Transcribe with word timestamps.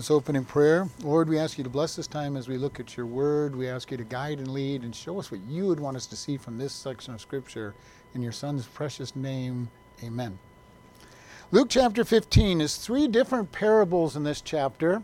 Let's 0.00 0.10
open 0.10 0.34
in 0.34 0.46
prayer. 0.46 0.88
Lord, 1.02 1.28
we 1.28 1.38
ask 1.38 1.58
you 1.58 1.64
to 1.64 1.68
bless 1.68 1.94
this 1.94 2.06
time 2.06 2.34
as 2.34 2.48
we 2.48 2.56
look 2.56 2.80
at 2.80 2.96
your 2.96 3.04
word. 3.04 3.54
We 3.54 3.68
ask 3.68 3.90
you 3.90 3.98
to 3.98 4.04
guide 4.04 4.38
and 4.38 4.48
lead 4.50 4.82
and 4.82 4.96
show 4.96 5.18
us 5.18 5.30
what 5.30 5.42
you 5.42 5.66
would 5.66 5.78
want 5.78 5.94
us 5.94 6.06
to 6.06 6.16
see 6.16 6.38
from 6.38 6.56
this 6.56 6.72
section 6.72 7.12
of 7.12 7.20
Scripture. 7.20 7.74
In 8.14 8.22
your 8.22 8.32
Son's 8.32 8.64
precious 8.66 9.14
name, 9.14 9.68
amen. 10.02 10.38
Luke 11.50 11.68
chapter 11.68 12.02
15 12.02 12.62
is 12.62 12.78
three 12.78 13.08
different 13.08 13.52
parables 13.52 14.16
in 14.16 14.22
this 14.22 14.40
chapter. 14.40 15.02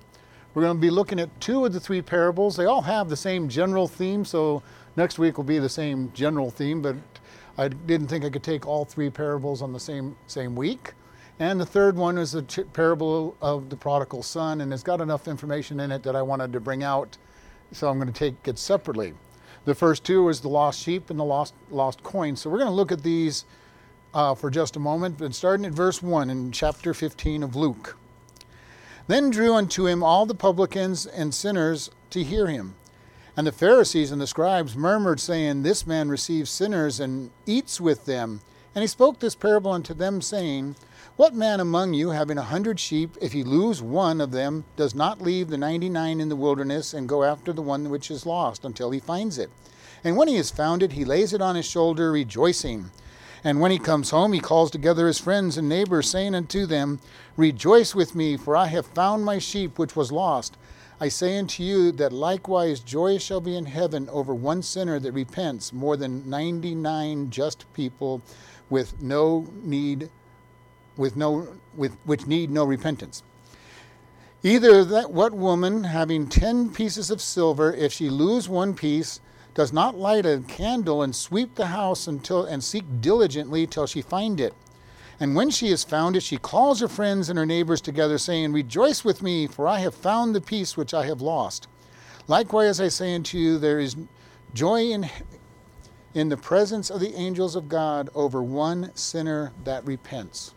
We're 0.55 0.63
going 0.63 0.79
to 0.79 0.81
be 0.81 0.89
looking 0.89 1.21
at 1.21 1.43
two 1.43 1.67
of 1.67 1.75
the 1.75 1.81
three 1.81 2.01
parables. 2.01 2.57
They 2.57 2.65
all 2.65 2.81
have 2.81 3.11
the 3.11 3.19
same 3.19 3.51
general 3.51 3.89
theme, 3.89 4.25
so 4.25 4.63
next 4.97 5.19
week 5.19 5.37
will 5.37 5.45
be 5.45 5.59
the 5.59 5.69
same 5.69 6.11
general 6.15 6.51
theme, 6.51 6.81
but 6.81 6.97
I 7.59 7.69
didn't 7.69 8.07
think 8.07 8.25
I 8.25 8.31
could 8.31 8.43
take 8.43 8.67
all 8.67 8.87
three 8.87 9.11
parables 9.11 9.61
on 9.61 9.75
the 9.75 9.81
same, 9.81 10.17
same 10.27 10.57
week. 10.57 10.95
And 11.39 11.61
the 11.61 11.67
third 11.67 11.97
one 11.97 12.17
is 12.17 12.33
the 12.33 12.43
parable 12.73 13.37
of 13.43 13.69
the 13.69 13.77
prodigal 13.77 14.23
son, 14.23 14.63
and 14.63 14.73
it's 14.73 14.83
got 14.83 15.01
enough 15.03 15.29
information 15.29 15.81
in 15.81 15.93
it 15.93 16.03
that 16.05 16.17
I 16.17 16.23
wanted 16.23 16.53
to 16.55 16.61
bring 16.61 16.83
out, 16.83 17.19
so 17.73 17.89
I'm 17.89 17.99
going 17.99 18.13
to 18.13 18.19
take 18.19 18.49
it 18.49 18.59
separately. 18.59 19.13
The 19.67 19.75
first 19.75 20.05
two 20.05 20.29
is 20.29 20.41
the 20.41 20.49
lost 20.49 20.81
sheep 20.81 21.11
and 21.11 21.19
the 21.19 21.25
lost 21.25 21.53
lost 21.71 22.03
coin. 22.03 22.37
So 22.37 22.49
we're 22.49 22.59
going 22.59 22.71
to 22.71 22.75
look 22.75 22.93
at 22.93 23.03
these 23.03 23.45
uh, 24.15 24.35
for 24.35 24.49
just 24.49 24.77
a 24.77 24.81
moment, 24.81 25.19
but 25.19 25.35
starting 25.35 25.67
at 25.67 25.73
verse 25.73 26.03
1 26.03 26.31
in 26.31 26.53
chapter 26.53 26.95
15 26.95 27.43
of 27.43 27.55
Luke. 27.55 27.97
Then 29.09 29.31
drew 29.31 29.55
unto 29.55 29.87
him 29.87 30.03
all 30.03 30.25
the 30.25 30.35
publicans 30.35 31.05
and 31.05 31.35
sinners 31.35 31.91
to 32.11 32.23
hear 32.23 32.47
him. 32.47 32.77
And 33.37 33.47
the 33.47 33.53
Pharisees 33.53 34.11
and 34.11 34.21
the 34.21 34.27
scribes 34.27 34.75
murmured, 34.75 35.21
saying, 35.21 35.63
This 35.63 35.87
man 35.87 36.09
receives 36.09 36.51
sinners 36.51 36.99
and 36.99 37.31
eats 37.45 37.81
with 37.81 38.07
them. 38.07 38.41
And 38.75 38.83
he 38.83 38.89
spoke 38.89 39.19
this 39.19 39.35
parable 39.35 39.73
unto 39.73 39.93
them, 39.93 40.23
saying, 40.23 40.77
what 41.15 41.35
man 41.35 41.61
among 41.61 41.95
you, 41.95 42.11
having 42.11 42.37
a 42.37 42.43
hundred 42.43 42.81
sheep, 42.81 43.17
if 43.21 43.33
he 43.33 43.45
lose 43.45 43.81
one 43.81 44.21
of 44.21 44.33
them, 44.33 44.65
does 44.77 44.95
not 44.95 45.23
leave 45.23 45.49
the 45.49 45.57
ninety 45.57 45.89
nine 45.89 46.21
in 46.21 46.29
the 46.29 46.37
wilderness 46.37 46.93
and 46.93 47.09
go 47.09 47.23
after 47.23 47.53
the 47.53 47.63
one 47.63 47.89
which 47.89 48.11
is 48.11 48.27
lost 48.27 48.65
until 48.65 48.91
he 48.91 48.99
finds 48.99 49.39
it? 49.39 49.51
And 50.03 50.17
when 50.17 50.29
he 50.29 50.37
has 50.37 50.51
found 50.51 50.83
it, 50.83 50.93
he 50.93 51.05
lays 51.05 51.33
it 51.33 51.41
on 51.41 51.55
his 51.55 51.67
shoulder, 51.67 52.13
rejoicing. 52.13 52.91
And 53.45 53.61
when 53.61 53.71
he 53.71 53.79
comes 53.79 54.11
home, 54.11 54.33
he 54.33 54.41
calls 54.41 54.71
together 54.71 55.07
his 55.07 55.21
friends 55.21 55.57
and 55.57 55.69
neighbors, 55.69 56.11
saying 56.11 56.35
unto 56.35 56.67
them, 56.67 57.01
Rejoice 57.37 57.95
with 57.95 58.15
me, 58.15 58.37
for 58.37 58.57
I 58.57 58.67
have 58.67 58.87
found 58.87 59.25
my 59.25 59.39
sheep 59.39 59.79
which 59.79 59.95
was 59.95 60.11
lost. 60.11 60.57
I 61.01 61.09
say 61.09 61.39
unto 61.39 61.63
you 61.63 61.93
that 61.93 62.13
likewise 62.13 62.81
joy 62.81 63.19
shall 63.19 63.41
be 63.41 63.57
in 63.57 63.67
heaven 63.67 64.09
over 64.09 64.35
one 64.35 64.63
sinner 64.63 64.99
that 64.99 65.13
repents, 65.13 65.73
more 65.73 65.97
than 65.97 66.29
ninety 66.29 66.75
nine 66.75 67.31
just 67.31 67.73
people 67.75 68.23
with 68.69 69.01
no 69.01 69.47
need 69.63 70.11
with 70.97 71.17
no 71.17 71.49
with 71.75 71.97
which 72.05 72.27
need 72.27 72.51
no 72.51 72.65
repentance. 72.65 73.23
Either 74.43 74.85
that 74.85 75.11
what 75.11 75.33
woman 75.33 75.85
having 75.85 76.29
ten 76.29 76.71
pieces 76.71 77.11
of 77.11 77.21
silver, 77.21 77.73
if 77.73 77.93
she 77.93 78.09
lose 78.09 78.49
one 78.49 78.75
piece, 78.75 79.21
does 79.55 79.73
not 79.73 79.99
light 79.99 80.27
a 80.27 80.43
candle 80.47 81.03
and 81.03 81.17
sweep 81.17 81.55
the 81.55 81.67
house 81.67 82.07
until 82.07 82.45
and 82.45 82.63
seek 82.63 82.85
diligently 83.01 83.67
till 83.67 83.87
she 83.87 84.03
find 84.03 84.39
it. 84.39 84.55
And 85.19 85.35
when 85.35 85.49
she 85.51 85.71
has 85.71 85.83
found 85.83 86.15
it, 86.15 86.23
she 86.23 86.37
calls 86.37 86.81
her 86.81 86.89
friends 86.89 87.31
and 87.31 87.39
her 87.39 87.47
neighbors 87.47 87.81
together, 87.81 88.19
saying, 88.19 88.53
Rejoice 88.53 89.03
with 89.03 89.23
me, 89.23 89.47
for 89.47 89.67
I 89.67 89.79
have 89.79 89.95
found 89.95 90.35
the 90.35 90.43
piece 90.43 90.77
which 90.77 90.93
I 90.93 91.07
have 91.07 91.23
lost. 91.23 91.69
Likewise, 92.29 92.81
I 92.81 92.89
say 92.89 93.15
unto 93.15 93.39
you, 93.39 93.59
there 93.59 93.81
is 93.81 93.97
joy 94.53 94.91
in, 94.91 95.09
in 96.13 96.29
the 96.29 96.37
presence 96.37 96.91
of 96.91 97.01
the 97.01 97.15
angels 97.15 97.57
of 97.57 97.69
God 97.69 98.11
over 98.15 98.43
one 98.43 98.91
sinner 98.95 99.53
that 99.65 99.87
repents. 99.87 100.53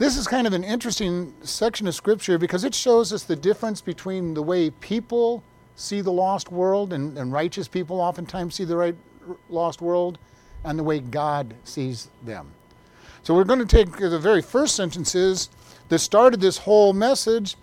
This 0.00 0.16
is 0.16 0.26
kind 0.26 0.46
of 0.46 0.54
an 0.54 0.64
interesting 0.64 1.34
section 1.42 1.86
of 1.86 1.94
scripture 1.94 2.38
because 2.38 2.64
it 2.64 2.74
shows 2.74 3.12
us 3.12 3.24
the 3.24 3.36
difference 3.36 3.82
between 3.82 4.32
the 4.32 4.40
way 4.42 4.70
people 4.70 5.42
see 5.76 6.00
the 6.00 6.10
lost 6.10 6.50
world 6.50 6.94
and, 6.94 7.18
and 7.18 7.30
righteous 7.30 7.68
people 7.68 8.00
oftentimes 8.00 8.54
see 8.54 8.64
the 8.64 8.78
right 8.78 8.96
lost 9.50 9.82
world 9.82 10.16
and 10.64 10.78
the 10.78 10.82
way 10.82 11.00
God 11.00 11.52
sees 11.64 12.08
them. 12.24 12.50
So 13.22 13.34
we're 13.34 13.44
going 13.44 13.58
to 13.58 13.66
take 13.66 13.94
the 13.98 14.18
very 14.18 14.40
first 14.40 14.74
sentences 14.74 15.50
that 15.90 15.98
started 15.98 16.40
this 16.40 16.56
whole 16.56 16.94
message. 16.94 17.56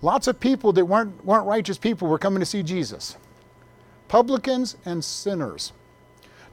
Lots 0.00 0.26
of 0.26 0.40
people 0.40 0.72
that 0.72 0.84
weren't, 0.84 1.24
weren't 1.24 1.46
righteous 1.46 1.78
people 1.78 2.08
were 2.08 2.18
coming 2.18 2.40
to 2.40 2.46
see 2.46 2.64
Jesus. 2.64 3.16
Publicans 4.08 4.76
and 4.84 5.04
sinners. 5.04 5.72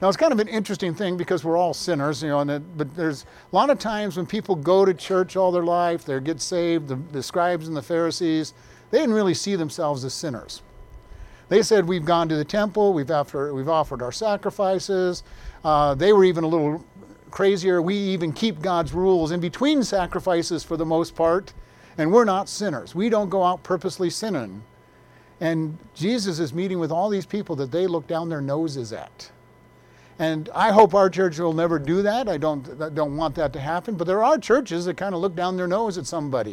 Now 0.01 0.07
it's 0.07 0.17
kind 0.17 0.31
of 0.31 0.39
an 0.39 0.47
interesting 0.47 0.95
thing 0.95 1.17
because 1.17 1.43
we're 1.43 1.57
all 1.57 1.73
sinners, 1.73 2.23
you 2.23 2.29
know. 2.29 2.39
And 2.39 2.77
but 2.77 2.95
there's 2.95 3.25
a 3.51 3.55
lot 3.55 3.69
of 3.69 3.79
times 3.79 4.15
when 4.15 4.25
people 4.25 4.55
go 4.55 4.85
to 4.85 4.93
church 4.93 5.35
all 5.35 5.51
their 5.51 5.63
life, 5.63 6.05
they 6.05 6.19
get 6.19 6.39
saved. 6.39 6.87
The, 6.87 6.95
the 7.11 7.21
scribes 7.21 7.67
and 7.67 7.75
the 7.75 7.81
Pharisees, 7.81 8.53
they 8.91 8.99
didn't 8.99 9.15
really 9.15 9.33
see 9.33 9.55
themselves 9.55 10.05
as 10.05 10.13
sinners. 10.13 10.61
They 11.49 11.63
said 11.63 11.87
we've 11.87 12.05
gone 12.05 12.29
to 12.29 12.35
the 12.35 12.45
temple, 12.45 12.93
we've 12.93 13.09
after, 13.09 13.53
we've 13.53 13.69
offered 13.69 14.03
our 14.03 14.11
sacrifices. 14.11 15.23
Uh, 15.63 15.95
they 15.95 16.13
were 16.13 16.23
even 16.23 16.43
a 16.43 16.47
little 16.47 16.85
crazier. 17.31 17.81
We 17.81 17.95
even 17.95 18.31
keep 18.31 18.61
God's 18.61 18.93
rules 18.93 19.31
in 19.31 19.39
between 19.39 19.83
sacrifices 19.83 20.63
for 20.63 20.77
the 20.77 20.85
most 20.85 21.15
part, 21.15 21.53
and 21.97 22.11
we're 22.13 22.25
not 22.25 22.49
sinners. 22.49 22.93
We 22.93 23.09
don't 23.09 23.29
go 23.29 23.43
out 23.43 23.63
purposely 23.63 24.11
sinning. 24.11 24.63
And 25.41 25.77
Jesus 25.95 26.39
is 26.39 26.53
meeting 26.53 26.79
with 26.79 26.91
all 26.91 27.09
these 27.09 27.25
people 27.25 27.55
that 27.57 27.71
they 27.71 27.87
look 27.87 28.07
down 28.07 28.29
their 28.29 28.41
noses 28.41 28.93
at. 28.93 29.31
And 30.19 30.49
I 30.53 30.71
hope 30.71 30.93
our 30.93 31.09
church 31.09 31.39
will 31.39 31.53
never 31.53 31.79
do 31.79 32.01
that. 32.01 32.27
I 32.27 32.37
don't, 32.37 32.81
I 32.81 32.89
don't 32.89 33.15
want 33.15 33.35
that 33.35 33.53
to 33.53 33.59
happen. 33.59 33.95
But 33.95 34.05
there 34.05 34.21
are 34.21 34.37
churches 34.37 34.83
that 34.85 34.97
kind 34.97 35.15
of 35.15 35.21
look 35.21 35.33
down 35.33 35.55
their 35.55 35.67
nose 35.67 35.97
at 35.97 36.05
somebody, 36.05 36.51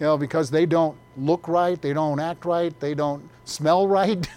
you 0.00 0.06
know, 0.06 0.18
because 0.18 0.50
they 0.50 0.66
don't 0.66 0.98
look 1.16 1.46
right, 1.46 1.80
they 1.80 1.92
don't 1.92 2.18
act 2.18 2.44
right, 2.44 2.78
they 2.80 2.94
don't 2.94 3.28
smell 3.44 3.86
right, 3.86 4.28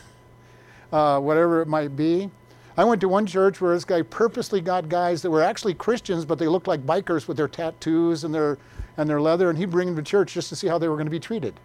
uh, 0.94 1.20
whatever 1.20 1.62
it 1.62 1.68
might 1.68 1.96
be. 1.96 2.30
I 2.78 2.84
went 2.84 3.02
to 3.02 3.10
one 3.10 3.26
church 3.26 3.60
where 3.60 3.74
this 3.74 3.86
guy 3.86 4.04
purposely 4.04 4.62
got 4.62 4.88
guys 4.88 5.24
that 5.24 5.32
were 5.32 5.44
actually 5.44 5.74
Christians, 5.74 6.24
but 6.24 6.38
they 6.38 6.48
looked 6.48 6.68
like 6.68 6.86
bikers 6.86 7.28
with 7.28 7.38
their 7.38 7.48
tattoos 7.48 8.24
and 8.24 8.34
their 8.34 8.58
and 8.98 9.10
their 9.10 9.22
leather, 9.22 9.50
and 9.50 9.58
he'd 9.58 9.72
bring 9.72 9.88
them 9.88 9.96
to 9.96 10.04
church 10.04 10.34
just 10.34 10.50
to 10.50 10.56
see 10.56 10.68
how 10.68 10.78
they 10.78 10.88
were 10.88 10.96
going 10.96 11.08
to 11.08 11.12
be 11.12 11.20
treated. 11.20 11.60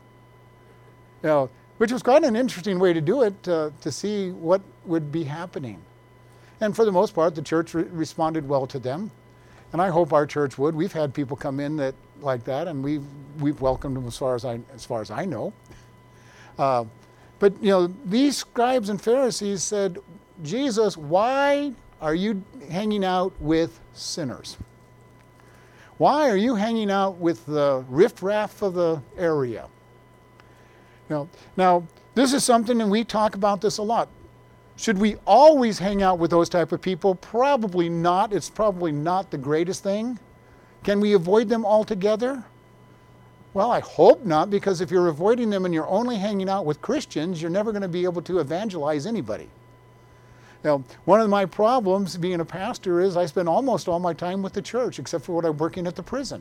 You 1.23 1.29
know, 1.29 1.51
which 1.77 1.93
was 1.93 2.03
quite 2.03 2.25
an 2.25 2.37
interesting 2.37 2.79
way 2.79 2.95
to 2.95 3.03
do 3.03 3.23
it, 3.23 3.49
uh, 3.49 3.71
to 3.83 3.93
see 3.93 4.31
what 4.31 4.63
would 4.87 5.13
be 5.13 5.25
happening. 5.25 5.83
And 6.61 6.75
for 6.75 6.85
the 6.85 6.93
most 6.93 7.15
part, 7.15 7.35
the 7.35 7.43
church 7.43 7.75
re- 7.75 7.85
responded 7.85 8.49
well 8.49 8.67
to 8.67 8.79
them. 8.79 9.11
And 9.73 9.83
I 9.83 9.89
hope 9.91 10.13
our 10.13 10.27
church 10.27 10.59
would. 10.59 10.75
We've 10.75 10.93
had 10.93 11.13
people 11.13 11.37
come 11.37 11.61
in 11.61 11.77
that 11.77 11.95
like 12.21 12.45
that, 12.45 12.67
and 12.67 12.83
we've, 12.83 13.05
we've 13.39 13.61
welcomed 13.61 13.97
them 13.97 14.07
as 14.07 14.17
far 14.17 14.35
as 14.35 14.45
I, 14.45 14.61
as 14.75 14.85
far 14.85 15.01
as 15.01 15.11
I 15.11 15.25
know. 15.25 15.53
Uh, 16.59 16.85
but, 17.39 17.53
you 17.63 17.71
know, 17.71 17.87
these 18.05 18.37
scribes 18.37 18.89
and 18.89 19.01
Pharisees 19.01 19.63
said, 19.63 19.99
Jesus, 20.43 20.97
why 20.97 21.73
are 22.01 22.15
you 22.15 22.43
hanging 22.71 23.05
out 23.05 23.33
with 23.41 23.79
sinners? 23.93 24.57
Why 25.99 26.31
are 26.31 26.37
you 26.37 26.55
hanging 26.55 26.91
out 26.91 27.17
with 27.19 27.45
the 27.47 27.85
riffraff 27.89 28.63
of 28.63 28.75
the 28.75 29.03
area? 29.17 29.69
You 31.09 31.17
know, 31.17 31.29
now, 31.57 31.87
this 32.15 32.33
is 32.33 32.45
something, 32.45 32.81
and 32.81 32.91
we 32.91 33.05
talk 33.05 33.35
about 33.35 33.61
this 33.61 33.79
a 33.79 33.83
lot. 33.83 34.09
Should 34.79 34.99
we 34.99 35.17
always 35.27 35.81
hang 35.81 36.05
out 36.05 36.21
with 36.21 36.31
those 36.31 36.49
type 36.49 36.71
of 36.71 36.81
people? 36.81 37.17
Probably 37.17 37.89
not. 37.89 38.33
It's 38.33 38.49
probably 38.49 38.93
not 38.93 39.29
the 39.33 39.37
greatest 39.37 39.83
thing. 39.83 40.21
Can 40.85 41.01
we 41.01 41.15
avoid 41.15 41.49
them 41.49 41.67
altogether? 41.67 42.45
Well, 43.55 43.73
I 43.73 43.81
hope 43.81 44.25
not, 44.25 44.51
because 44.51 44.81
if 44.81 44.93
you're 44.93 45.09
avoiding 45.09 45.51
them 45.51 45.65
and 45.65 45.75
you're 45.75 45.89
only 45.89 46.15
hanging 46.17 46.49
out 46.49 46.65
with 46.65 46.81
Christians, 46.81 47.43
you're 47.43 47.51
never 47.51 47.73
going 47.73 47.83
to 47.83 47.89
be 47.89 48.05
able 48.05 48.23
to 48.23 48.39
evangelize 48.39 49.05
anybody. 49.05 49.49
Now, 50.63 50.85
one 51.07 51.21
of 51.21 51.29
my 51.29 51.45
problems 51.45 52.17
being 52.17 52.39
a 52.39 52.45
pastor 52.45 53.01
is 53.01 53.17
I 53.17 53.27
spend 53.27 53.49
almost 53.49 53.89
all 53.89 53.99
my 53.99 54.13
time 54.13 54.43
with 54.43 54.53
the 54.53 54.63
church, 54.63 55.01
except 55.01 55.25
for 55.25 55.33
when 55.33 55.45
I'm 55.45 55.57
working 55.57 55.89
at 55.89 55.97
the 55.97 56.05
prison. 56.05 56.41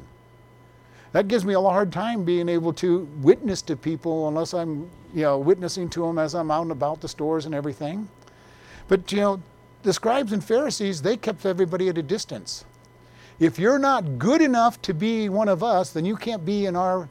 That 1.11 1.27
gives 1.27 1.43
me 1.43 1.55
a 1.55 1.61
hard 1.61 1.91
time 1.91 2.23
being 2.23 2.49
able 2.49 2.73
to 2.73 3.09
witness 3.23 3.63
to 3.63 3.75
people 3.75 4.27
unless 4.27 4.53
I'm, 4.53 4.91
you 5.15 5.23
know, 5.23 5.39
witnessing 5.39 5.89
to 5.89 6.01
them 6.01 6.19
as 6.19 6.35
I'm 6.35 6.51
out 6.51 6.61
and 6.63 6.71
about 6.71 7.01
the 7.01 7.07
stores 7.07 7.47
and 7.47 7.55
everything. 7.55 8.07
But 8.87 9.11
you 9.11 9.19
know, 9.19 9.41
the 9.83 9.93
scribes 9.93 10.31
and 10.31 10.43
Pharisees, 10.43 11.01
they 11.01 11.17
kept 11.17 11.45
everybody 11.45 11.89
at 11.89 11.97
a 11.97 12.03
distance. 12.03 12.65
If 13.39 13.59
you're 13.59 13.79
not 13.79 14.17
good 14.17 14.41
enough 14.41 14.81
to 14.83 14.93
be 14.93 15.29
one 15.29 15.47
of 15.47 15.63
us, 15.63 15.91
then 15.91 16.05
you 16.05 16.15
can't 16.15 16.45
be 16.45 16.65
in 16.65 16.75
our 16.75 17.07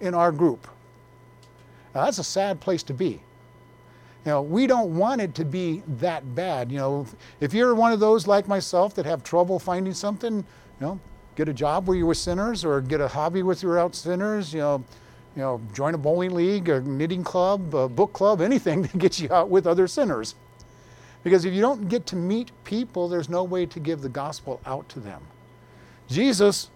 in 0.00 0.14
our 0.14 0.32
group. 0.32 0.66
Now, 1.94 2.04
that's 2.04 2.18
a 2.18 2.24
sad 2.24 2.60
place 2.60 2.82
to 2.84 2.94
be. 2.94 3.20
You 4.24 4.30
know, 4.30 4.42
we 4.42 4.66
don't 4.66 4.96
want 4.96 5.20
it 5.20 5.34
to 5.36 5.44
be 5.44 5.82
that 5.98 6.34
bad. 6.34 6.70
You 6.70 6.78
know, 6.78 7.06
if 7.40 7.52
you're 7.52 7.74
one 7.74 7.92
of 7.92 8.00
those 8.00 8.26
like 8.26 8.48
myself 8.48 8.94
that 8.94 9.04
have 9.04 9.22
trouble 9.22 9.58
finding 9.58 9.92
something, 9.92 10.36
you 10.36 10.44
know, 10.80 11.00
get 11.34 11.48
a 11.48 11.52
job 11.52 11.86
where 11.86 11.96
you 11.96 12.06
were 12.06 12.14
sinners 12.14 12.64
or 12.64 12.80
get 12.80 13.00
a 13.00 13.08
hobby 13.08 13.42
with 13.42 13.62
your 13.62 13.78
out 13.78 13.94
sinners, 13.94 14.54
you 14.54 14.60
know, 14.60 14.84
you 15.34 15.42
know, 15.42 15.60
join 15.72 15.94
a 15.94 15.98
bowling 15.98 16.34
league, 16.34 16.68
a 16.68 16.80
knitting 16.80 17.24
club, 17.24 17.74
a 17.74 17.88
book 17.88 18.12
club, 18.12 18.40
anything 18.50 18.86
to 18.86 18.96
get 18.96 19.18
you 19.18 19.32
out 19.32 19.48
with 19.48 19.66
other 19.66 19.86
sinners. 19.86 20.34
Because 21.22 21.44
if 21.44 21.54
you 21.54 21.60
don't 21.60 21.88
get 21.88 22.06
to 22.06 22.16
meet 22.16 22.50
people, 22.64 23.08
there's 23.08 23.28
no 23.28 23.44
way 23.44 23.66
to 23.66 23.80
give 23.80 24.00
the 24.00 24.08
gospel 24.08 24.60
out 24.66 24.88
to 24.90 25.00
them. 25.00 25.22
Jesus 26.08 26.70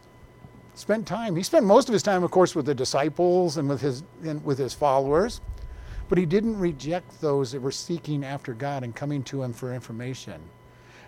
spent 0.74 1.06
time. 1.06 1.34
He 1.34 1.42
spent 1.42 1.66
most 1.66 1.88
of 1.88 1.92
his 1.92 2.02
time, 2.02 2.22
of 2.22 2.30
course, 2.30 2.54
with 2.54 2.66
the 2.66 2.74
disciples 2.74 3.56
and 3.56 3.68
with 3.68 3.80
his, 3.80 4.04
and 4.22 4.44
with 4.44 4.58
his 4.58 4.74
followers, 4.74 5.40
but 6.08 6.18
he 6.18 6.26
didn't 6.26 6.58
reject 6.58 7.20
those 7.20 7.50
that 7.52 7.60
were 7.60 7.72
seeking 7.72 8.24
after 8.24 8.54
God 8.54 8.84
and 8.84 8.94
coming 8.94 9.22
to 9.24 9.42
him 9.42 9.52
for 9.52 9.74
information. 9.74 10.40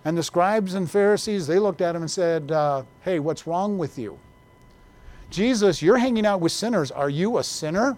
And 0.04 0.16
the 0.16 0.22
scribes 0.22 0.74
and 0.74 0.90
Pharisees, 0.90 1.46
they 1.46 1.58
looked 1.58 1.80
at 1.80 1.94
him 1.94 2.02
and 2.02 2.10
said, 2.10 2.50
uh, 2.50 2.82
Hey, 3.02 3.18
what's 3.18 3.46
wrong 3.46 3.78
with 3.78 3.98
you? 3.98 4.18
Jesus, 5.30 5.82
you're 5.82 5.98
hanging 5.98 6.24
out 6.24 6.40
with 6.40 6.52
sinners. 6.52 6.90
Are 6.90 7.10
you 7.10 7.38
a 7.38 7.44
sinner? 7.44 7.96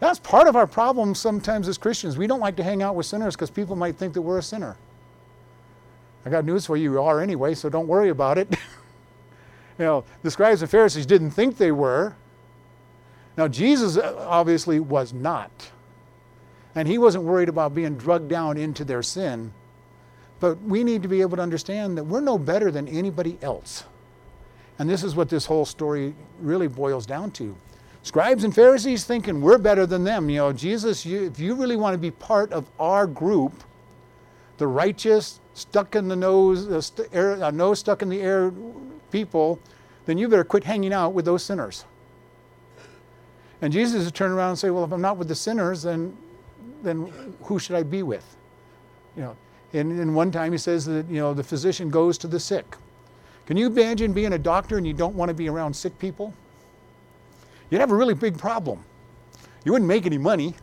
That's 0.00 0.18
part 0.18 0.48
of 0.48 0.56
our 0.56 0.66
problem 0.66 1.14
sometimes 1.14 1.68
as 1.68 1.78
Christians. 1.78 2.16
We 2.16 2.26
don't 2.26 2.40
like 2.40 2.56
to 2.56 2.62
hang 2.62 2.82
out 2.82 2.94
with 2.94 3.06
sinners 3.06 3.36
because 3.36 3.50
people 3.50 3.76
might 3.76 3.96
think 3.96 4.14
that 4.14 4.22
we're 4.22 4.38
a 4.38 4.42
sinner. 4.42 4.76
I 6.24 6.30
got 6.30 6.44
news 6.44 6.66
for 6.66 6.76
you, 6.76 6.92
you 6.92 7.02
are 7.02 7.20
anyway, 7.20 7.54
so 7.54 7.68
don't 7.68 7.86
worry 7.86 8.08
about 8.08 8.38
it. 8.38 8.50
you 9.78 9.84
know, 9.84 10.04
the 10.22 10.30
scribes 10.30 10.62
and 10.62 10.70
Pharisees 10.70 11.06
didn't 11.06 11.30
think 11.30 11.56
they 11.56 11.72
were. 11.72 12.14
Now, 13.36 13.46
Jesus 13.46 13.96
uh, 13.96 14.26
obviously 14.26 14.80
was 14.80 15.12
not. 15.12 15.70
And 16.74 16.86
he 16.86 16.98
wasn't 16.98 17.24
worried 17.24 17.48
about 17.48 17.74
being 17.74 17.96
drugged 17.96 18.28
down 18.28 18.56
into 18.56 18.84
their 18.84 19.02
sin. 19.02 19.52
But 20.40 20.60
we 20.62 20.84
need 20.84 21.02
to 21.02 21.08
be 21.08 21.20
able 21.20 21.36
to 21.36 21.42
understand 21.42 21.96
that 21.98 22.04
we're 22.04 22.20
no 22.20 22.38
better 22.38 22.70
than 22.70 22.88
anybody 22.88 23.38
else. 23.42 23.84
And 24.78 24.88
this 24.88 25.02
is 25.02 25.16
what 25.16 25.28
this 25.28 25.46
whole 25.46 25.64
story 25.64 26.14
really 26.40 26.68
boils 26.68 27.06
down 27.06 27.30
to. 27.32 27.56
Scribes 28.02 28.44
and 28.44 28.54
Pharisees 28.54 29.04
thinking 29.04 29.40
we're 29.40 29.58
better 29.58 29.84
than 29.84 30.04
them. 30.04 30.30
You 30.30 30.38
know, 30.38 30.52
Jesus, 30.52 31.04
you, 31.04 31.24
if 31.24 31.38
you 31.38 31.54
really 31.54 31.76
want 31.76 31.94
to 31.94 31.98
be 31.98 32.10
part 32.10 32.52
of 32.52 32.70
our 32.78 33.06
group, 33.06 33.64
the 34.58 34.66
righteous, 34.66 35.40
stuck 35.54 35.96
in 35.96 36.08
the 36.08 36.16
nose, 36.16 36.68
uh, 36.68 36.80
st- 36.80 37.08
air, 37.12 37.42
uh, 37.42 37.50
nose 37.50 37.80
stuck 37.80 38.02
in 38.02 38.08
the 38.08 38.20
air 38.20 38.52
people, 39.10 39.58
then 40.06 40.16
you 40.16 40.28
better 40.28 40.44
quit 40.44 40.64
hanging 40.64 40.92
out 40.92 41.12
with 41.12 41.24
those 41.24 41.42
sinners. 41.42 41.84
And 43.60 43.72
Jesus 43.72 44.04
would 44.04 44.14
turn 44.14 44.30
around 44.30 44.50
and 44.50 44.58
say, 44.58 44.70
Well, 44.70 44.84
if 44.84 44.92
I'm 44.92 45.00
not 45.00 45.16
with 45.16 45.28
the 45.28 45.34
sinners, 45.34 45.82
then, 45.82 46.16
then 46.82 47.12
who 47.42 47.58
should 47.58 47.76
I 47.76 47.82
be 47.82 48.02
with? 48.02 48.36
You 49.16 49.22
know, 49.22 49.36
and, 49.72 49.98
and 49.98 50.14
one 50.14 50.30
time 50.30 50.52
he 50.52 50.58
says 50.58 50.86
that, 50.86 51.08
you 51.08 51.18
know, 51.18 51.34
the 51.34 51.42
physician 51.42 51.90
goes 51.90 52.16
to 52.18 52.26
the 52.28 52.38
sick. 52.38 52.76
Can 53.46 53.56
you 53.56 53.66
imagine 53.66 54.12
being 54.12 54.34
a 54.34 54.38
doctor 54.38 54.78
and 54.78 54.86
you 54.86 54.92
don't 54.92 55.14
want 55.14 55.28
to 55.28 55.34
be 55.34 55.48
around 55.48 55.74
sick 55.74 55.98
people? 55.98 56.32
You'd 57.70 57.80
have 57.80 57.90
a 57.90 57.96
really 57.96 58.14
big 58.14 58.38
problem. 58.38 58.84
You 59.64 59.72
wouldn't 59.72 59.88
make 59.88 60.06
any 60.06 60.18
money 60.18 60.54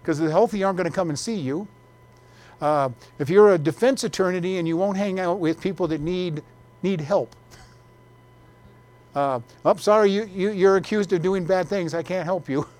because 0.00 0.18
the 0.18 0.30
healthy 0.30 0.64
aren't 0.64 0.76
going 0.76 0.88
to 0.88 0.94
come 0.94 1.10
and 1.10 1.18
see 1.18 1.34
you. 1.34 1.68
Uh, 2.60 2.90
if 3.18 3.28
you're 3.28 3.54
a 3.54 3.58
defense 3.58 4.04
attorney 4.04 4.58
and 4.58 4.68
you 4.68 4.76
won't 4.76 4.96
hang 4.96 5.18
out 5.18 5.40
with 5.40 5.60
people 5.60 5.88
that 5.88 6.00
need, 6.00 6.42
need 6.82 7.00
help. 7.00 7.34
Uh, 9.14 9.40
oh, 9.64 9.76
sorry, 9.76 10.10
you, 10.10 10.24
you, 10.24 10.50
you're 10.52 10.76
accused 10.76 11.12
of 11.12 11.22
doing 11.22 11.44
bad 11.44 11.68
things. 11.68 11.92
I 11.92 12.02
can't 12.02 12.24
help 12.24 12.48
you. 12.48 12.66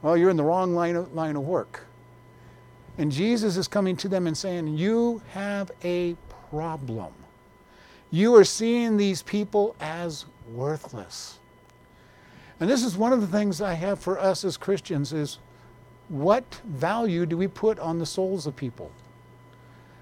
Well, 0.00 0.16
you're 0.16 0.30
in 0.30 0.36
the 0.36 0.44
wrong 0.44 0.76
line 0.76 0.94
of, 0.94 1.12
line 1.12 1.34
of 1.34 1.42
work. 1.42 1.84
And 2.98 3.10
Jesus 3.10 3.56
is 3.56 3.66
coming 3.66 3.96
to 3.96 4.08
them 4.08 4.28
and 4.28 4.38
saying, 4.38 4.76
You 4.76 5.20
have 5.32 5.72
a 5.82 6.14
problem. 6.50 7.12
You 8.12 8.36
are 8.36 8.44
seeing 8.44 8.96
these 8.96 9.22
people 9.22 9.74
as 9.80 10.24
worthless. 10.52 11.40
And 12.60 12.68
this 12.68 12.82
is 12.82 12.96
one 12.96 13.12
of 13.12 13.20
the 13.20 13.26
things 13.26 13.60
I 13.60 13.74
have 13.74 13.98
for 14.00 14.18
us 14.18 14.44
as 14.44 14.56
Christians 14.56 15.12
is 15.12 15.38
what 16.08 16.60
value 16.66 17.26
do 17.26 17.36
we 17.36 17.46
put 17.46 17.78
on 17.78 17.98
the 17.98 18.06
souls 18.06 18.46
of 18.46 18.56
people? 18.56 18.90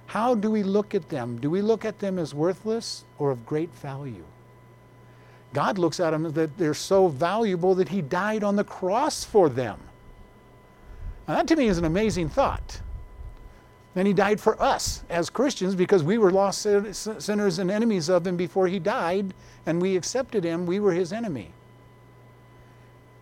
How 0.07 0.35
do 0.35 0.51
we 0.51 0.63
look 0.63 0.95
at 0.95 1.09
them? 1.09 1.39
Do 1.39 1.51
we 1.51 1.61
look 1.61 1.85
at 1.85 1.99
them 1.99 2.19
as 2.19 2.33
worthless 2.33 3.05
or 3.19 3.31
of 3.31 3.45
great 3.45 3.75
value? 3.75 4.25
God 5.53 5.79
looks 5.79 6.01
at 6.01 6.11
them 6.11 6.33
that 6.33 6.57
they're 6.57 6.75
so 6.75 7.09
valuable 7.09 7.75
that 7.75 7.89
He 7.89 8.03
died 8.03 8.45
on 8.45 8.57
the 8.57 8.65
cross 8.65 9.25
for 9.25 9.49
them. 9.49 9.79
Now, 11.27 11.37
that 11.37 11.49
to 11.49 11.57
me 11.57 11.67
is 11.67 11.79
an 11.79 11.85
amazing 11.85 12.29
thought. 12.29 12.81
And 13.97 14.07
He 14.07 14.13
died 14.13 14.41
for 14.41 14.61
us 14.63 15.03
as 15.09 15.29
Christians 15.29 15.75
because 15.75 16.03
we 16.03 16.19
were 16.19 16.31
lost 16.31 16.63
sinners 16.63 17.59
and 17.59 17.71
enemies 17.71 18.09
of 18.09 18.27
Him 18.27 18.37
before 18.37 18.69
He 18.69 18.79
died, 18.79 19.35
and 19.67 19.83
we 19.83 19.97
accepted 19.97 20.45
Him. 20.45 20.67
We 20.67 20.79
were 20.79 20.93
His 20.93 21.13
enemy. 21.13 21.53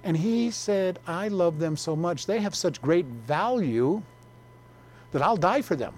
And 0.05 0.17
he 0.17 0.51
said, 0.51 0.99
I 1.07 1.29
love 1.29 1.59
them 1.59 1.77
so 1.77 1.97
much. 1.97 2.27
They 2.27 2.39
have 2.41 2.55
such 2.55 2.81
great 2.83 3.07
value 3.07 4.03
that 5.13 5.23
I'll 5.23 5.37
die 5.37 5.63
for 5.63 5.75
them. 5.77 5.95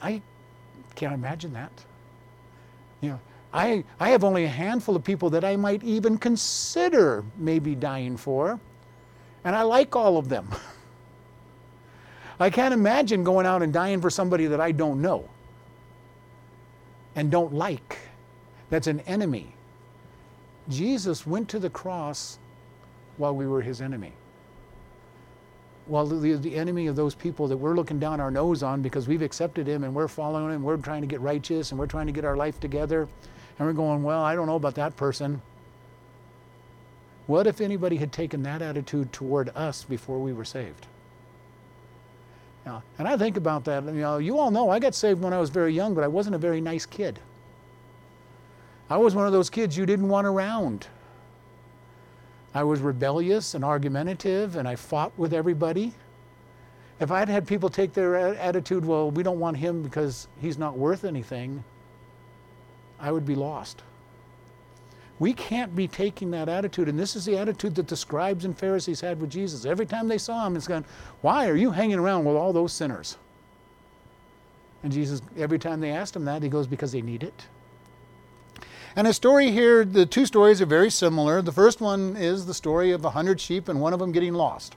I 0.00 0.22
can't 0.94 1.12
imagine 1.12 1.52
that. 1.54 1.72
You 3.00 3.10
know, 3.10 3.20
I, 3.52 3.82
I 3.98 4.10
have 4.10 4.22
only 4.22 4.44
a 4.44 4.48
handful 4.48 4.94
of 4.94 5.02
people 5.02 5.30
that 5.30 5.44
I 5.44 5.56
might 5.56 5.82
even 5.82 6.16
consider 6.16 7.24
maybe 7.36 7.74
dying 7.74 8.16
for, 8.16 8.60
and 9.44 9.56
I 9.56 9.62
like 9.62 9.96
all 9.96 10.16
of 10.16 10.28
them. 10.28 10.48
I 12.40 12.50
can't 12.50 12.74
imagine 12.74 13.24
going 13.24 13.46
out 13.46 13.62
and 13.62 13.72
dying 13.72 14.00
for 14.00 14.10
somebody 14.10 14.46
that 14.46 14.60
I 14.60 14.72
don't 14.72 15.02
know 15.02 15.28
and 17.16 17.30
don't 17.30 17.54
like, 17.54 17.98
that's 18.70 18.86
an 18.86 19.00
enemy. 19.00 19.54
Jesus 20.68 21.26
went 21.26 21.48
to 21.50 21.58
the 21.58 21.70
cross 21.70 22.38
while 23.16 23.34
we 23.34 23.46
were 23.46 23.62
his 23.62 23.80
enemy. 23.80 24.12
While 25.86 26.06
the, 26.06 26.34
the 26.36 26.56
enemy 26.56 26.86
of 26.86 26.96
those 26.96 27.14
people 27.14 27.46
that 27.48 27.56
we're 27.56 27.74
looking 27.74 27.98
down 27.98 28.18
our 28.18 28.30
nose 28.30 28.62
on 28.62 28.80
because 28.80 29.06
we've 29.06 29.20
accepted 29.20 29.66
him 29.66 29.84
and 29.84 29.94
we're 29.94 30.08
following 30.08 30.54
him, 30.54 30.62
we're 30.62 30.78
trying 30.78 31.02
to 31.02 31.06
get 31.06 31.20
righteous 31.20 31.70
and 31.70 31.78
we're 31.78 31.86
trying 31.86 32.06
to 32.06 32.12
get 32.12 32.24
our 32.24 32.36
life 32.36 32.58
together, 32.58 33.06
and 33.58 33.68
we're 33.68 33.74
going, 33.74 34.02
well, 34.02 34.22
I 34.22 34.34
don't 34.34 34.46
know 34.46 34.56
about 34.56 34.74
that 34.76 34.96
person. 34.96 35.42
What 37.26 37.46
if 37.46 37.60
anybody 37.60 37.96
had 37.96 38.12
taken 38.12 38.42
that 38.42 38.62
attitude 38.62 39.12
toward 39.12 39.50
us 39.50 39.84
before 39.84 40.18
we 40.18 40.32
were 40.32 40.44
saved? 40.44 40.86
Now, 42.64 42.82
and 42.98 43.06
I 43.06 43.16
think 43.16 43.36
about 43.36 43.64
that. 43.64 43.84
You 43.84 43.92
know, 43.92 44.18
you 44.18 44.38
all 44.38 44.50
know 44.50 44.70
I 44.70 44.78
got 44.78 44.94
saved 44.94 45.20
when 45.20 45.34
I 45.34 45.38
was 45.38 45.50
very 45.50 45.74
young, 45.74 45.94
but 45.94 46.04
I 46.04 46.08
wasn't 46.08 46.34
a 46.34 46.38
very 46.38 46.60
nice 46.60 46.86
kid. 46.86 47.18
I 48.90 48.96
was 48.96 49.14
one 49.14 49.26
of 49.26 49.32
those 49.32 49.50
kids 49.50 49.76
you 49.76 49.86
didn't 49.86 50.08
want 50.08 50.26
around. 50.26 50.86
I 52.54 52.62
was 52.62 52.80
rebellious 52.80 53.54
and 53.54 53.64
argumentative, 53.64 54.56
and 54.56 54.68
I 54.68 54.76
fought 54.76 55.12
with 55.18 55.32
everybody. 55.32 55.92
If 57.00 57.10
I'd 57.10 57.28
had 57.28 57.46
people 57.46 57.68
take 57.68 57.92
their 57.92 58.16
attitude, 58.36 58.84
well, 58.84 59.10
we 59.10 59.22
don't 59.22 59.40
want 59.40 59.56
him 59.56 59.82
because 59.82 60.28
he's 60.40 60.58
not 60.58 60.76
worth 60.76 61.04
anything, 61.04 61.64
I 63.00 63.10
would 63.10 63.26
be 63.26 63.34
lost. 63.34 63.82
We 65.18 65.32
can't 65.32 65.74
be 65.74 65.88
taking 65.88 66.30
that 66.32 66.48
attitude, 66.48 66.88
and 66.88 66.98
this 66.98 67.16
is 67.16 67.24
the 67.24 67.38
attitude 67.38 67.74
that 67.76 67.88
the 67.88 67.96
scribes 67.96 68.44
and 68.44 68.56
Pharisees 68.56 69.00
had 69.00 69.20
with 69.20 69.30
Jesus. 69.30 69.64
Every 69.64 69.86
time 69.86 70.08
they 70.08 70.18
saw 70.18 70.46
him, 70.46 70.56
it's 70.56 70.68
going, 70.68 70.84
Why 71.22 71.48
are 71.48 71.56
you 71.56 71.70
hanging 71.70 71.98
around 71.98 72.24
with 72.24 72.36
all 72.36 72.52
those 72.52 72.72
sinners? 72.72 73.16
And 74.82 74.92
Jesus, 74.92 75.22
every 75.36 75.58
time 75.58 75.80
they 75.80 75.90
asked 75.90 76.14
him 76.14 76.24
that, 76.26 76.42
he 76.42 76.48
goes, 76.48 76.66
Because 76.66 76.92
they 76.92 77.02
need 77.02 77.22
it. 77.22 77.46
And 78.96 79.08
the 79.08 79.12
story 79.12 79.50
here, 79.50 79.84
the 79.84 80.06
two 80.06 80.24
stories 80.24 80.62
are 80.62 80.66
very 80.66 80.90
similar. 80.90 81.42
The 81.42 81.52
first 81.52 81.80
one 81.80 82.16
is 82.16 82.46
the 82.46 82.54
story 82.54 82.92
of 82.92 83.04
a 83.04 83.10
hundred 83.10 83.40
sheep 83.40 83.68
and 83.68 83.80
one 83.80 83.92
of 83.92 83.98
them 83.98 84.12
getting 84.12 84.34
lost. 84.34 84.76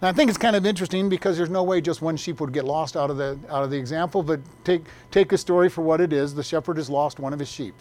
Now 0.00 0.08
I 0.08 0.12
think 0.12 0.28
it's 0.28 0.38
kind 0.38 0.54
of 0.54 0.64
interesting 0.64 1.08
because 1.08 1.36
there's 1.36 1.50
no 1.50 1.64
way 1.64 1.80
just 1.80 2.00
one 2.00 2.16
sheep 2.16 2.40
would 2.40 2.52
get 2.52 2.64
lost 2.64 2.96
out 2.96 3.10
of 3.10 3.16
the 3.16 3.38
out 3.48 3.64
of 3.64 3.70
the 3.70 3.76
example, 3.76 4.22
but 4.22 4.40
take 4.64 4.82
take 5.10 5.32
a 5.32 5.38
story 5.38 5.68
for 5.68 5.82
what 5.82 6.00
it 6.00 6.12
is. 6.12 6.34
The 6.34 6.42
shepherd 6.42 6.76
has 6.76 6.88
lost 6.88 7.18
one 7.18 7.32
of 7.32 7.38
his 7.38 7.48
sheep. 7.48 7.80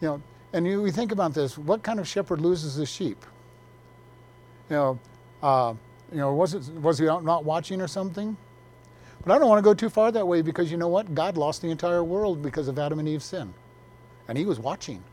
You 0.00 0.08
know, 0.08 0.22
and 0.52 0.66
you, 0.66 0.82
we 0.82 0.90
think 0.90 1.12
about 1.12 1.34
this: 1.34 1.56
what 1.56 1.82
kind 1.82 1.98
of 1.98 2.08
shepherd 2.08 2.40
loses 2.40 2.74
his 2.74 2.90
sheep? 2.90 3.24
You 4.68 4.76
know, 4.76 4.98
uh, 5.42 5.74
you 6.10 6.18
know, 6.18 6.34
was 6.34 6.54
it 6.54 6.68
was 6.74 6.98
he 6.98 7.06
not 7.06 7.44
watching 7.44 7.80
or 7.80 7.88
something? 7.88 8.36
But 9.24 9.34
I 9.34 9.38
don't 9.38 9.48
want 9.48 9.58
to 9.58 9.62
go 9.62 9.72
too 9.72 9.88
far 9.88 10.12
that 10.12 10.26
way 10.26 10.42
because 10.42 10.70
you 10.70 10.76
know 10.76 10.88
what? 10.88 11.14
God 11.14 11.36
lost 11.36 11.62
the 11.62 11.70
entire 11.70 12.04
world 12.04 12.42
because 12.42 12.68
of 12.68 12.78
Adam 12.78 12.98
and 12.98 13.08
Eve's 13.08 13.24
sin 13.24 13.54
and 14.32 14.38
he 14.38 14.46
was 14.46 14.58
watching. 14.58 15.04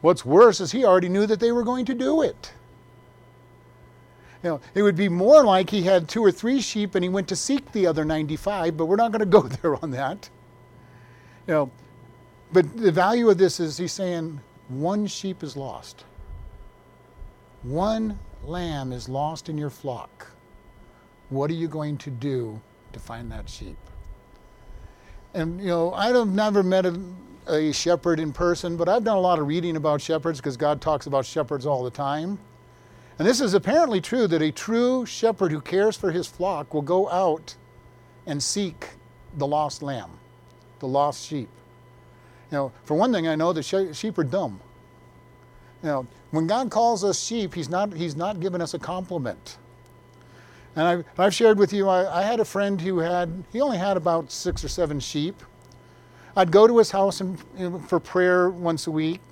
What's 0.00 0.24
worse 0.24 0.58
is 0.62 0.72
he 0.72 0.86
already 0.86 1.10
knew 1.10 1.26
that 1.26 1.38
they 1.38 1.52
were 1.52 1.62
going 1.62 1.84
to 1.84 1.94
do 1.94 2.22
it. 2.22 2.54
You 4.42 4.48
know, 4.48 4.60
it 4.74 4.80
would 4.80 4.96
be 4.96 5.10
more 5.10 5.44
like 5.44 5.68
he 5.68 5.82
had 5.82 6.08
two 6.08 6.24
or 6.24 6.32
three 6.32 6.62
sheep 6.62 6.94
and 6.94 7.04
he 7.04 7.10
went 7.10 7.28
to 7.28 7.36
seek 7.36 7.72
the 7.72 7.86
other 7.86 8.06
95, 8.06 8.74
but 8.74 8.86
we're 8.86 8.96
not 8.96 9.12
going 9.12 9.20
to 9.20 9.26
go 9.26 9.42
there 9.62 9.76
on 9.84 9.90
that. 9.90 10.30
You 11.46 11.52
know, 11.52 11.70
but 12.54 12.74
the 12.74 12.90
value 12.90 13.28
of 13.28 13.36
this 13.36 13.60
is 13.60 13.76
he's 13.76 13.92
saying 13.92 14.40
one 14.70 15.06
sheep 15.06 15.42
is 15.42 15.54
lost. 15.54 16.06
One 17.64 18.18
lamb 18.42 18.92
is 18.92 19.10
lost 19.10 19.50
in 19.50 19.58
your 19.58 19.68
flock. 19.68 20.28
What 21.28 21.50
are 21.50 21.54
you 21.54 21.68
going 21.68 21.98
to 21.98 22.10
do 22.10 22.62
to 22.94 22.98
find 22.98 23.30
that 23.30 23.50
sheep? 23.50 23.76
And 25.34 25.60
you 25.60 25.66
know, 25.66 25.92
I've 25.92 26.28
never 26.28 26.62
met 26.62 26.86
a 26.86 26.98
a 27.48 27.72
shepherd 27.72 28.20
in 28.20 28.32
person, 28.32 28.76
but 28.76 28.88
I've 28.88 29.04
done 29.04 29.16
a 29.16 29.20
lot 29.20 29.38
of 29.38 29.46
reading 29.46 29.76
about 29.76 30.00
shepherds 30.00 30.40
because 30.40 30.56
God 30.56 30.80
talks 30.80 31.06
about 31.06 31.26
shepherds 31.26 31.66
all 31.66 31.84
the 31.84 31.90
time. 31.90 32.38
And 33.18 33.26
this 33.28 33.40
is 33.40 33.54
apparently 33.54 34.00
true 34.00 34.26
that 34.28 34.42
a 34.42 34.52
true 34.52 35.06
shepherd 35.06 35.52
who 35.52 35.60
cares 35.60 35.96
for 35.96 36.12
his 36.12 36.26
flock 36.26 36.74
will 36.74 36.82
go 36.82 37.08
out 37.10 37.56
and 38.26 38.42
seek 38.42 38.88
the 39.38 39.46
lost 39.46 39.82
lamb. 39.82 40.10
the 40.80 40.88
lost 40.88 41.26
sheep. 41.26 41.48
You 42.50 42.58
know, 42.58 42.72
for 42.84 42.94
one 42.96 43.12
thing, 43.12 43.28
I 43.28 43.34
know 43.34 43.52
that 43.52 43.64
sheep 43.64 44.18
are 44.18 44.24
dumb. 44.24 44.60
You 45.82 45.88
know, 45.88 46.06
when 46.32 46.46
God 46.46 46.70
calls 46.70 47.04
us 47.04 47.22
sheep, 47.22 47.54
He's 47.54 47.68
not 47.68 47.92
He's 47.94 48.16
not 48.16 48.40
giving 48.40 48.60
us 48.62 48.74
a 48.74 48.78
compliment. 48.78 49.58
And 50.76 50.86
I've, 50.86 51.04
I've 51.18 51.34
shared 51.34 51.58
with 51.58 51.72
you, 51.72 51.88
I, 51.88 52.20
I 52.20 52.22
had 52.22 52.40
a 52.40 52.44
friend 52.44 52.80
who 52.80 52.98
had 52.98 53.44
he 53.52 53.60
only 53.60 53.78
had 53.78 53.96
about 53.96 54.30
six 54.32 54.64
or 54.64 54.68
seven 54.68 55.00
sheep. 55.00 55.42
I'd 56.36 56.52
go 56.52 56.66
to 56.66 56.76
his 56.76 56.90
house 56.90 57.22
and, 57.22 57.38
you 57.56 57.70
know, 57.70 57.78
for 57.78 57.98
prayer 57.98 58.50
once 58.50 58.86
a 58.86 58.90
week, 58.90 59.22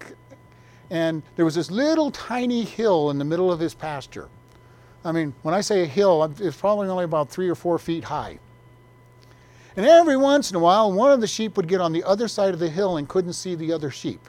and 0.90 1.22
there 1.36 1.44
was 1.44 1.54
this 1.54 1.70
little 1.70 2.10
tiny 2.10 2.64
hill 2.64 3.10
in 3.10 3.18
the 3.18 3.24
middle 3.24 3.52
of 3.52 3.60
his 3.60 3.74
pasture. 3.74 4.28
I 5.04 5.12
mean, 5.12 5.34
when 5.42 5.54
I 5.54 5.60
say 5.60 5.82
a 5.82 5.86
hill, 5.86 6.24
it's 6.38 6.56
probably 6.56 6.88
only 6.88 7.04
about 7.04 7.28
three 7.28 7.48
or 7.48 7.54
four 7.54 7.78
feet 7.78 8.04
high. 8.04 8.38
And 9.76 9.84
every 9.84 10.16
once 10.16 10.50
in 10.50 10.56
a 10.56 10.60
while, 10.60 10.90
one 10.92 11.12
of 11.12 11.20
the 11.20 11.26
sheep 11.26 11.56
would 11.56 11.68
get 11.68 11.80
on 11.80 11.92
the 11.92 12.04
other 12.04 12.26
side 12.26 12.54
of 12.54 12.60
the 12.60 12.70
hill 12.70 12.96
and 12.96 13.06
couldn't 13.06 13.34
see 13.34 13.54
the 13.54 13.72
other 13.72 13.90
sheep. 13.90 14.26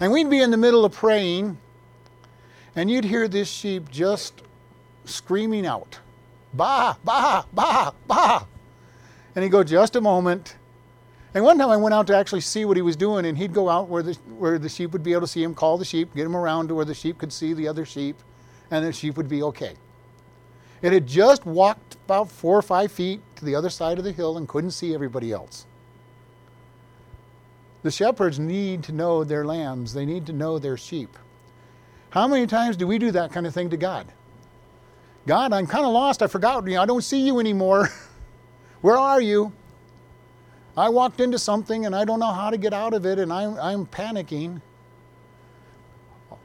And 0.00 0.12
we'd 0.12 0.28
be 0.28 0.42
in 0.42 0.50
the 0.50 0.58
middle 0.58 0.84
of 0.84 0.92
praying, 0.92 1.56
and 2.74 2.90
you'd 2.90 3.04
hear 3.04 3.26
this 3.26 3.48
sheep 3.48 3.90
just 3.90 4.42
screaming 5.06 5.64
out, 5.64 6.00
Bah, 6.52 6.96
bah, 7.04 7.44
bah, 7.54 7.92
bah. 8.06 8.44
And 9.36 9.44
he'd 9.44 9.50
go, 9.50 9.62
Just 9.62 9.94
a 9.94 10.00
moment. 10.00 10.56
And 11.34 11.44
one 11.44 11.58
time 11.58 11.68
I 11.68 11.76
went 11.76 11.94
out 11.94 12.06
to 12.06 12.16
actually 12.16 12.40
see 12.40 12.64
what 12.64 12.78
he 12.78 12.82
was 12.82 12.96
doing, 12.96 13.26
and 13.26 13.36
he'd 13.36 13.52
go 13.52 13.68
out 13.68 13.88
where 13.88 14.02
the, 14.02 14.14
where 14.38 14.58
the 14.58 14.70
sheep 14.70 14.92
would 14.92 15.02
be 15.02 15.12
able 15.12 15.20
to 15.20 15.26
see 15.26 15.42
him, 15.42 15.54
call 15.54 15.76
the 15.76 15.84
sheep, 15.84 16.14
get 16.14 16.24
him 16.24 16.34
around 16.34 16.68
to 16.68 16.74
where 16.74 16.86
the 16.86 16.94
sheep 16.94 17.18
could 17.18 17.30
see 17.30 17.52
the 17.52 17.68
other 17.68 17.84
sheep, 17.84 18.16
and 18.70 18.84
the 18.84 18.92
sheep 18.92 19.18
would 19.18 19.28
be 19.28 19.42
okay. 19.42 19.74
It 20.80 20.92
had 20.94 21.06
just 21.06 21.44
walked 21.44 21.96
about 22.06 22.30
four 22.30 22.56
or 22.56 22.62
five 22.62 22.90
feet 22.90 23.20
to 23.36 23.44
the 23.44 23.54
other 23.54 23.68
side 23.68 23.98
of 23.98 24.04
the 24.04 24.12
hill 24.12 24.38
and 24.38 24.48
couldn't 24.48 24.70
see 24.70 24.94
everybody 24.94 25.30
else. 25.30 25.66
The 27.82 27.90
shepherds 27.90 28.38
need 28.38 28.82
to 28.84 28.92
know 28.92 29.22
their 29.22 29.44
lambs, 29.44 29.92
they 29.92 30.06
need 30.06 30.24
to 30.26 30.32
know 30.32 30.58
their 30.58 30.78
sheep. 30.78 31.18
How 32.10 32.26
many 32.26 32.46
times 32.46 32.78
do 32.78 32.86
we 32.86 32.98
do 32.98 33.10
that 33.10 33.32
kind 33.32 33.46
of 33.46 33.52
thing 33.52 33.68
to 33.70 33.76
God? 33.76 34.06
God, 35.26 35.52
I'm 35.52 35.66
kind 35.66 35.84
of 35.84 35.92
lost. 35.92 36.22
I 36.22 36.28
forgot. 36.28 36.66
You 36.66 36.78
I 36.78 36.86
don't 36.86 37.02
see 37.02 37.20
you 37.26 37.40
anymore. 37.40 37.90
Where 38.86 38.98
are 38.98 39.20
you? 39.20 39.52
I 40.76 40.90
walked 40.90 41.20
into 41.20 41.40
something 41.40 41.86
and 41.86 41.96
I 41.96 42.04
don't 42.04 42.20
know 42.20 42.30
how 42.30 42.50
to 42.50 42.56
get 42.56 42.72
out 42.72 42.94
of 42.94 43.04
it 43.04 43.18
and 43.18 43.32
I'm, 43.32 43.58
I'm 43.58 43.84
panicking. 43.84 44.62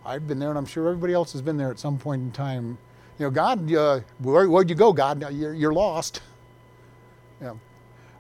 I've 0.04 0.28
been 0.28 0.40
there 0.40 0.50
and 0.50 0.58
I'm 0.58 0.66
sure 0.66 0.88
everybody 0.88 1.14
else 1.14 1.34
has 1.34 1.44
been 1.44 1.56
there 1.56 1.70
at 1.70 1.78
some 1.78 2.00
point 2.00 2.24
in 2.24 2.32
time. 2.32 2.80
You 3.20 3.28
know, 3.28 3.30
God, 3.30 3.72
uh, 3.72 4.00
where, 4.18 4.50
would 4.50 4.72
you 4.72 4.76
go, 4.76 4.92
God? 4.92 5.32
You're, 5.32 5.54
you're 5.54 5.72
lost. 5.72 6.24
Yeah. 7.40 7.54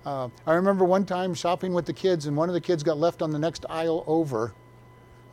Uh, 0.05 0.29
I 0.45 0.53
remember 0.53 0.85
one 0.85 1.03
time 1.03 1.33
shopping 1.33 1.73
with 1.73 1.87
the 1.87 1.93
kids 1.93 2.27
and 2.27 2.37
one 2.37 2.47
of 2.47 2.53
the 2.53 2.61
kids 2.61 2.83
got 2.83 2.99
left 2.99 3.23
on 3.23 3.31
the 3.31 3.39
next 3.39 3.65
aisle 3.71 4.03
over 4.05 4.53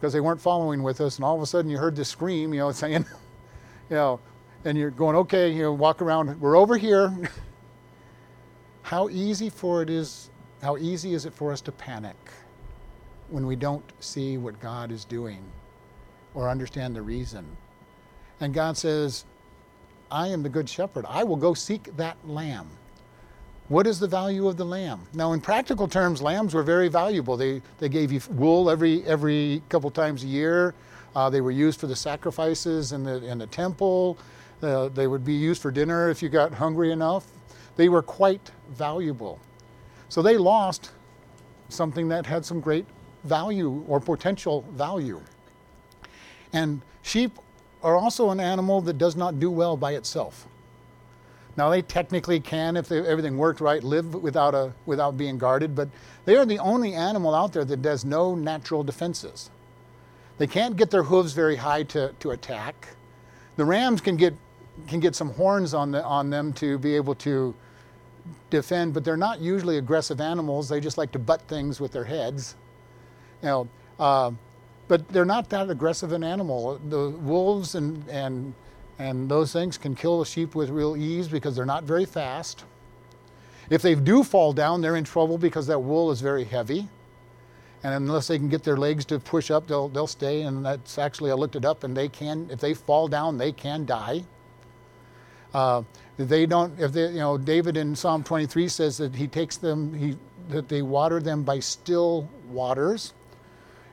because 0.00 0.14
they 0.14 0.21
weren't 0.21 0.40
following 0.40 0.83
with 0.83 1.02
us 1.02 1.16
and 1.16 1.26
all 1.26 1.37
of 1.37 1.42
a 1.42 1.47
sudden 1.47 1.71
you 1.71 1.76
heard 1.76 1.95
this 1.95 2.09
scream, 2.09 2.54
you 2.54 2.61
know, 2.61 2.73
saying, 2.83 3.04
you 3.90 3.97
know, 3.97 4.18
and 4.64 4.78
you're 4.78 4.88
going, 4.88 5.14
okay, 5.14 5.52
you 5.52 5.64
know, 5.64 5.75
walk 5.75 6.00
around, 6.00 6.40
we're 6.40 6.57
over 6.57 6.78
here. 6.78 7.14
How 8.88 9.11
easy 9.11 9.50
for 9.50 9.83
it 9.83 9.90
is 9.90 10.30
how 10.62 10.78
easy 10.78 11.12
is 11.12 11.26
it 11.26 11.35
for 11.35 11.52
us 11.52 11.61
to 11.61 11.73
panic 11.73 12.16
when 13.28 13.47
we 13.47 13.54
don't 13.54 13.85
see 14.00 14.38
what 14.38 14.59
God 14.61 14.90
is 14.90 15.04
doing 15.04 15.45
or 16.33 16.49
understand 16.49 16.97
the 16.97 17.02
reason? 17.02 17.45
And 18.40 18.54
God 18.54 18.78
says, 18.78 19.26
I 20.11 20.28
am 20.28 20.42
the 20.42 20.49
good 20.49 20.71
shepherd. 20.71 21.04
I 21.07 21.23
will 21.23 21.37
go 21.37 21.52
seek 21.52 21.95
that 21.99 22.16
lamb. 22.26 22.66
What 23.68 23.87
is 23.87 24.00
the 24.00 24.09
value 24.09 24.49
of 24.49 24.57
the 24.57 24.64
lamb? 24.64 25.02
Now, 25.12 25.35
in 25.35 25.42
practical 25.42 25.87
terms, 25.87 26.23
lambs 26.23 26.54
were 26.54 26.62
very 26.62 26.88
valuable. 26.88 27.37
They, 27.37 27.61
they 27.80 27.90
gave 27.90 28.11
you 28.11 28.23
wool 28.30 28.71
every, 28.71 29.04
every 29.04 29.61
couple 29.68 29.90
times 29.90 30.25
a 30.25 30.28
year. 30.28 30.73
Uh, 31.14 31.28
they 31.28 31.42
were 31.42 31.50
used 31.50 31.78
for 31.78 31.88
the 31.88 31.97
sacrifices 31.97 32.92
in 32.92 33.04
the, 33.04 33.23
in 33.23 33.37
the 33.37 33.49
temple. 33.49 34.16
Uh, 34.62 34.88
they 34.88 35.07
would 35.07 35.26
be 35.26 35.35
used 35.35 35.61
for 35.61 35.71
dinner 35.71 36.09
if 36.09 36.23
you 36.23 36.30
got 36.30 36.54
hungry 36.54 36.90
enough. 36.90 37.26
They 37.78 37.88
were 37.88 38.02
quite 38.02 38.50
valuable. 38.70 39.38
So 40.08 40.20
they 40.20 40.37
lost 40.37 40.90
something 41.68 42.08
that 42.08 42.26
had 42.26 42.44
some 42.44 42.61
great 42.61 42.85
value 43.23 43.85
or 43.87 44.00
potential 44.00 44.64
value. 44.73 45.20
And 46.52 46.82
sheep 47.02 47.38
are 47.85 47.94
also 47.94 48.30
an 48.30 48.40
animal 48.40 48.80
that 48.80 48.99
does 48.99 49.14
not 49.14 49.38
do 49.38 49.49
well 49.49 49.76
by 49.76 49.92
itself. 49.94 50.49
Now 51.56 51.70
they 51.70 51.82
technically 51.82 52.40
can, 52.40 52.76
if 52.76 52.88
they, 52.88 52.99
everything 52.99 53.38
worked 53.38 53.61
right, 53.61 53.82
live 53.85 54.12
without 54.12 54.56
a 54.56 54.73
without 54.85 55.16
being 55.16 55.38
guarded, 55.38 55.76
but 55.76 55.88
they 56.25 56.37
are 56.37 56.44
the 56.44 56.58
only 56.58 56.94
animal 56.94 57.32
out 57.32 57.52
there 57.52 57.64
that 57.64 57.80
does 57.80 58.04
no 58.04 58.35
natural 58.35 58.82
defenses. 58.82 59.50
They 60.38 60.49
can't 60.49 60.76
get 60.76 60.90
their 60.90 61.04
hooves 61.04 61.32
very 61.32 61.56
high 61.56 61.85
to, 61.85 62.12
to 62.18 62.30
attack. 62.32 62.88
The 63.56 63.64
rams 63.64 64.00
can 64.00 64.16
get 64.16 64.35
can 64.88 64.99
get 64.99 65.14
some 65.14 65.30
horns 65.30 65.75
on 65.75 65.92
the 65.92 66.02
on 66.02 66.30
them 66.30 66.52
to 66.54 66.76
be 66.78 66.97
able 66.97 67.14
to 67.16 67.54
defend, 68.50 68.94
but 68.94 69.04
they're 69.04 69.16
not 69.16 69.40
usually 69.40 69.78
aggressive 69.78 70.20
animals. 70.20 70.68
They 70.68 70.80
just 70.80 70.99
like 70.99 71.12
to 71.12 71.18
butt 71.18 71.42
things 71.42 71.80
with 71.80 71.92
their 71.92 72.04
heads. 72.04 72.56
You 73.42 73.49
know, 73.49 73.68
uh, 73.99 74.30
but 74.88 75.08
they're 75.08 75.25
not 75.25 75.49
that 75.50 75.70
aggressive 75.70 76.12
an 76.12 76.25
animal. 76.25 76.80
The 76.88 77.11
wolves 77.11 77.75
and 77.75 78.08
and 78.08 78.54
and 78.99 79.28
those 79.28 79.52
things 79.52 79.78
can 79.78 79.94
kill 79.94 80.23
a 80.23 80.26
sheep 80.26 80.54
with 80.54 80.70
real 80.70 80.97
ease 80.97 81.28
because 81.28 81.54
they're 81.54 81.66
not 81.66 81.85
very 81.85 82.04
fast. 82.04 82.64
If 83.70 83.82
they 83.82 83.94
do 83.94 84.25
fall 84.25 84.52
down, 84.52 84.80
they're 84.80 84.97
in 84.97 85.04
trouble 85.04 85.38
because 85.38 85.66
that 85.66 85.78
wool 85.78 86.11
is 86.11 86.20
very 86.20 86.44
heavy. 86.44 86.88
And 87.85 87.94
unless 87.94 88.26
they 88.26 88.38
can 88.38 88.49
get 88.49 88.64
their 88.64 88.76
legs 88.76 89.04
to 89.06 89.20
push 89.20 89.50
up, 89.50 89.68
they'll, 89.68 89.88
they'll 89.88 90.08
stay. 90.08 90.42
And 90.42 90.64
that's 90.64 90.99
actually, 90.99 91.30
I 91.30 91.35
looked 91.35 91.54
it 91.54 91.64
up, 91.64 91.85
and 91.85 91.97
they 91.97 92.08
can, 92.08 92.49
if 92.50 92.58
they 92.58 92.75
fall 92.75 93.06
down, 93.06 93.38
they 93.38 93.52
can 93.52 93.85
die. 93.85 94.25
Uh, 95.54 95.82
they 96.18 96.46
don't, 96.46 96.78
if 96.80 96.92
they, 96.92 97.08
you 97.08 97.20
know, 97.20 97.38
David 97.38 97.76
in 97.76 97.94
Psalm 97.94 98.22
23 98.22 98.68
says 98.68 98.98
that 98.98 99.14
he 99.14 99.26
takes 99.26 99.56
them, 99.56 99.94
he, 99.94 100.16
that 100.48 100.68
they 100.68 100.82
water 100.82 101.20
them 101.20 101.42
by 101.42 101.60
still 101.60 102.28
waters. 102.50 103.14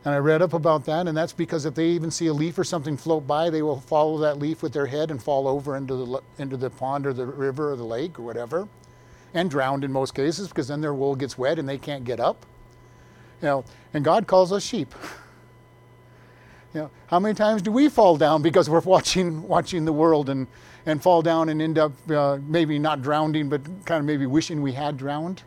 And 0.04 0.14
I 0.14 0.18
read 0.18 0.42
up 0.42 0.54
about 0.54 0.86
that, 0.86 1.08
and 1.08 1.18
that's 1.18 1.34
because 1.34 1.66
if 1.66 1.74
they 1.74 1.88
even 1.88 2.12
see 2.12 2.28
a 2.28 2.34
leaf 2.34 2.60
or 2.60 2.64
something 2.64 2.96
float 2.96 3.26
by, 3.26 3.50
they 3.50 3.64
will 3.64 3.80
follow 3.80 4.20
that 4.20 4.38
leaf 4.38 4.62
with 4.62 4.72
their 4.72 4.86
head 4.86 5.10
and 5.10 5.22
fall 5.22 5.48
over 5.48 5.76
into 5.76 5.96
the, 5.96 6.22
into 6.38 6.58
the 6.58 6.70
pond 6.70 7.08
or 7.08 7.14
the 7.14 7.26
river 7.26 7.72
or 7.72 7.76
the 7.76 7.84
lake 7.84 8.20
or 8.20 8.22
whatever, 8.22 8.68
and 9.34 9.50
drowned 9.50 9.84
in 9.84 9.92
most 9.92 10.14
cases 10.14 10.48
because 10.48 10.68
then 10.68 10.80
their 10.80 10.94
wool 10.94 11.16
gets 11.16 11.40
wet 11.40 11.58
and 11.58 11.68
they 11.68 11.80
can't 11.80 12.04
get 12.04 12.20
up. 12.20 12.46
You 13.42 13.48
know, 13.48 13.66
and 13.96 14.06
God 14.06 14.28
calls 14.28 14.52
us 14.52 14.64
sheep. 14.64 14.94
You 16.74 16.82
know, 16.82 16.92
how 17.08 17.22
many 17.22 17.34
times 17.34 17.62
do 17.62 17.72
we 17.72 17.88
fall 17.88 18.18
down 18.18 18.42
because 18.42 18.70
we're 18.70 18.80
watching 18.82 19.48
watching 19.48 19.86
the 19.86 19.94
world 19.94 20.30
and 20.30 20.46
and 20.86 21.02
fall 21.02 21.22
down 21.22 21.50
and 21.50 21.62
end 21.62 21.78
up 21.78 21.92
uh, 22.12 22.38
maybe 22.48 22.78
not 22.78 23.02
drowning, 23.02 23.50
but 23.50 23.64
kind 23.86 24.00
of 24.00 24.06
maybe 24.06 24.26
wishing 24.26 24.62
we 24.62 24.74
had 24.74 24.98
drowned? 24.98 25.44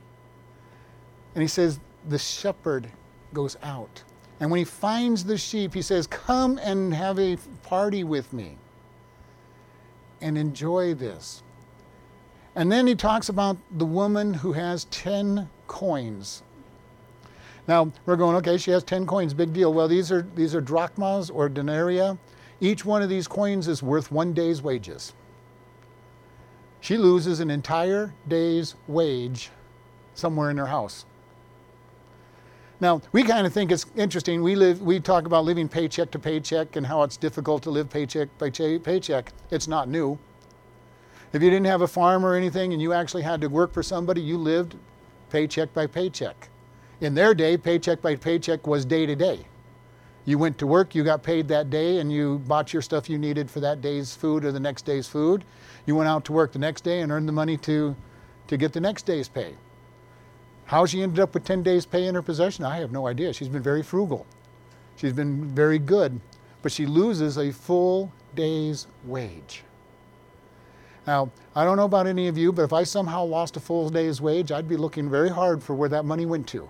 And 1.34 1.42
he 1.42 1.48
says 1.48 1.78
the 2.08 2.18
shepherd 2.18 2.90
goes 3.32 3.56
out, 3.62 4.02
and 4.40 4.50
when 4.50 4.58
he 4.58 4.64
finds 4.64 5.24
the 5.24 5.36
sheep, 5.36 5.74
he 5.74 5.82
says, 5.82 6.06
"Come 6.06 6.58
and 6.58 6.94
have 6.94 7.18
a 7.18 7.36
party 7.62 8.04
with 8.04 8.32
me 8.32 8.56
and 10.20 10.36
enjoy 10.36 10.94
this." 10.94 11.42
And 12.54 12.72
then 12.72 12.86
he 12.86 12.94
talks 12.96 13.28
about 13.28 13.56
the 13.70 13.86
woman 13.86 14.34
who 14.34 14.52
has 14.52 14.84
ten 14.86 15.48
coins 15.68 16.42
now 17.68 17.92
we're 18.06 18.16
going, 18.16 18.34
okay, 18.36 18.56
she 18.56 18.70
has 18.70 18.82
10 18.82 19.06
coins, 19.06 19.34
big 19.34 19.52
deal. 19.52 19.74
Well, 19.74 19.88
these 19.88 20.10
are, 20.10 20.26
these 20.34 20.54
are 20.54 20.60
drachmas 20.60 21.28
or 21.28 21.50
denarii. 21.50 22.16
Each 22.60 22.84
one 22.84 23.02
of 23.02 23.10
these 23.10 23.28
coins 23.28 23.68
is 23.68 23.82
worth 23.82 24.10
one 24.10 24.32
day's 24.32 24.62
wages. 24.62 25.12
She 26.80 26.96
loses 26.96 27.40
an 27.40 27.50
entire 27.50 28.14
day's 28.26 28.74
wage 28.86 29.50
somewhere 30.14 30.50
in 30.50 30.56
her 30.58 30.66
house. 30.66 31.04
Now, 32.80 33.02
we 33.10 33.24
kind 33.24 33.46
of 33.46 33.52
think 33.52 33.72
it's 33.72 33.86
interesting. 33.96 34.42
We 34.42 34.54
live, 34.54 34.80
we 34.80 35.00
talk 35.00 35.26
about 35.26 35.44
living 35.44 35.68
paycheck 35.68 36.12
to 36.12 36.18
paycheck 36.18 36.76
and 36.76 36.86
how 36.86 37.02
it's 37.02 37.16
difficult 37.16 37.62
to 37.64 37.70
live 37.70 37.90
paycheck 37.90 38.28
by 38.38 38.50
paycheck. 38.50 39.32
It's 39.50 39.66
not 39.66 39.88
new. 39.88 40.18
If 41.32 41.42
you 41.42 41.50
didn't 41.50 41.66
have 41.66 41.82
a 41.82 41.88
farm 41.88 42.24
or 42.24 42.34
anything 42.34 42.72
and 42.72 42.80
you 42.80 42.92
actually 42.92 43.22
had 43.22 43.40
to 43.40 43.48
work 43.48 43.72
for 43.72 43.82
somebody, 43.82 44.20
you 44.20 44.38
lived 44.38 44.76
paycheck 45.28 45.74
by 45.74 45.86
paycheck. 45.86 46.48
In 47.00 47.14
their 47.14 47.34
day, 47.34 47.56
paycheck 47.56 48.00
by 48.00 48.14
paycheck 48.14 48.66
was 48.66 48.84
day 48.84 49.06
to 49.06 49.16
day. 49.16 49.46
You 50.28 50.36
went 50.36 50.58
to 50.58 50.66
work, 50.66 50.94
you 50.94 51.04
got 51.04 51.22
paid 51.22 51.48
that 51.48 51.70
day, 51.70 52.00
and 52.00 52.12
you 52.12 52.40
bought 52.40 52.74
your 52.74 52.82
stuff 52.82 53.08
you 53.08 53.16
needed 53.16 53.50
for 53.50 53.60
that 53.60 53.80
day's 53.80 54.14
food 54.14 54.44
or 54.44 54.52
the 54.52 54.60
next 54.60 54.84
day's 54.84 55.08
food. 55.08 55.42
You 55.86 55.94
went 55.94 56.10
out 56.10 56.26
to 56.26 56.34
work 56.34 56.52
the 56.52 56.58
next 56.58 56.82
day 56.82 57.00
and 57.00 57.10
earned 57.10 57.26
the 57.26 57.32
money 57.32 57.56
to, 57.56 57.96
to 58.48 58.56
get 58.58 58.74
the 58.74 58.80
next 58.80 59.06
day's 59.06 59.26
pay. 59.26 59.54
How 60.66 60.84
she 60.84 61.00
ended 61.00 61.18
up 61.18 61.32
with 61.32 61.46
10 61.46 61.62
days' 61.62 61.86
pay 61.86 62.04
in 62.04 62.14
her 62.14 62.20
possession, 62.20 62.66
I 62.66 62.76
have 62.76 62.92
no 62.92 63.06
idea. 63.06 63.32
She's 63.32 63.48
been 63.48 63.62
very 63.62 63.82
frugal. 63.82 64.26
She's 64.96 65.14
been 65.14 65.46
very 65.46 65.78
good, 65.78 66.20
but 66.60 66.72
she 66.72 66.84
loses 66.84 67.38
a 67.38 67.50
full 67.50 68.12
day's 68.34 68.86
wage. 69.06 69.62
Now, 71.06 71.30
I 71.56 71.64
don't 71.64 71.78
know 71.78 71.86
about 71.86 72.06
any 72.06 72.28
of 72.28 72.36
you, 72.36 72.52
but 72.52 72.64
if 72.64 72.74
I 72.74 72.82
somehow 72.82 73.24
lost 73.24 73.56
a 73.56 73.60
full 73.60 73.88
day's 73.88 74.20
wage, 74.20 74.52
I'd 74.52 74.68
be 74.68 74.76
looking 74.76 75.08
very 75.08 75.30
hard 75.30 75.62
for 75.62 75.74
where 75.74 75.88
that 75.88 76.04
money 76.04 76.26
went 76.26 76.46
to. 76.48 76.68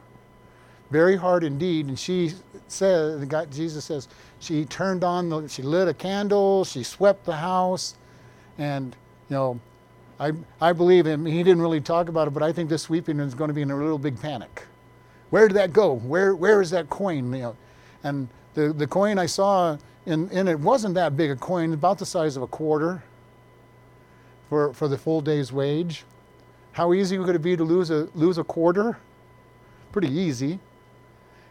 Very 0.90 1.16
hard 1.16 1.45
indeed. 1.45 1.87
And 1.87 1.99
she 1.99 2.33
says, 2.66 3.26
Jesus 3.50 3.85
says, 3.85 4.09
she 4.38 4.64
turned 4.64 5.04
on, 5.04 5.28
the, 5.28 5.49
she 5.49 5.62
lit 5.62 5.88
a 5.88 5.95
candle, 5.95 6.64
she 6.64 6.83
swept 6.83 7.25
the 7.25 7.37
house, 7.37 7.95
and, 8.57 8.97
you 9.28 9.37
know, 9.37 9.61
I, 10.21 10.33
I 10.61 10.73
believe 10.73 11.07
him. 11.07 11.25
He 11.26 11.42
didn't 11.42 11.62
really 11.62 11.80
talk 11.80 12.09
about 12.09 12.26
it, 12.26 12.33
but 12.33 12.42
I 12.42 12.52
think 12.52 12.68
this 12.68 12.83
sweeping 12.83 13.21
is 13.21 13.35
going 13.35 13.49
to 13.49 13.54
be 13.54 13.62
in 13.62 13.71
a 13.71 13.76
little 13.76 13.99
big 13.99 14.21
panic. 14.21 14.64
Where 15.30 15.47
did 15.47 15.54
that 15.54 15.73
go? 15.73 15.95
Where, 15.95 16.35
where 16.35 16.61
is 16.61 16.71
that 16.71 16.88
coin? 16.88 17.33
You 17.33 17.40
know, 17.40 17.57
and 18.02 18.28
the, 18.54 18.73
the 18.73 18.87
coin 18.87 19.18
I 19.18 19.26
saw 19.26 19.76
in, 20.07 20.28
in 20.30 20.49
it 20.49 20.59
wasn't 20.59 20.95
that 20.95 21.16
big 21.16 21.30
a 21.30 21.37
coin, 21.37 21.73
about 21.75 21.99
the 21.99 22.07
size 22.07 22.37
of 22.37 22.42
a 22.42 22.47
quarter 22.47 23.02
for, 24.49 24.73
for 24.73 24.88
the 24.88 24.97
full 24.97 25.21
day's 25.21 25.52
wage. 25.52 26.04
How 26.73 26.92
easy 26.95 27.18
would 27.18 27.35
it 27.35 27.42
be 27.42 27.57
to 27.57 27.64
lose 27.64 27.90
a, 27.90 28.09
lose 28.14 28.38
a 28.38 28.45
quarter? 28.45 28.99
Pretty 29.92 30.12
easy. 30.12 30.59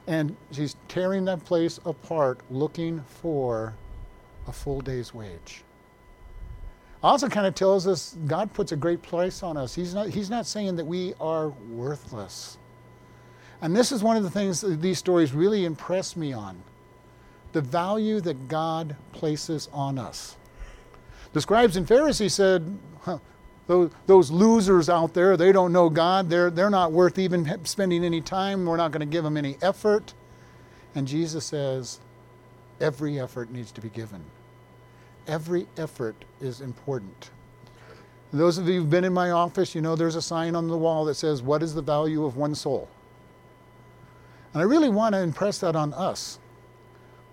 And 0.08 0.36
she's 0.52 0.76
tearing 0.88 1.26
that 1.26 1.44
place 1.44 1.80
apart 1.86 2.40
looking 2.50 3.02
for 3.22 3.76
a 4.48 4.52
full 4.52 4.82
day's 4.82 5.14
wage. 5.14 5.64
Also, 7.04 7.30
kind 7.30 7.46
of 7.46 7.54
tells 7.54 7.86
us 7.86 8.16
God 8.26 8.54
puts 8.54 8.72
a 8.72 8.76
great 8.76 9.02
price 9.04 9.44
on 9.44 9.56
us. 9.58 9.76
He's 9.76 9.94
not, 9.94 10.10
he's 10.10 10.30
not 10.30 10.48
saying 10.48 10.78
that 10.78 10.86
we 10.86 11.14
are 11.20 11.50
worthless. 11.70 12.58
And 13.62 13.76
this 13.76 13.92
is 13.92 14.02
one 14.02 14.18
of 14.18 14.24
the 14.24 14.32
things 14.32 14.62
that 14.62 14.82
these 14.82 14.98
stories 14.98 15.34
really 15.34 15.66
impress 15.66 16.16
me 16.16 16.34
on 16.34 16.62
the 17.54 17.62
value 17.62 18.20
that 18.22 18.48
God 18.48 18.96
places 19.14 19.70
on 19.74 19.98
us. 19.98 20.36
The 21.34 21.42
scribes 21.42 21.76
and 21.76 21.88
Pharisees 21.88 22.34
said, 22.34 22.78
those, 23.68 23.92
those 24.06 24.32
losers 24.32 24.90
out 24.90 25.14
there, 25.14 25.36
they 25.36 25.52
don't 25.52 25.74
know 25.74 25.90
God. 25.90 26.30
They're, 26.30 26.50
they're 26.50 26.70
not 26.70 26.94
worth 26.94 27.20
even 27.20 27.66
spending 27.66 28.04
any 28.04 28.22
time. 28.22 28.66
We're 28.66 28.78
not 28.78 28.92
going 28.92 29.02
to 29.02 29.06
give 29.06 29.24
them 29.24 29.38
any 29.38 29.58
effort. 29.62 30.14
And 30.96 31.08
Jesus 31.08 31.46
says, 31.46 32.00
every 32.80 33.20
effort 33.20 33.52
needs 33.52 33.72
to 33.74 33.82
be 33.82 33.90
given. 33.90 34.24
Every 35.28 35.68
effort 35.78 36.16
is 36.40 36.62
important. 36.62 37.30
Those 38.32 38.58
of 38.58 38.68
you 38.68 38.82
who've 38.82 38.90
been 38.90 39.04
in 39.04 39.14
my 39.14 39.32
office, 39.32 39.76
you 39.76 39.82
know 39.82 39.96
there's 39.96 40.16
a 40.16 40.22
sign 40.22 40.56
on 40.56 40.68
the 40.68 40.78
wall 40.78 41.06
that 41.06 41.16
says, 41.16 41.42
What 41.42 41.64
is 41.64 41.74
the 41.74 41.82
value 41.82 42.26
of 42.26 42.36
one 42.36 42.56
soul? 42.56 42.90
And 44.54 44.62
I 44.62 44.66
really 44.66 44.90
want 44.90 45.14
to 45.14 45.22
impress 45.22 45.60
that 45.60 45.76
on 45.76 45.94
us. 45.94 46.40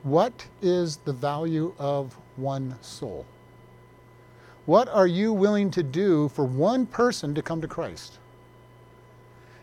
What 0.03 0.47
is 0.63 0.99
the 0.99 1.13
value 1.13 1.75
of 1.79 2.17
one 2.37 2.77
soul? 2.81 3.25
What 4.67 4.89
are 4.89 5.07
you 5.07 5.33
willing 5.33 5.71
to 5.73 5.83
do 5.83 6.29
for 6.29 6.45
one 6.45 6.87
person 6.87 7.35
to 7.35 7.43
come 7.43 7.61
to 7.61 7.69
Christ? 7.69 8.19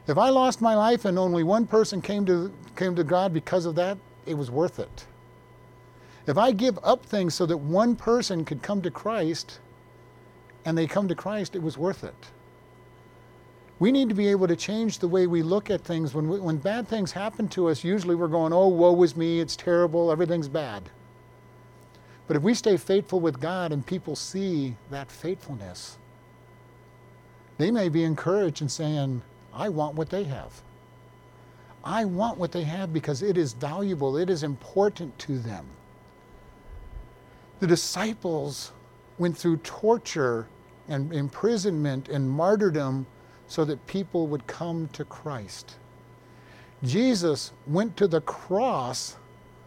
If 0.08 0.18
I 0.18 0.30
lost 0.30 0.62
my 0.62 0.76
life 0.76 1.06
and 1.06 1.18
only 1.18 1.44
one 1.44 1.66
person 1.66 2.02
came 2.02 2.26
to, 2.26 2.52
came 2.76 2.96
to 2.96 3.04
God 3.04 3.34
because 3.34 3.66
of 3.66 3.76
that, 3.76 3.98
it 4.26 4.36
was 4.36 4.52
worth 4.52 4.80
it. 4.80 5.06
If 6.28 6.38
I 6.38 6.52
give 6.52 6.78
up 6.84 7.04
things 7.06 7.34
so 7.34 7.46
that 7.48 7.58
one 7.58 7.96
person 7.96 8.46
could 8.46 8.62
come 8.62 8.82
to 8.84 8.92
Christ 8.92 9.60
and 10.66 10.78
they 10.78 10.86
come 10.86 11.08
to 11.08 11.16
Christ, 11.16 11.56
it 11.56 11.64
was 11.64 11.78
worth 11.78 12.04
it. 12.04 12.28
We 13.80 13.92
need 13.92 14.10
to 14.10 14.16
be 14.16 14.28
able 14.28 14.48
to 14.48 14.56
change 14.56 15.00
the 15.00 15.08
way 15.08 15.26
we 15.26 15.42
look 15.42 15.72
at 15.72 15.82
things. 15.82 16.14
When, 16.14 16.30
we, 16.30 16.40
when 16.40 16.58
bad 16.58 16.88
things 16.88 17.12
happen 17.12 17.48
to 17.50 17.70
us, 17.70 17.84
usually 17.84 18.14
we're 18.14 18.28
going, 18.28 18.54
oh, 18.54 18.68
woe 18.68 19.02
is 19.02 19.16
me, 19.16 19.40
it's 19.40 19.56
terrible, 19.56 20.12
everything's 20.12 20.48
bad. 20.48 20.84
But 22.32 22.38
if 22.38 22.44
we 22.44 22.54
stay 22.54 22.78
faithful 22.78 23.20
with 23.20 23.42
God 23.42 23.74
and 23.74 23.86
people 23.86 24.16
see 24.16 24.78
that 24.90 25.12
faithfulness, 25.12 25.98
they 27.58 27.72
may 27.72 27.90
be 27.90 28.06
encouraged 28.06 28.62
in 28.62 28.70
saying, 28.70 29.22
I 29.54 29.68
want 29.68 29.96
what 29.96 30.10
they 30.10 30.24
have. 30.24 30.62
I 31.84 32.06
want 32.06 32.38
what 32.38 32.54
they 32.54 32.64
have 32.64 32.94
because 32.94 33.22
it 33.22 33.38
is 33.38 33.52
valuable, 33.52 34.16
it 34.16 34.30
is 34.30 34.44
important 34.44 35.20
to 35.20 35.40
them. 35.40 35.66
The 37.60 37.68
disciples 37.68 38.72
went 39.18 39.38
through 39.38 39.58
torture 39.58 40.48
and 40.88 41.12
imprisonment 41.12 42.08
and 42.08 42.30
martyrdom 42.32 43.08
so 43.50 43.66
that 43.66 43.86
people 43.88 44.28
would 44.28 44.48
come 44.48 44.88
to 44.94 45.04
Christ. 45.04 45.76
Jesus 46.82 47.52
went 47.68 47.98
to 47.98 48.08
the 48.08 48.22
cross 48.22 49.18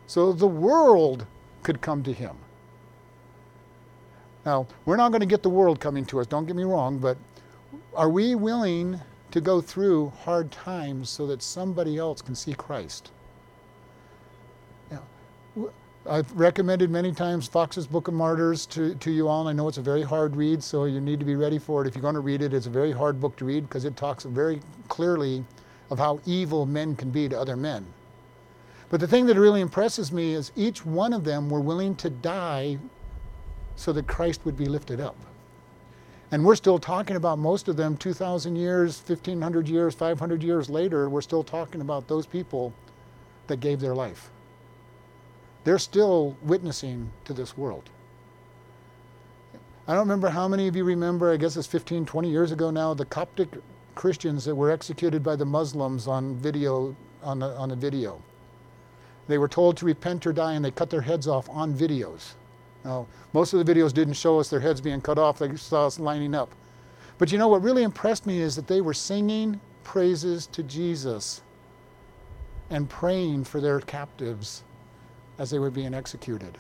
so 0.06 0.32
the 0.32 0.46
world 0.46 1.26
could 1.62 1.82
come 1.82 2.02
to 2.04 2.12
him. 2.14 2.38
Now, 4.44 4.66
we're 4.84 4.96
not 4.96 5.10
going 5.10 5.20
to 5.20 5.26
get 5.26 5.42
the 5.42 5.50
world 5.50 5.80
coming 5.80 6.04
to 6.06 6.20
us, 6.20 6.26
don't 6.26 6.46
get 6.46 6.56
me 6.56 6.64
wrong, 6.64 6.98
but 6.98 7.16
are 7.94 8.10
we 8.10 8.34
willing 8.34 9.00
to 9.30 9.40
go 9.40 9.60
through 9.60 10.12
hard 10.24 10.52
times 10.52 11.08
so 11.08 11.26
that 11.26 11.42
somebody 11.42 11.96
else 11.96 12.20
can 12.20 12.34
see 12.34 12.52
Christ? 12.52 13.10
Now, 14.90 15.02
I've 16.06 16.30
recommended 16.32 16.90
many 16.90 17.12
times 17.12 17.48
Fox's 17.48 17.86
Book 17.86 18.08
of 18.08 18.14
Martyrs 18.14 18.66
to, 18.66 18.94
to 18.96 19.10
you 19.10 19.28
all. 19.28 19.48
I 19.48 19.54
know 19.54 19.66
it's 19.68 19.78
a 19.78 19.82
very 19.82 20.02
hard 20.02 20.36
read, 20.36 20.62
so 20.62 20.84
you 20.84 21.00
need 21.00 21.18
to 21.20 21.24
be 21.24 21.36
ready 21.36 21.58
for 21.58 21.82
it. 21.82 21.88
If 21.88 21.94
you're 21.94 22.02
going 22.02 22.14
to 22.14 22.20
read 22.20 22.42
it, 22.42 22.52
it's 22.52 22.66
a 22.66 22.70
very 22.70 22.92
hard 22.92 23.20
book 23.20 23.36
to 23.36 23.46
read 23.46 23.66
because 23.66 23.86
it 23.86 23.96
talks 23.96 24.24
very 24.24 24.60
clearly 24.88 25.42
of 25.90 25.98
how 25.98 26.20
evil 26.26 26.66
men 26.66 26.94
can 26.94 27.10
be 27.10 27.28
to 27.28 27.38
other 27.38 27.56
men. 27.56 27.86
But 28.90 29.00
the 29.00 29.08
thing 29.08 29.24
that 29.26 29.36
really 29.38 29.62
impresses 29.62 30.12
me 30.12 30.34
is 30.34 30.52
each 30.54 30.84
one 30.84 31.14
of 31.14 31.24
them 31.24 31.48
were 31.48 31.60
willing 31.60 31.96
to 31.96 32.10
die 32.10 32.78
so 33.76 33.92
that 33.92 34.06
Christ 34.06 34.44
would 34.44 34.56
be 34.56 34.66
lifted 34.66 35.00
up. 35.00 35.16
And 36.30 36.44
we're 36.44 36.56
still 36.56 36.78
talking 36.78 37.16
about 37.16 37.38
most 37.38 37.68
of 37.68 37.76
them 37.76 37.96
2,000 37.96 38.56
years, 38.56 39.02
1,500 39.06 39.68
years, 39.68 39.94
500 39.94 40.42
years 40.42 40.70
later, 40.70 41.08
we're 41.08 41.20
still 41.20 41.44
talking 41.44 41.80
about 41.80 42.08
those 42.08 42.26
people 42.26 42.72
that 43.46 43.60
gave 43.60 43.80
their 43.80 43.94
life 43.94 44.30
they're 45.64 45.78
still 45.78 46.36
witnessing 46.42 47.10
to 47.24 47.32
this 47.32 47.56
world. 47.56 47.90
I 49.88 49.92
don't 49.92 50.00
remember 50.00 50.28
how 50.28 50.46
many 50.46 50.68
of 50.68 50.76
you 50.76 50.84
remember, 50.84 51.32
I 51.32 51.36
guess 51.36 51.56
it's 51.56 51.66
15, 51.66 52.06
20 52.06 52.30
years 52.30 52.52
ago 52.52 52.70
now, 52.70 52.94
the 52.94 53.04
Coptic 53.04 53.48
Christians 53.94 54.44
that 54.44 54.54
were 54.54 54.70
executed 54.70 55.22
by 55.22 55.36
the 55.36 55.44
Muslims 55.44 56.06
on 56.06 56.36
video, 56.36 56.94
on 57.22 57.42
a, 57.42 57.48
on 57.54 57.70
a 57.70 57.76
video. 57.76 58.22
They 59.26 59.38
were 59.38 59.48
told 59.48 59.76
to 59.78 59.86
repent 59.86 60.26
or 60.26 60.32
die 60.32 60.52
and 60.52 60.64
they 60.64 60.70
cut 60.70 60.90
their 60.90 61.00
heads 61.00 61.26
off 61.26 61.48
on 61.48 61.74
videos. 61.74 62.34
Now, 62.84 63.06
most 63.32 63.52
of 63.52 63.64
the 63.64 63.74
videos 63.74 63.92
didn't 63.92 64.14
show 64.14 64.38
us 64.38 64.50
their 64.50 64.60
heads 64.60 64.80
being 64.80 65.00
cut 65.00 65.18
off, 65.18 65.38
they 65.38 65.54
saw 65.56 65.86
us 65.86 65.98
lining 65.98 66.34
up. 66.34 66.54
But 67.16 67.32
you 67.32 67.38
know 67.38 67.48
what 67.48 67.62
really 67.62 67.82
impressed 67.82 68.26
me 68.26 68.40
is 68.40 68.56
that 68.56 68.66
they 68.66 68.80
were 68.80 68.94
singing 68.94 69.60
praises 69.84 70.46
to 70.48 70.62
Jesus 70.62 71.42
and 72.70 72.88
praying 72.88 73.44
for 73.44 73.60
their 73.60 73.80
captives 73.80 74.64
as 75.38 75.50
they 75.50 75.58
were 75.58 75.70
being 75.70 75.94
executed. 75.94 76.58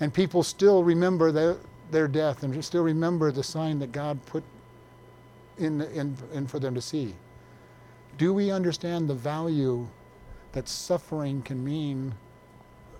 And 0.00 0.12
people 0.12 0.42
still 0.42 0.82
remember 0.82 1.32
their, 1.32 1.56
their 1.90 2.08
death 2.08 2.42
and 2.42 2.64
still 2.64 2.82
remember 2.82 3.32
the 3.32 3.42
sign 3.42 3.78
that 3.78 3.92
God 3.92 4.24
put 4.26 4.44
in, 5.58 5.80
in, 5.82 6.16
in 6.32 6.46
for 6.46 6.58
them 6.58 6.74
to 6.74 6.80
see. 6.80 7.14
Do 8.16 8.32
we 8.34 8.50
understand 8.50 9.08
the 9.08 9.14
value 9.14 9.86
that 10.52 10.68
suffering 10.68 11.42
can 11.42 11.64
mean 11.64 12.14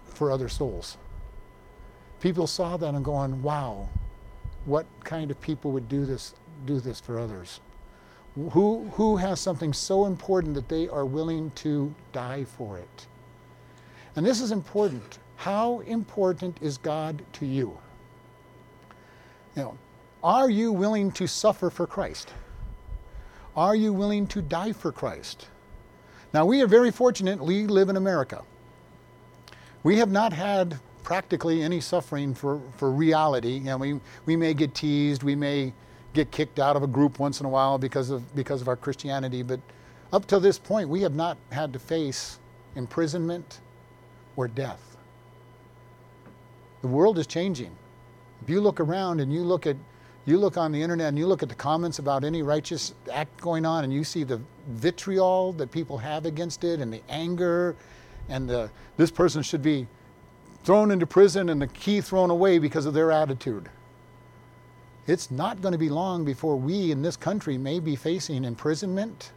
for 0.05 0.31
other 0.31 0.49
souls? 0.49 0.97
People 2.21 2.47
saw 2.47 2.77
that 2.77 2.95
and 2.95 3.05
going, 3.05 3.43
wow, 3.43 3.89
what 4.65 4.87
kind 5.05 5.31
of 5.31 5.41
people 5.41 5.73
would 5.73 5.89
do 5.89 6.05
this, 6.05 6.35
do 6.67 6.81
this 6.81 7.01
for 7.01 7.19
others? 7.19 7.61
Who, 8.53 8.89
who 8.95 9.17
has 9.17 9.41
something 9.41 9.73
so 9.73 10.07
important 10.07 10.55
that 10.55 10.69
they 10.69 10.89
are 10.89 11.05
willing 11.05 11.51
to 11.57 11.95
die 12.13 12.45
for 12.45 12.79
it? 12.79 13.07
And 14.17 14.25
this 14.27 14.41
is 14.41 14.53
important. 14.53 15.19
How 15.37 15.81
important 15.81 16.59
is 16.61 16.79
God 16.79 17.23
to 17.35 17.47
you? 17.47 17.79
You 19.57 19.63
know, 19.63 19.79
are 20.23 20.51
you 20.51 20.73
willing 20.73 21.13
to 21.13 21.27
suffer 21.27 21.71
for 21.71 21.87
Christ? 21.87 22.33
Are 23.57 23.75
you 23.75 23.93
willing 23.93 24.27
to 24.29 24.43
die 24.43 24.73
for 24.73 24.93
Christ? 24.93 25.47
Now, 26.33 26.45
we 26.45 26.61
are 26.63 26.67
very 26.67 26.91
fortunate 26.91 27.41
we 27.41 27.67
live 27.67 27.89
in 27.89 27.97
America. 27.97 28.43
We 29.83 29.99
have 29.99 30.11
not 30.11 30.33
had 30.33 30.79
practically 31.09 31.63
any 31.63 31.81
suffering 31.81 32.35
for, 32.35 32.61
for 32.77 32.93
reality. 32.93 33.55
You 33.55 33.61
know, 33.61 33.79
we, 33.79 33.99
we 34.27 34.37
may 34.37 34.53
get 34.53 34.75
teased, 34.75 35.23
we 35.23 35.35
may 35.35 35.73
get 36.13 36.31
kicked 36.31 36.59
out 36.59 36.77
of 36.77 36.83
a 36.83 36.87
group 36.87 37.19
once 37.19 37.41
in 37.41 37.47
a 37.47 37.49
while 37.49 37.79
because 37.79 38.11
of, 38.11 38.35
because 38.37 38.61
of 38.61 38.69
our 38.69 38.77
Christianity, 38.77 39.43
but 39.43 39.59
up 40.13 40.27
to 40.27 40.39
this 40.39 40.59
point, 40.59 40.87
we 40.87 41.01
have 41.01 41.15
not 41.15 41.39
had 41.51 41.73
to 41.73 41.79
face 41.79 42.39
imprisonment, 42.77 43.61
or 44.37 44.49
death. 44.49 44.99
The 46.83 46.89
world 46.89 47.19
is 47.19 47.27
changing. 47.27 47.75
If 48.43 48.51
you 48.51 48.61
look 48.61 48.79
around 48.79 49.21
and 49.21 49.33
you 49.33 49.41
look 49.43 49.67
at 49.67 49.77
you 50.27 50.37
look 50.37 50.59
on 50.59 50.73
the 50.73 50.83
internet 50.83 51.09
and 51.09 51.19
you 51.19 51.27
look 51.27 51.43
at 51.43 51.49
the 51.49 51.55
comments 51.55 52.01
about 52.01 52.23
any 52.23 52.43
righteous 52.43 52.93
act 53.11 53.41
going 53.41 53.65
on 53.65 53.85
and 53.85 53.91
you 53.95 54.05
see 54.05 54.25
the 54.25 54.39
vitriol 54.69 55.55
that 55.55 55.71
people 55.71 55.97
have 55.97 56.27
against 56.27 56.65
it 56.65 56.81
and 56.81 56.93
the 56.93 57.01
anger 57.09 57.75
and 58.29 58.47
the, 58.47 58.71
this 58.99 59.11
person 59.11 59.43
should 59.43 59.63
be 59.63 59.87
thrown 60.69 60.91
into 60.91 61.07
prison 61.07 61.49
and 61.49 61.63
the 61.63 61.67
key 61.67 61.99
thrown 61.99 62.29
away 62.29 62.59
because 62.59 62.85
of 62.85 62.93
their 62.93 63.11
attitude. 63.11 63.71
it's 65.07 65.31
not 65.31 65.63
going 65.63 65.73
to 65.73 65.79
be 65.79 65.89
long 65.89 66.27
before 66.27 66.57
we 66.57 66.91
in 66.91 67.01
this 67.01 67.17
country 67.17 67.57
may 67.57 67.81
be 67.81 67.97
facing 67.97 68.45
imprisonment 68.45 69.33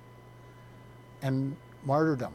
and 1.21 1.55
martyrdom. 1.85 2.33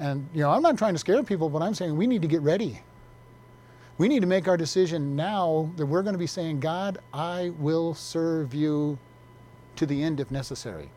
And, 0.00 0.28
you 0.34 0.40
know, 0.40 0.50
I'm 0.50 0.62
not 0.62 0.76
trying 0.76 0.94
to 0.94 0.98
scare 0.98 1.22
people, 1.22 1.48
but 1.48 1.62
I'm 1.62 1.74
saying 1.74 1.96
we 1.96 2.08
need 2.08 2.22
to 2.22 2.26
get 2.26 2.40
ready. 2.40 2.80
We 3.98 4.08
need 4.08 4.22
to 4.22 4.26
make 4.26 4.48
our 4.48 4.56
decision 4.56 5.14
now 5.14 5.70
that 5.76 5.86
we're 5.86 6.02
going 6.02 6.14
to 6.14 6.18
be 6.18 6.26
saying, 6.26 6.58
God, 6.58 6.98
I 7.14 7.52
will 7.60 7.94
serve 7.94 8.52
you 8.52 8.98
to 9.76 9.86
the 9.86 10.02
end 10.02 10.18
if 10.18 10.32
necessary. 10.32 10.90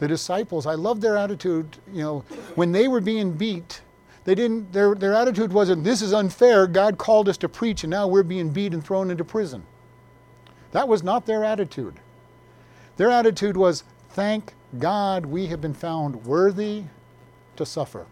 The 0.00 0.08
disciples, 0.08 0.66
I 0.66 0.74
love 0.74 1.00
their 1.00 1.16
attitude, 1.16 1.76
you 1.92 2.02
know, 2.02 2.24
when 2.56 2.72
they 2.72 2.88
were 2.88 3.00
being 3.00 3.30
beat, 3.30 3.82
they 4.24 4.34
didn't 4.34 4.72
their 4.72 4.94
their 4.94 5.14
attitude 5.14 5.52
wasn't 5.52 5.84
this 5.84 6.02
is 6.02 6.12
unfair, 6.12 6.66
God 6.66 6.98
called 6.98 7.28
us 7.28 7.36
to 7.38 7.48
preach 7.48 7.84
and 7.84 7.90
now 7.90 8.06
we're 8.06 8.22
being 8.22 8.50
beat 8.50 8.72
and 8.72 8.84
thrown 8.84 9.10
into 9.10 9.24
prison. 9.24 9.64
That 10.70 10.88
was 10.88 11.02
not 11.02 11.26
their 11.26 11.44
attitude. 11.44 12.00
Their 12.96 13.10
attitude 13.10 13.56
was 13.56 13.84
thank 14.10 14.54
God 14.78 15.26
we 15.26 15.46
have 15.48 15.60
been 15.60 15.74
found 15.74 16.24
worthy 16.24 16.84
to 17.56 17.66
suffer. 17.66 18.06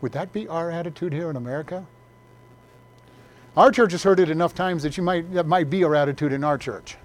Would 0.00 0.12
that 0.12 0.32
be 0.32 0.48
our 0.48 0.70
attitude 0.70 1.12
here 1.12 1.30
in 1.30 1.36
America? 1.36 1.86
Our 3.56 3.70
church 3.70 3.92
has 3.92 4.02
heard 4.02 4.20
it 4.20 4.30
enough 4.30 4.54
times 4.54 4.82
that 4.82 4.96
you 4.96 5.02
might 5.02 5.32
that 5.32 5.46
might 5.46 5.70
be 5.70 5.84
our 5.84 5.94
attitude 5.94 6.32
in 6.32 6.44
our 6.44 6.58
church. 6.58 6.96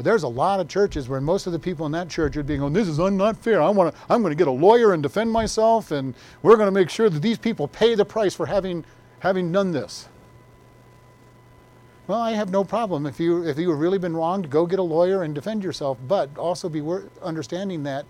But 0.00 0.04
there's 0.06 0.22
a 0.22 0.28
lot 0.28 0.60
of 0.60 0.68
churches 0.68 1.10
where 1.10 1.20
most 1.20 1.46
of 1.46 1.52
the 1.52 1.58
people 1.58 1.84
in 1.84 1.92
that 1.92 2.08
church 2.08 2.34
would 2.34 2.46
be 2.46 2.56
going, 2.56 2.72
"This 2.72 2.88
is 2.88 2.98
not 2.98 3.36
fair. 3.36 3.60
I 3.60 3.68
want 3.68 3.94
to. 3.94 4.00
I'm 4.08 4.22
going 4.22 4.30
to 4.30 4.34
get 4.34 4.48
a 4.48 4.50
lawyer 4.50 4.94
and 4.94 5.02
defend 5.02 5.30
myself, 5.30 5.90
and 5.90 6.14
we're 6.40 6.56
going 6.56 6.68
to 6.68 6.72
make 6.72 6.88
sure 6.88 7.10
that 7.10 7.20
these 7.20 7.36
people 7.36 7.68
pay 7.68 7.94
the 7.94 8.06
price 8.06 8.34
for 8.34 8.46
having 8.46 8.86
having 9.18 9.52
done 9.52 9.72
this." 9.72 10.08
Well, 12.06 12.18
I 12.18 12.30
have 12.30 12.48
no 12.48 12.64
problem 12.64 13.04
if 13.04 13.20
you 13.20 13.46
if 13.46 13.58
you 13.58 13.68
have 13.68 13.78
really 13.78 13.98
been 13.98 14.16
wronged, 14.16 14.48
go 14.48 14.64
get 14.64 14.78
a 14.78 14.82
lawyer 14.82 15.22
and 15.22 15.34
defend 15.34 15.62
yourself. 15.62 15.98
But 16.08 16.30
also 16.38 16.70
be 16.70 16.82
understanding 17.20 17.82
that 17.82 18.06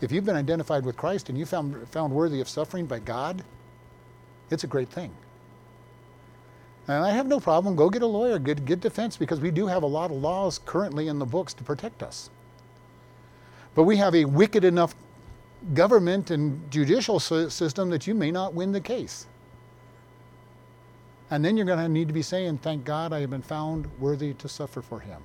if 0.00 0.10
you've 0.10 0.24
been 0.24 0.34
identified 0.34 0.84
with 0.84 0.96
Christ 0.96 1.28
and 1.28 1.38
you 1.38 1.46
found 1.46 1.88
found 1.90 2.12
worthy 2.12 2.40
of 2.40 2.48
suffering 2.48 2.86
by 2.86 2.98
God, 2.98 3.44
it's 4.50 4.64
a 4.64 4.66
great 4.66 4.88
thing. 4.88 5.14
And 6.88 7.04
I 7.04 7.10
have 7.10 7.26
no 7.26 7.38
problem. 7.38 7.76
Go 7.76 7.88
get 7.88 8.02
a 8.02 8.06
lawyer, 8.06 8.38
get, 8.38 8.64
get 8.64 8.80
defense, 8.80 9.16
because 9.16 9.40
we 9.40 9.50
do 9.50 9.66
have 9.66 9.82
a 9.82 9.86
lot 9.86 10.10
of 10.10 10.16
laws 10.16 10.58
currently 10.64 11.08
in 11.08 11.18
the 11.18 11.26
books 11.26 11.54
to 11.54 11.64
protect 11.64 12.02
us. 12.02 12.28
But 13.74 13.84
we 13.84 13.96
have 13.98 14.14
a 14.14 14.24
wicked 14.24 14.64
enough 14.64 14.94
government 15.74 16.30
and 16.30 16.70
judicial 16.70 17.20
system 17.20 17.90
that 17.90 18.06
you 18.06 18.14
may 18.14 18.30
not 18.30 18.52
win 18.52 18.72
the 18.72 18.80
case. 18.80 19.26
And 21.30 21.44
then 21.44 21.56
you're 21.56 21.66
going 21.66 21.78
to 21.78 21.88
need 21.88 22.08
to 22.08 22.14
be 22.14 22.22
saying, 22.22 22.58
Thank 22.58 22.84
God 22.84 23.12
I 23.12 23.20
have 23.20 23.30
been 23.30 23.42
found 23.42 23.88
worthy 23.98 24.34
to 24.34 24.48
suffer 24.48 24.82
for 24.82 25.00
him. 25.00 25.22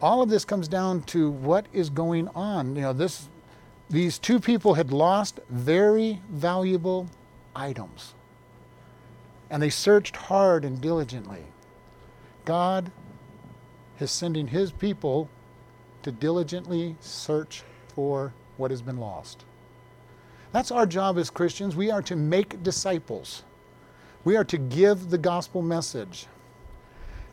All 0.00 0.22
of 0.22 0.30
this 0.30 0.44
comes 0.44 0.68
down 0.68 1.02
to 1.02 1.30
what 1.30 1.66
is 1.72 1.90
going 1.90 2.28
on. 2.28 2.76
You 2.76 2.82
know, 2.82 2.92
this, 2.92 3.28
these 3.90 4.18
two 4.18 4.38
people 4.38 4.74
had 4.74 4.92
lost 4.92 5.40
very 5.50 6.22
valuable 6.30 7.08
items 7.54 8.14
and 9.50 9.62
they 9.62 9.70
searched 9.70 10.16
hard 10.16 10.64
and 10.64 10.80
diligently. 10.80 11.44
God 12.44 12.90
is 14.00 14.10
sending 14.10 14.48
his 14.48 14.72
people 14.72 15.28
to 16.02 16.12
diligently 16.12 16.96
search 17.00 17.62
for 17.94 18.32
what 18.56 18.70
has 18.70 18.82
been 18.82 18.98
lost. 18.98 19.44
That's 20.52 20.70
our 20.70 20.86
job 20.86 21.18
as 21.18 21.30
Christians. 21.30 21.76
We 21.76 21.90
are 21.90 22.02
to 22.02 22.16
make 22.16 22.62
disciples. 22.62 23.42
We 24.24 24.36
are 24.36 24.44
to 24.44 24.58
give 24.58 25.10
the 25.10 25.18
gospel 25.18 25.62
message. 25.62 26.26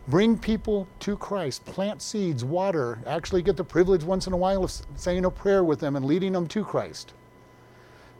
Bring 0.07 0.37
people 0.37 0.87
to 0.99 1.15
Christ, 1.15 1.63
plant 1.63 2.01
seeds, 2.01 2.43
water, 2.43 2.99
actually 3.07 3.41
get 3.41 3.55
the 3.55 3.63
privilege 3.63 4.03
once 4.03 4.27
in 4.27 4.33
a 4.33 4.37
while 4.37 4.65
of 4.65 4.73
saying 4.95 5.23
a 5.23 5.31
prayer 5.31 5.63
with 5.63 5.79
them 5.79 5.95
and 5.95 6.05
leading 6.05 6.33
them 6.33 6.47
to 6.47 6.65
Christ. 6.65 7.13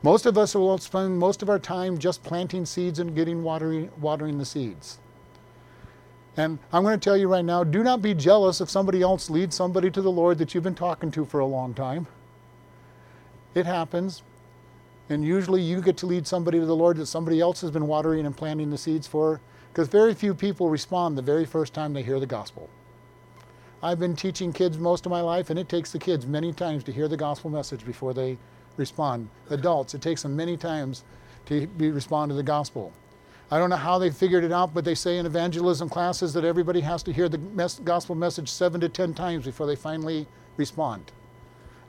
Most 0.04 0.26
of 0.26 0.38
us 0.38 0.54
will 0.54 0.78
spend 0.78 1.18
most 1.18 1.42
of 1.42 1.50
our 1.50 1.60
time 1.60 1.98
just 1.98 2.24
planting 2.24 2.66
seeds 2.66 3.00
and 3.00 3.16
getting 3.16 3.42
watering, 3.42 3.90
watering 4.00 4.38
the 4.38 4.46
seeds. 4.46 5.00
And 6.36 6.60
I'm 6.74 6.84
going 6.84 7.00
to 7.00 7.04
tell 7.04 7.16
you 7.16 7.30
right 7.30 7.46
now 7.46 7.64
do 7.64 7.84
not 7.84 8.02
be 8.02 8.14
jealous 8.14 8.60
if 8.60 8.70
somebody 8.70 9.02
else 9.02 9.30
leads 9.30 9.56
somebody 9.56 9.90
to 9.92 10.02
the 10.02 10.12
Lord 10.12 10.40
that 10.40 10.54
you've 10.54 10.64
been 10.64 10.76
talking 10.76 11.10
to 11.12 11.24
for 11.24 11.40
a 11.40 11.46
long 11.46 11.74
time. 11.74 12.08
It 13.56 13.66
happens. 13.66 14.24
And 15.10 15.24
usually 15.24 15.62
you 15.62 15.82
get 15.82 15.96
to 15.98 16.06
lead 16.06 16.28
somebody 16.28 16.60
to 16.60 16.66
the 16.66 16.76
Lord 16.76 16.98
that 16.98 17.06
somebody 17.06 17.40
else 17.40 17.62
has 17.62 17.72
been 17.72 17.88
watering 17.88 18.26
and 18.26 18.36
planting 18.36 18.72
the 18.72 18.78
seeds 18.78 19.08
for, 19.08 19.40
because 19.72 19.88
very 19.88 20.14
few 20.14 20.34
people 20.34 20.70
respond 20.70 21.18
the 21.18 21.22
very 21.22 21.46
first 21.46 21.74
time 21.74 21.94
they 21.94 22.04
hear 22.04 22.20
the 22.20 22.26
gospel. 22.26 22.70
I've 23.82 24.00
been 24.00 24.16
teaching 24.16 24.54
kids 24.54 24.78
most 24.78 25.06
of 25.06 25.12
my 25.12 25.20
life, 25.22 25.50
and 25.50 25.60
it 25.60 25.68
takes 25.68 25.92
the 25.92 26.00
kids 26.00 26.26
many 26.26 26.54
times 26.54 26.84
to 26.86 26.94
hear 26.94 27.10
the 27.10 27.18
gospel 27.18 27.50
message 27.50 27.86
before 27.86 28.14
they 28.14 28.38
respond. 28.78 29.30
Adults, 29.50 29.94
it 29.94 30.02
takes 30.02 30.24
them 30.24 30.36
many 30.36 30.58
times 30.58 31.04
to 31.46 31.68
be, 31.68 31.92
respond 31.92 32.30
to 32.30 32.36
the 32.36 32.44
gospel. 32.44 32.92
I 33.52 33.60
don't 33.60 33.70
know 33.70 33.76
how 33.76 34.00
they 34.00 34.10
figured 34.10 34.44
it 34.44 34.52
out, 34.52 34.74
but 34.74 34.84
they 34.84 34.96
say 34.96 35.18
in 35.18 35.26
evangelism 35.26 35.90
classes 35.90 36.34
that 36.34 36.44
everybody 36.44 36.80
has 36.82 37.04
to 37.04 37.14
hear 37.14 37.30
the 37.30 37.38
mes- 37.38 37.80
gospel 37.84 38.16
message 38.16 38.50
seven 38.50 38.82
to 38.82 38.90
ten 38.90 39.14
times 39.14 39.46
before 39.46 39.68
they 39.68 39.76
finally 39.76 40.26
respond. 40.58 41.12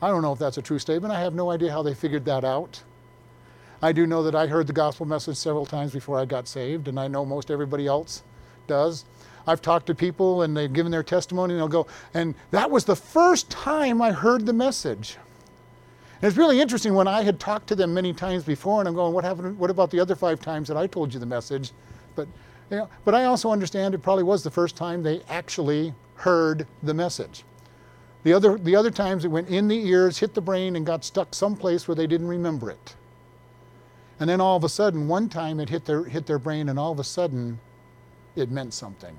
I 0.02 0.08
don't 0.08 0.22
know 0.22 0.32
if 0.32 0.38
that's 0.38 0.58
a 0.58 0.62
true 0.62 0.78
statement. 0.78 1.14
I 1.14 1.20
have 1.20 1.34
no 1.34 1.50
idea 1.50 1.72
how 1.72 1.82
they 1.82 1.94
figured 1.94 2.24
that 2.26 2.44
out. 2.44 2.82
I 3.80 3.92
do 3.92 4.06
know 4.06 4.22
that 4.22 4.34
I 4.34 4.46
heard 4.46 4.66
the 4.66 4.72
gospel 4.72 5.06
message 5.06 5.36
several 5.36 5.66
times 5.66 5.92
before 5.92 6.18
I 6.18 6.24
got 6.24 6.48
saved, 6.48 6.88
and 6.88 6.98
I 6.98 7.08
know 7.08 7.24
most 7.24 7.50
everybody 7.50 7.86
else 7.86 8.22
does. 8.66 9.04
I've 9.46 9.62
talked 9.62 9.86
to 9.86 9.94
people 9.94 10.42
and 10.42 10.56
they've 10.56 10.72
given 10.72 10.90
their 10.90 11.02
testimony, 11.02 11.54
and 11.54 11.60
they'll 11.60 11.68
go, 11.68 11.86
and 12.14 12.34
that 12.50 12.70
was 12.70 12.84
the 12.84 12.96
first 12.96 13.50
time 13.50 14.00
I 14.02 14.12
heard 14.12 14.46
the 14.46 14.52
message. 14.52 15.16
And 16.24 16.30
it's 16.30 16.38
really 16.38 16.58
interesting 16.58 16.94
when 16.94 17.06
I 17.06 17.22
had 17.22 17.38
talked 17.38 17.66
to 17.66 17.74
them 17.74 17.92
many 17.92 18.14
times 18.14 18.44
before, 18.44 18.80
and 18.80 18.88
I'm 18.88 18.94
going, 18.94 19.12
what 19.12 19.24
happened? 19.24 19.58
What 19.58 19.68
about 19.68 19.90
the 19.90 20.00
other 20.00 20.14
five 20.14 20.40
times 20.40 20.68
that 20.68 20.76
I 20.78 20.86
told 20.86 21.12
you 21.12 21.20
the 21.20 21.26
message? 21.26 21.72
But, 22.14 22.28
you 22.70 22.78
know, 22.78 22.88
but 23.04 23.14
I 23.14 23.24
also 23.24 23.50
understand 23.50 23.94
it 23.94 23.98
probably 23.98 24.22
was 24.24 24.42
the 24.42 24.50
first 24.50 24.74
time 24.74 25.02
they 25.02 25.20
actually 25.28 25.92
heard 26.14 26.66
the 26.82 26.94
message. 26.94 27.44
The 28.22 28.32
other, 28.32 28.56
the 28.56 28.74
other 28.74 28.90
times 28.90 29.26
it 29.26 29.28
went 29.28 29.50
in 29.50 29.68
the 29.68 29.76
ears, 29.86 30.16
hit 30.16 30.32
the 30.32 30.40
brain, 30.40 30.76
and 30.76 30.86
got 30.86 31.04
stuck 31.04 31.34
someplace 31.34 31.86
where 31.86 31.94
they 31.94 32.06
didn't 32.06 32.28
remember 32.28 32.70
it. 32.70 32.96
And 34.18 34.26
then 34.26 34.40
all 34.40 34.56
of 34.56 34.64
a 34.64 34.70
sudden, 34.70 35.06
one 35.06 35.28
time 35.28 35.60
it 35.60 35.68
hit 35.68 35.84
their, 35.84 36.04
hit 36.04 36.24
their 36.24 36.38
brain, 36.38 36.70
and 36.70 36.78
all 36.78 36.92
of 36.92 37.00
a 37.00 37.04
sudden 37.04 37.60
it 38.34 38.50
meant 38.50 38.72
something. 38.72 39.14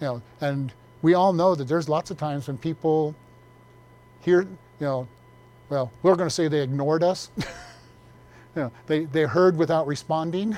You 0.00 0.06
know, 0.06 0.22
and 0.40 0.72
we 1.02 1.14
all 1.14 1.32
know 1.32 1.56
that 1.56 1.66
there's 1.66 1.88
lots 1.88 2.12
of 2.12 2.18
times 2.18 2.46
when 2.46 2.56
people 2.56 3.16
hear, 4.20 4.42
you 4.42 4.48
know, 4.78 5.08
well, 5.72 5.90
we're 6.02 6.16
going 6.16 6.28
to 6.28 6.34
say 6.34 6.48
they 6.48 6.60
ignored 6.60 7.02
us. 7.02 7.30
you 7.38 7.44
know, 8.56 8.72
they, 8.88 9.06
they 9.06 9.22
heard 9.22 9.56
without 9.56 9.86
responding. 9.86 10.50
You 10.50 10.56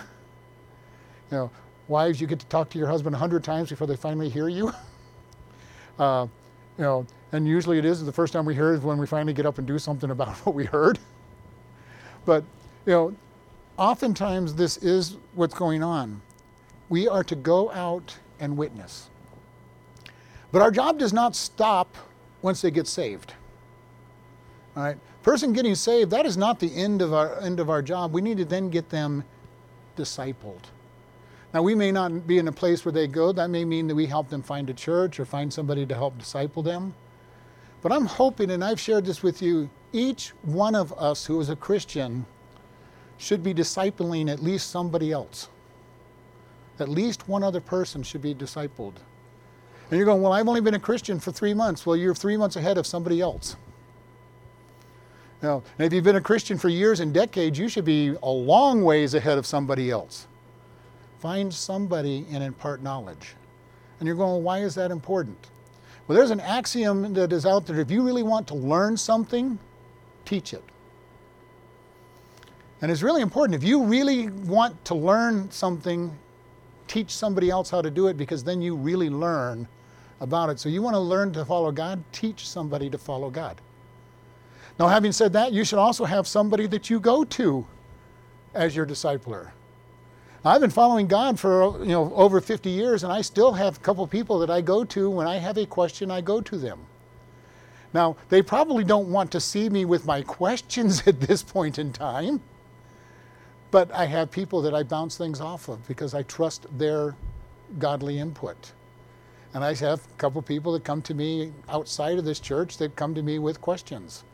know, 1.30 1.50
wives, 1.86 2.20
you 2.20 2.26
get 2.26 2.40
to 2.40 2.46
talk 2.46 2.68
to 2.70 2.78
your 2.78 2.88
husband 2.88 3.14
a 3.14 3.18
hundred 3.20 3.44
times 3.44 3.70
before 3.70 3.86
they 3.86 3.94
finally 3.94 4.28
hear 4.28 4.48
you. 4.48 4.72
Uh, 5.96 6.26
you 6.76 6.82
know, 6.82 7.06
and 7.30 7.46
usually 7.46 7.78
it 7.78 7.84
is 7.84 8.04
the 8.04 8.10
first 8.10 8.32
time 8.32 8.44
we 8.44 8.52
hear 8.52 8.74
is 8.74 8.80
when 8.80 8.98
we 8.98 9.06
finally 9.06 9.32
get 9.32 9.46
up 9.46 9.58
and 9.58 9.66
do 9.68 9.78
something 9.78 10.10
about 10.10 10.34
what 10.44 10.52
we 10.56 10.64
heard. 10.64 10.98
But 12.24 12.42
you 12.84 12.92
know, 12.92 13.14
oftentimes 13.76 14.56
this 14.56 14.76
is 14.78 15.18
what's 15.34 15.54
going 15.54 15.84
on. 15.84 16.20
We 16.88 17.06
are 17.06 17.22
to 17.22 17.36
go 17.36 17.70
out 17.70 18.18
and 18.40 18.56
witness. 18.56 19.08
But 20.50 20.62
our 20.62 20.72
job 20.72 20.98
does 20.98 21.12
not 21.12 21.36
stop 21.36 21.96
once 22.42 22.60
they 22.60 22.72
get 22.72 22.88
saved. 22.88 23.34
All 24.76 24.82
right. 24.82 24.96
Person 25.22 25.52
getting 25.52 25.74
saved, 25.74 26.10
that 26.10 26.26
is 26.26 26.36
not 26.36 26.58
the 26.60 26.74
end 26.74 27.00
of 27.00 27.14
our 27.14 27.40
end 27.40 27.60
of 27.60 27.70
our 27.70 27.80
job. 27.80 28.12
We 28.12 28.20
need 28.20 28.38
to 28.38 28.44
then 28.44 28.68
get 28.70 28.90
them 28.90 29.24
discipled. 29.96 30.62
Now 31.54 31.62
we 31.62 31.74
may 31.74 31.92
not 31.92 32.26
be 32.26 32.38
in 32.38 32.48
a 32.48 32.52
place 32.52 32.84
where 32.84 32.92
they 32.92 33.06
go. 33.06 33.32
That 33.32 33.48
may 33.48 33.64
mean 33.64 33.86
that 33.86 33.94
we 33.94 34.06
help 34.06 34.28
them 34.28 34.42
find 34.42 34.68
a 34.68 34.74
church 34.74 35.20
or 35.20 35.24
find 35.24 35.52
somebody 35.52 35.86
to 35.86 35.94
help 35.94 36.18
disciple 36.18 36.62
them. 36.62 36.94
But 37.80 37.92
I'm 37.92 38.06
hoping, 38.06 38.50
and 38.50 38.64
I've 38.64 38.80
shared 38.80 39.04
this 39.04 39.22
with 39.22 39.40
you, 39.40 39.70
each 39.92 40.30
one 40.42 40.74
of 40.74 40.92
us 40.94 41.26
who 41.26 41.38
is 41.40 41.50
a 41.50 41.56
Christian 41.56 42.26
should 43.18 43.42
be 43.42 43.54
discipling 43.54 44.28
at 44.28 44.42
least 44.42 44.70
somebody 44.70 45.12
else. 45.12 45.48
At 46.80 46.88
least 46.88 47.28
one 47.28 47.44
other 47.44 47.60
person 47.60 48.02
should 48.02 48.22
be 48.22 48.34
discipled. 48.34 48.94
And 49.90 49.98
you're 49.98 50.06
going, 50.06 50.22
well, 50.22 50.32
I've 50.32 50.48
only 50.48 50.60
been 50.60 50.74
a 50.74 50.80
Christian 50.80 51.20
for 51.20 51.30
three 51.30 51.54
months. 51.54 51.86
Well, 51.86 51.94
you're 51.94 52.14
three 52.14 52.36
months 52.36 52.56
ahead 52.56 52.78
of 52.78 52.86
somebody 52.86 53.20
else. 53.20 53.54
Now, 55.44 55.62
if 55.76 55.92
you've 55.92 56.04
been 56.04 56.16
a 56.16 56.22
Christian 56.22 56.56
for 56.56 56.70
years 56.70 57.00
and 57.00 57.12
decades, 57.12 57.58
you 57.58 57.68
should 57.68 57.84
be 57.84 58.16
a 58.22 58.30
long 58.30 58.82
ways 58.82 59.12
ahead 59.12 59.36
of 59.36 59.44
somebody 59.44 59.90
else. 59.90 60.26
Find 61.18 61.52
somebody 61.52 62.24
and 62.32 62.42
impart 62.42 62.82
knowledge. 62.82 63.34
And 64.00 64.06
you're 64.06 64.16
going, 64.16 64.42
why 64.42 64.60
is 64.60 64.74
that 64.76 64.90
important? 64.90 65.50
Well, 66.08 66.16
there's 66.16 66.30
an 66.30 66.40
axiom 66.40 67.12
that 67.12 67.30
is 67.30 67.44
out 67.44 67.66
there. 67.66 67.78
If 67.78 67.90
you 67.90 68.00
really 68.02 68.22
want 68.22 68.48
to 68.48 68.54
learn 68.54 68.96
something, 68.96 69.58
teach 70.24 70.54
it. 70.54 70.64
And 72.80 72.90
it's 72.90 73.02
really 73.02 73.20
important. 73.20 73.54
If 73.54 73.68
you 73.68 73.84
really 73.84 74.28
want 74.28 74.82
to 74.86 74.94
learn 74.94 75.50
something, 75.50 76.10
teach 76.88 77.10
somebody 77.10 77.50
else 77.50 77.68
how 77.68 77.82
to 77.82 77.90
do 77.90 78.06
it 78.06 78.16
because 78.16 78.42
then 78.42 78.62
you 78.62 78.74
really 78.74 79.10
learn 79.10 79.68
about 80.22 80.48
it. 80.48 80.58
So 80.58 80.70
you 80.70 80.80
want 80.80 80.94
to 80.94 81.00
learn 81.00 81.34
to 81.34 81.44
follow 81.44 81.70
God, 81.70 82.02
teach 82.12 82.48
somebody 82.48 82.88
to 82.88 82.96
follow 82.96 83.28
God. 83.28 83.60
Now, 84.78 84.88
having 84.88 85.12
said 85.12 85.32
that, 85.34 85.52
you 85.52 85.64
should 85.64 85.78
also 85.78 86.04
have 86.04 86.26
somebody 86.26 86.66
that 86.66 86.90
you 86.90 86.98
go 86.98 87.24
to 87.24 87.66
as 88.54 88.74
your 88.74 88.86
discipler. 88.86 89.50
I've 90.44 90.60
been 90.60 90.70
following 90.70 91.06
God 91.06 91.40
for 91.40 91.78
you 91.80 91.92
know 91.92 92.12
over 92.14 92.40
50 92.40 92.68
years, 92.68 93.02
and 93.02 93.12
I 93.12 93.22
still 93.22 93.52
have 93.52 93.78
a 93.78 93.80
couple 93.80 94.06
people 94.06 94.38
that 94.40 94.50
I 94.50 94.60
go 94.60 94.84
to 94.84 95.08
when 95.08 95.26
I 95.26 95.36
have 95.36 95.56
a 95.56 95.64
question. 95.64 96.10
I 96.10 96.20
go 96.20 96.40
to 96.42 96.58
them. 96.58 96.80
Now, 97.94 98.16
they 98.28 98.42
probably 98.42 98.84
don't 98.84 99.10
want 99.10 99.30
to 99.32 99.40
see 99.40 99.70
me 99.70 99.84
with 99.84 100.04
my 100.04 100.20
questions 100.20 101.02
at 101.06 101.20
this 101.20 101.42
point 101.42 101.78
in 101.78 101.92
time, 101.92 102.42
but 103.70 103.90
I 103.92 104.04
have 104.06 104.30
people 104.30 104.60
that 104.62 104.74
I 104.74 104.82
bounce 104.82 105.16
things 105.16 105.40
off 105.40 105.68
of 105.68 105.86
because 105.88 106.12
I 106.12 106.24
trust 106.24 106.66
their 106.76 107.14
godly 107.78 108.18
input. 108.18 108.72
And 109.54 109.64
I 109.64 109.74
have 109.74 110.00
a 110.04 110.18
couple 110.18 110.42
people 110.42 110.72
that 110.72 110.84
come 110.84 111.00
to 111.02 111.14
me 111.14 111.52
outside 111.68 112.18
of 112.18 112.24
this 112.24 112.40
church 112.40 112.76
that 112.78 112.96
come 112.96 113.14
to 113.14 113.22
me 113.22 113.38
with 113.38 113.60
questions. 113.60 114.24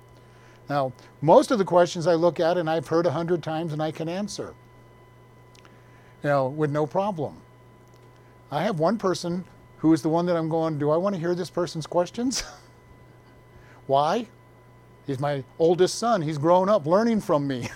Now, 0.69 0.93
most 1.21 1.51
of 1.51 1.59
the 1.59 1.65
questions 1.65 2.07
I 2.07 2.15
look 2.15 2.39
at 2.39 2.57
and 2.57 2.71
I've 2.71 2.87
heard 2.87 3.07
a 3.07 3.11
hundred 3.11 3.43
times 3.43 3.73
and 3.73 3.83
I 3.83 3.91
can 3.91 4.09
answer 4.09 4.55
you 6.23 6.29
know, 6.29 6.49
with 6.49 6.71
no 6.71 6.87
problem. 6.87 7.37
I 8.51 8.63
have 8.63 8.79
one 8.79 8.99
person 8.99 9.45
who 9.79 9.93
is 9.93 10.03
the 10.03 10.09
one 10.09 10.27
that 10.27 10.37
I'm 10.37 10.49
going, 10.49 10.79
do 10.79 10.91
I 10.91 10.97
want 10.97 11.15
to 11.15 11.21
hear 11.21 11.35
this 11.35 11.51
person's 11.51 11.87
questions? 11.87 12.43
Why? 13.87 14.27
He's 15.07 15.19
my 15.19 15.43
oldest 15.59 15.99
son. 15.99 16.23
He's 16.23 16.39
grown 16.39 16.69
up 16.69 16.87
learning 16.87 17.21
from 17.23 17.47
me. 17.47 17.69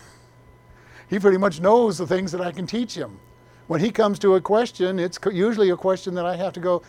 he 1.08 1.18
pretty 1.18 1.38
much 1.38 1.60
knows 1.60 1.96
the 1.98 2.06
things 2.06 2.30
that 2.32 2.40
I 2.40 2.52
can 2.52 2.66
teach 2.66 2.94
him. 2.94 3.18
When 3.66 3.80
he 3.80 3.90
comes 3.90 4.18
to 4.18 4.34
a 4.34 4.40
question, 4.40 4.98
it's 4.98 5.18
usually 5.32 5.70
a 5.70 5.76
question 5.76 6.14
that 6.14 6.26
I 6.26 6.36
have 6.36 6.52
to 6.52 6.60
go, 6.60 6.82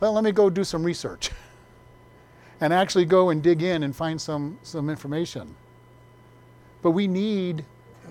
well, 0.00 0.14
let 0.14 0.24
me 0.24 0.32
go 0.32 0.48
do 0.48 0.64
some 0.64 0.82
research 0.82 1.30
and 2.62 2.72
actually 2.72 3.04
go 3.04 3.30
and 3.30 3.42
dig 3.42 3.60
in 3.60 3.82
and 3.82 3.94
find 3.94 4.20
some, 4.20 4.56
some 4.62 4.88
information. 4.88 5.52
But 6.80 6.92
we 6.92 7.06
need 7.08 7.64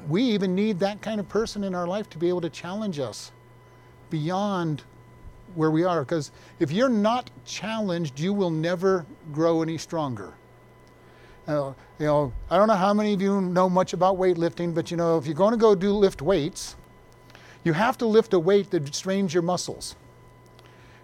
we 0.09 0.23
even 0.23 0.55
need 0.55 0.79
that 0.79 1.01
kind 1.01 1.19
of 1.19 1.29
person 1.29 1.63
in 1.63 1.75
our 1.75 1.87
life 1.87 2.09
to 2.09 2.17
be 2.17 2.27
able 2.27 2.41
to 2.41 2.49
challenge 2.49 2.99
us 2.99 3.31
beyond 4.09 4.83
where 5.55 5.69
we 5.69 5.83
are. 5.83 6.01
Because 6.01 6.31
if 6.59 6.71
you're 6.71 6.89
not 6.89 7.29
challenged, 7.45 8.19
you 8.19 8.33
will 8.33 8.49
never 8.49 9.05
grow 9.31 9.61
any 9.61 9.77
stronger. 9.77 10.33
Uh, 11.47 11.73
you 11.99 12.05
know, 12.05 12.33
I 12.49 12.57
don't 12.57 12.67
know 12.67 12.75
how 12.75 12.93
many 12.93 13.13
of 13.13 13.21
you 13.21 13.41
know 13.41 13.69
much 13.69 13.93
about 13.93 14.17
weightlifting, 14.17 14.73
but 14.73 14.91
you 14.91 14.97
know, 14.97 15.17
if 15.17 15.25
you're 15.25 15.35
going 15.35 15.51
to 15.51 15.57
go 15.57 15.75
do 15.75 15.91
lift 15.91 16.21
weights, 16.21 16.75
you 17.63 17.73
have 17.73 17.97
to 17.99 18.05
lift 18.05 18.33
a 18.33 18.39
weight 18.39 18.71
that 18.71 18.93
strains 18.95 19.33
your 19.33 19.43
muscles. 19.43 19.95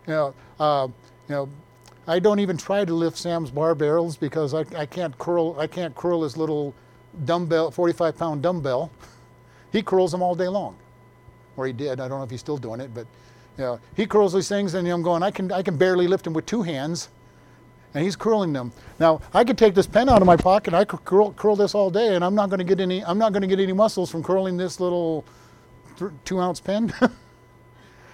You 0.08 0.14
know, 0.14 0.34
uh, 0.60 0.88
you 1.30 1.36
know, 1.36 1.50
I 2.08 2.20
don't 2.20 2.40
even 2.40 2.56
try 2.56 2.86
to 2.86 2.94
lift 2.94 3.18
Sam's 3.18 3.52
barbells 3.52 4.18
because 4.18 4.54
I, 4.54 4.64
I 4.76 4.86
can't 4.86 5.18
curl. 5.18 5.60
I 5.60 5.68
can't 5.68 5.94
curl 5.94 6.24
his 6.24 6.38
little 6.38 6.74
dumbbell, 7.26 7.70
45 7.72 8.18
pound 8.18 8.42
dumbbell. 8.42 8.90
He 9.72 9.84
curls 9.84 10.12
them 10.12 10.22
all 10.22 10.34
day 10.34 10.48
long, 10.48 10.78
or 11.58 11.68
he 11.68 11.74
did. 11.74 12.00
I 12.00 12.08
don't 12.08 12.20
know 12.20 12.24
if 12.24 12.32
he's 12.32 12.40
still 12.40 12.58
doing 12.58 12.80
it, 12.80 12.94
but 12.94 13.06
you 13.58 13.64
know, 13.64 13.80
he 13.96 14.06
curls 14.06 14.34
these 14.34 14.48
things, 14.48 14.74
and 14.74 14.88
I'm 14.88 15.02
going. 15.02 15.22
I 15.22 15.32
can 15.32 15.52
I 15.52 15.62
can 15.62 15.78
barely 15.78 16.08
lift 16.08 16.24
them 16.24 16.34
with 16.34 16.46
two 16.46 16.62
hands, 16.62 17.10
and 17.94 18.04
he's 18.06 18.16
curling 18.16 18.54
them. 18.54 18.72
Now 19.00 19.20
I 19.34 19.44
could 19.44 19.58
take 19.58 19.76
this 19.76 19.88
pen 19.88 20.08
out 20.08 20.22
of 20.22 20.26
my 20.26 20.38
pocket. 20.38 20.74
I 20.74 20.86
could 20.86 21.04
curl, 21.04 21.34
curl 21.34 21.58
this 21.58 21.76
all 21.76 21.92
day, 21.92 22.16
and 22.16 22.24
I'm 22.24 22.36
not 22.36 22.50
going 22.50 22.60
to 22.60 22.66
get 22.66 22.80
any. 22.80 23.04
I'm 23.04 23.18
not 23.18 23.34
going 23.34 23.42
to 23.42 23.48
get 23.48 23.60
any 23.60 23.74
muscles 23.74 24.10
from 24.10 24.24
curling 24.24 24.56
this 24.56 24.80
little 24.80 25.26
two 26.24 26.40
ounce 26.40 26.62
pen. 26.62 26.94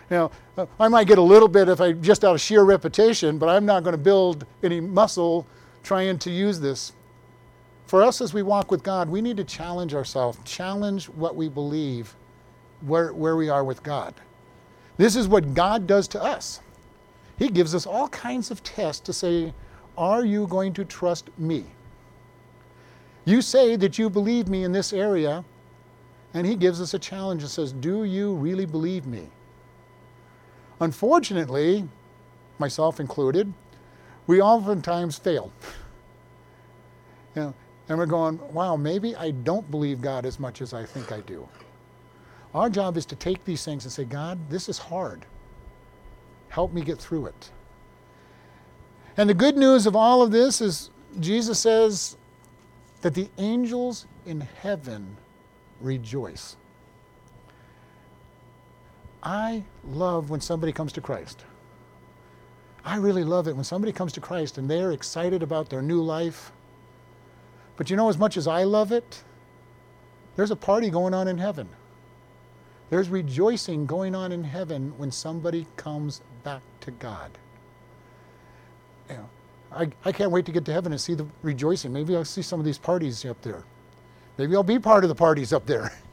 you 0.09 0.17
know, 0.17 0.31
uh, 0.57 0.65
I 0.79 0.87
might 0.87 1.07
get 1.07 1.17
a 1.17 1.21
little 1.21 1.47
bit 1.47 1.69
if 1.69 1.81
I 1.81 1.93
just 1.93 2.23
out 2.23 2.35
of 2.35 2.41
sheer 2.41 2.63
repetition, 2.63 3.37
but 3.37 3.49
I'm 3.49 3.65
not 3.65 3.83
going 3.83 3.93
to 3.93 4.01
build 4.01 4.45
any 4.61 4.79
muscle 4.79 5.47
trying 5.83 6.19
to 6.19 6.31
use 6.31 6.59
this 6.59 6.93
for 7.93 8.01
us 8.01 8.21
as 8.21 8.33
we 8.33 8.41
walk 8.41 8.71
with 8.71 8.81
God, 8.81 9.07
we 9.07 9.21
need 9.21 9.37
to 9.37 9.43
challenge 9.43 9.93
ourselves, 9.93 10.39
challenge 10.45 11.09
what 11.09 11.35
we 11.35 11.47
believe, 11.47 12.15
where, 12.81 13.13
where 13.13 13.35
we 13.35 13.49
are 13.49 13.63
with 13.63 13.83
God. 13.83 14.15
This 14.97 15.15
is 15.15 15.27
what 15.27 15.53
God 15.53 15.85
does 15.85 16.07
to 16.07 16.19
us. 16.19 16.59
He 17.37 17.49
gives 17.49 17.75
us 17.75 17.85
all 17.85 18.07
kinds 18.09 18.49
of 18.49 18.63
tests 18.63 18.99
to 19.01 19.13
say, 19.13 19.53
Are 19.95 20.25
you 20.25 20.47
going 20.47 20.73
to 20.73 20.85
trust 20.85 21.29
me? 21.37 21.65
You 23.25 23.43
say 23.43 23.75
that 23.75 23.99
you 23.99 24.09
believe 24.09 24.47
me 24.47 24.63
in 24.63 24.71
this 24.71 24.91
area, 24.91 25.45
and 26.33 26.47
He 26.47 26.55
gives 26.55 26.81
us 26.81 26.95
a 26.95 26.99
challenge 26.99 27.43
and 27.43 27.51
says, 27.51 27.73
Do 27.73 28.05
you 28.05 28.33
really 28.33 28.65
believe 28.65 29.05
me? 29.05 29.29
Unfortunately, 30.83 31.87
myself 32.59 32.99
included, 32.99 33.53
we 34.27 34.41
oftentimes 34.41 35.17
fail. 35.17 35.51
You 37.35 37.41
know, 37.41 37.53
and 37.89 37.97
we're 37.97 38.05
going, 38.05 38.39
wow, 38.53 38.75
maybe 38.75 39.15
I 39.15 39.31
don't 39.31 39.71
believe 39.71 40.01
God 40.01 40.23
as 40.23 40.39
much 40.39 40.61
as 40.61 40.71
I 40.71 40.85
think 40.85 41.11
I 41.11 41.21
do. 41.21 41.49
Our 42.53 42.69
job 42.69 42.95
is 42.95 43.07
to 43.07 43.15
take 43.15 43.43
these 43.43 43.65
things 43.65 43.85
and 43.85 43.91
say, 43.91 44.03
God, 44.05 44.37
this 44.51 44.69
is 44.69 44.77
hard. 44.77 45.25
Help 46.49 46.73
me 46.73 46.83
get 46.83 46.99
through 46.99 47.25
it. 47.25 47.49
And 49.17 49.27
the 49.27 49.33
good 49.33 49.57
news 49.57 49.87
of 49.87 49.95
all 49.95 50.21
of 50.21 50.29
this 50.29 50.61
is 50.61 50.91
Jesus 51.19 51.57
says 51.59 52.17
that 53.01 53.15
the 53.15 53.29
angels 53.39 54.05
in 54.27 54.41
heaven 54.41 55.17
rejoice. 55.81 56.55
I 59.23 59.63
love 59.87 60.29
when 60.29 60.41
somebody 60.41 60.71
comes 60.71 60.91
to 60.93 61.01
Christ. 61.01 61.45
I 62.85 62.97
really 62.97 63.23
love 63.23 63.47
it 63.47 63.55
when 63.55 63.63
somebody 63.63 63.93
comes 63.93 64.11
to 64.13 64.21
Christ 64.21 64.57
and 64.57 64.69
they're 64.69 64.91
excited 64.91 65.41
about 65.41 65.69
their 65.69 65.81
new 65.81 66.01
life 66.01 66.51
but 67.75 67.89
you 67.89 67.95
know, 67.95 68.09
as 68.09 68.17
much 68.17 68.37
as 68.37 68.47
I 68.47 68.63
love 68.63 68.91
it, 68.91 69.23
there's 70.35 70.51
a 70.51 70.55
party 70.55 70.89
going 70.89 71.13
on 71.13 71.27
in 71.27 71.37
heaven. 71.37 71.67
There's 72.89 73.09
rejoicing 73.09 73.85
going 73.85 74.13
on 74.13 74.31
in 74.31 74.43
heaven 74.43 74.93
when 74.97 75.11
somebody 75.11 75.65
comes 75.77 76.21
back 76.43 76.61
to 76.81 76.91
God. 76.91 77.31
You 79.09 79.15
know, 79.15 79.29
I, 79.71 79.89
I 80.05 80.11
can't 80.11 80.31
wait 80.31 80.45
to 80.45 80.51
get 80.51 80.65
to 80.65 80.73
heaven 80.73 80.91
and 80.91 81.01
see 81.01 81.15
the 81.15 81.25
rejoicing. 81.41 81.91
Maybe 81.91 82.15
I'll 82.15 82.25
see 82.25 82.41
some 82.41 82.59
of 82.59 82.65
these 82.65 82.77
parties 82.77 83.25
up 83.25 83.41
there. 83.41 83.63
Maybe 84.37 84.55
I'll 84.55 84.63
be 84.63 84.79
part 84.79 85.03
of 85.03 85.07
the 85.07 85.15
parties 85.15 85.53
up 85.53 85.65
there. 85.65 85.91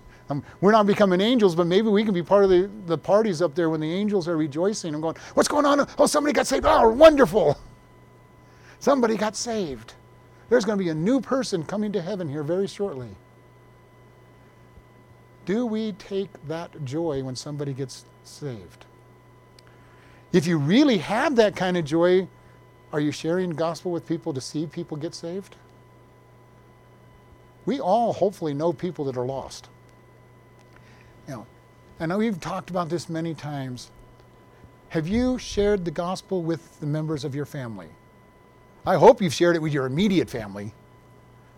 We're 0.60 0.72
not 0.72 0.86
becoming 0.86 1.20
angels, 1.20 1.54
but 1.54 1.66
maybe 1.66 1.88
we 1.88 2.04
can 2.04 2.14
be 2.14 2.22
part 2.22 2.44
of 2.44 2.50
the, 2.50 2.70
the 2.86 2.98
parties 2.98 3.42
up 3.42 3.54
there 3.54 3.70
when 3.70 3.80
the 3.80 3.92
angels 3.92 4.28
are 4.28 4.36
rejoicing 4.36 4.94
and 4.94 5.02
going, 5.02 5.16
What's 5.34 5.48
going 5.48 5.66
on? 5.66 5.86
Oh, 5.98 6.06
somebody 6.06 6.32
got 6.32 6.46
saved. 6.46 6.64
Oh, 6.66 6.88
wonderful. 6.90 7.58
Somebody 8.78 9.16
got 9.16 9.36
saved. 9.36 9.94
There's 10.48 10.64
going 10.64 10.78
to 10.78 10.84
be 10.84 10.90
a 10.90 10.94
new 10.94 11.20
person 11.20 11.64
coming 11.64 11.92
to 11.92 12.02
heaven 12.02 12.28
here 12.28 12.42
very 12.42 12.66
shortly. 12.66 13.10
Do 15.44 15.66
we 15.66 15.92
take 15.92 16.30
that 16.48 16.84
joy 16.84 17.22
when 17.22 17.36
somebody 17.36 17.72
gets 17.72 18.04
saved? 18.24 18.84
If 20.32 20.46
you 20.46 20.58
really 20.58 20.98
have 20.98 21.36
that 21.36 21.56
kind 21.56 21.76
of 21.76 21.84
joy, 21.84 22.28
are 22.92 23.00
you 23.00 23.12
sharing 23.12 23.50
gospel 23.50 23.90
with 23.90 24.06
people 24.06 24.32
to 24.32 24.40
see 24.40 24.66
people 24.66 24.96
get 24.96 25.14
saved? 25.14 25.56
We 27.66 27.80
all 27.80 28.12
hopefully 28.12 28.54
know 28.54 28.72
people 28.72 29.04
that 29.06 29.16
are 29.16 29.26
lost. 29.26 29.68
Know, 31.30 31.46
I 32.00 32.06
know 32.06 32.18
we've 32.18 32.40
talked 32.40 32.70
about 32.70 32.88
this 32.88 33.08
many 33.08 33.34
times. 33.34 33.92
Have 34.88 35.06
you 35.06 35.38
shared 35.38 35.84
the 35.84 35.92
gospel 35.92 36.42
with 36.42 36.80
the 36.80 36.86
members 36.86 37.24
of 37.24 37.36
your 37.36 37.46
family? 37.46 37.86
I 38.84 38.96
hope 38.96 39.22
you've 39.22 39.32
shared 39.32 39.54
it 39.54 39.62
with 39.62 39.72
your 39.72 39.86
immediate 39.86 40.28
family. 40.28 40.74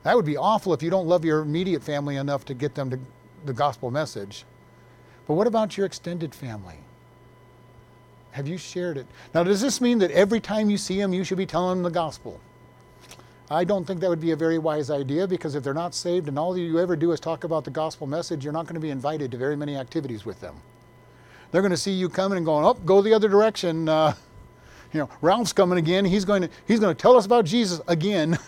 That 0.03 0.15
would 0.15 0.27
be 0.27 0.37
awful 0.37 0.75
if 0.75 0.83
you 0.83 0.91
don't 0.91 1.07
love 1.07 1.25
your 1.25 1.41
immediate 1.41 1.83
family 1.83 2.17
enough 2.17 2.45
to 2.47 2.55
get 2.55 2.75
them 2.75 2.91
to 2.91 2.99
the 3.47 3.55
gospel 3.55 3.91
message. 3.91 4.45
But 5.27 5.35
what 5.35 5.47
about 5.47 5.79
your 5.79 5.87
extended 5.87 6.35
family? 6.35 6.77
Have 8.33 8.47
you 8.47 8.59
shared 8.59 8.99
it? 8.99 9.07
Now, 9.33 9.43
does 9.43 9.63
this 9.63 9.81
mean 9.81 10.01
that 10.01 10.11
every 10.11 10.41
time 10.41 10.69
you 10.69 10.77
see 10.77 11.01
them, 11.01 11.15
you 11.15 11.25
should 11.25 11.39
be 11.39 11.47
telling 11.47 11.79
them 11.79 11.83
the 11.83 11.91
gospel? 11.91 12.41
I 13.53 13.65
don't 13.65 13.85
think 13.85 14.01
that 14.01 14.09
would 14.09 14.21
be 14.21 14.31
a 14.31 14.37
very 14.37 14.59
wise 14.59 14.91
idea 14.91 15.29
because 15.29 15.55
if 15.55 15.63
they're 15.63 15.75
not 15.75 15.95
saved 15.95 16.29
and 16.29 16.39
all 16.39 16.57
you 16.57 16.79
ever 16.79 16.97
do 16.97 17.13
is 17.13 17.21
talk 17.21 17.45
about 17.45 17.65
the 17.65 17.71
gospel 17.71 18.07
message, 18.07 18.45
you're 18.45 18.53
not 18.53 18.65
going 18.65 18.75
to 18.75 18.81
be 18.81 18.91
invited 18.91 19.31
to 19.33 19.37
very 19.37 19.57
many 19.57 19.77
activities 19.77 20.25
with 20.25 20.41
them. 20.41 20.57
They're 21.51 21.61
going 21.61 21.73
to 21.73 21.77
see 21.77 21.93
you 21.93 22.09
coming 22.09 22.39
and 22.39 22.47
going, 22.47 22.65
oh, 22.65 22.75
go 22.75 23.03
the 23.03 23.13
other 23.13 23.29
direction. 23.29 23.89
Uh, 23.89 24.15
you 24.93 25.01
know, 25.01 25.11
Ralph's 25.21 25.53
coming 25.53 25.79
again. 25.79 26.05
He's 26.05 26.25
going 26.25 26.43
to, 26.43 26.51
he's 26.67 26.81
going 26.81 26.95
to 26.95 27.01
tell 27.01 27.15
us 27.17 27.27
about 27.27 27.45
Jesus 27.45 27.81
again. 27.89 28.39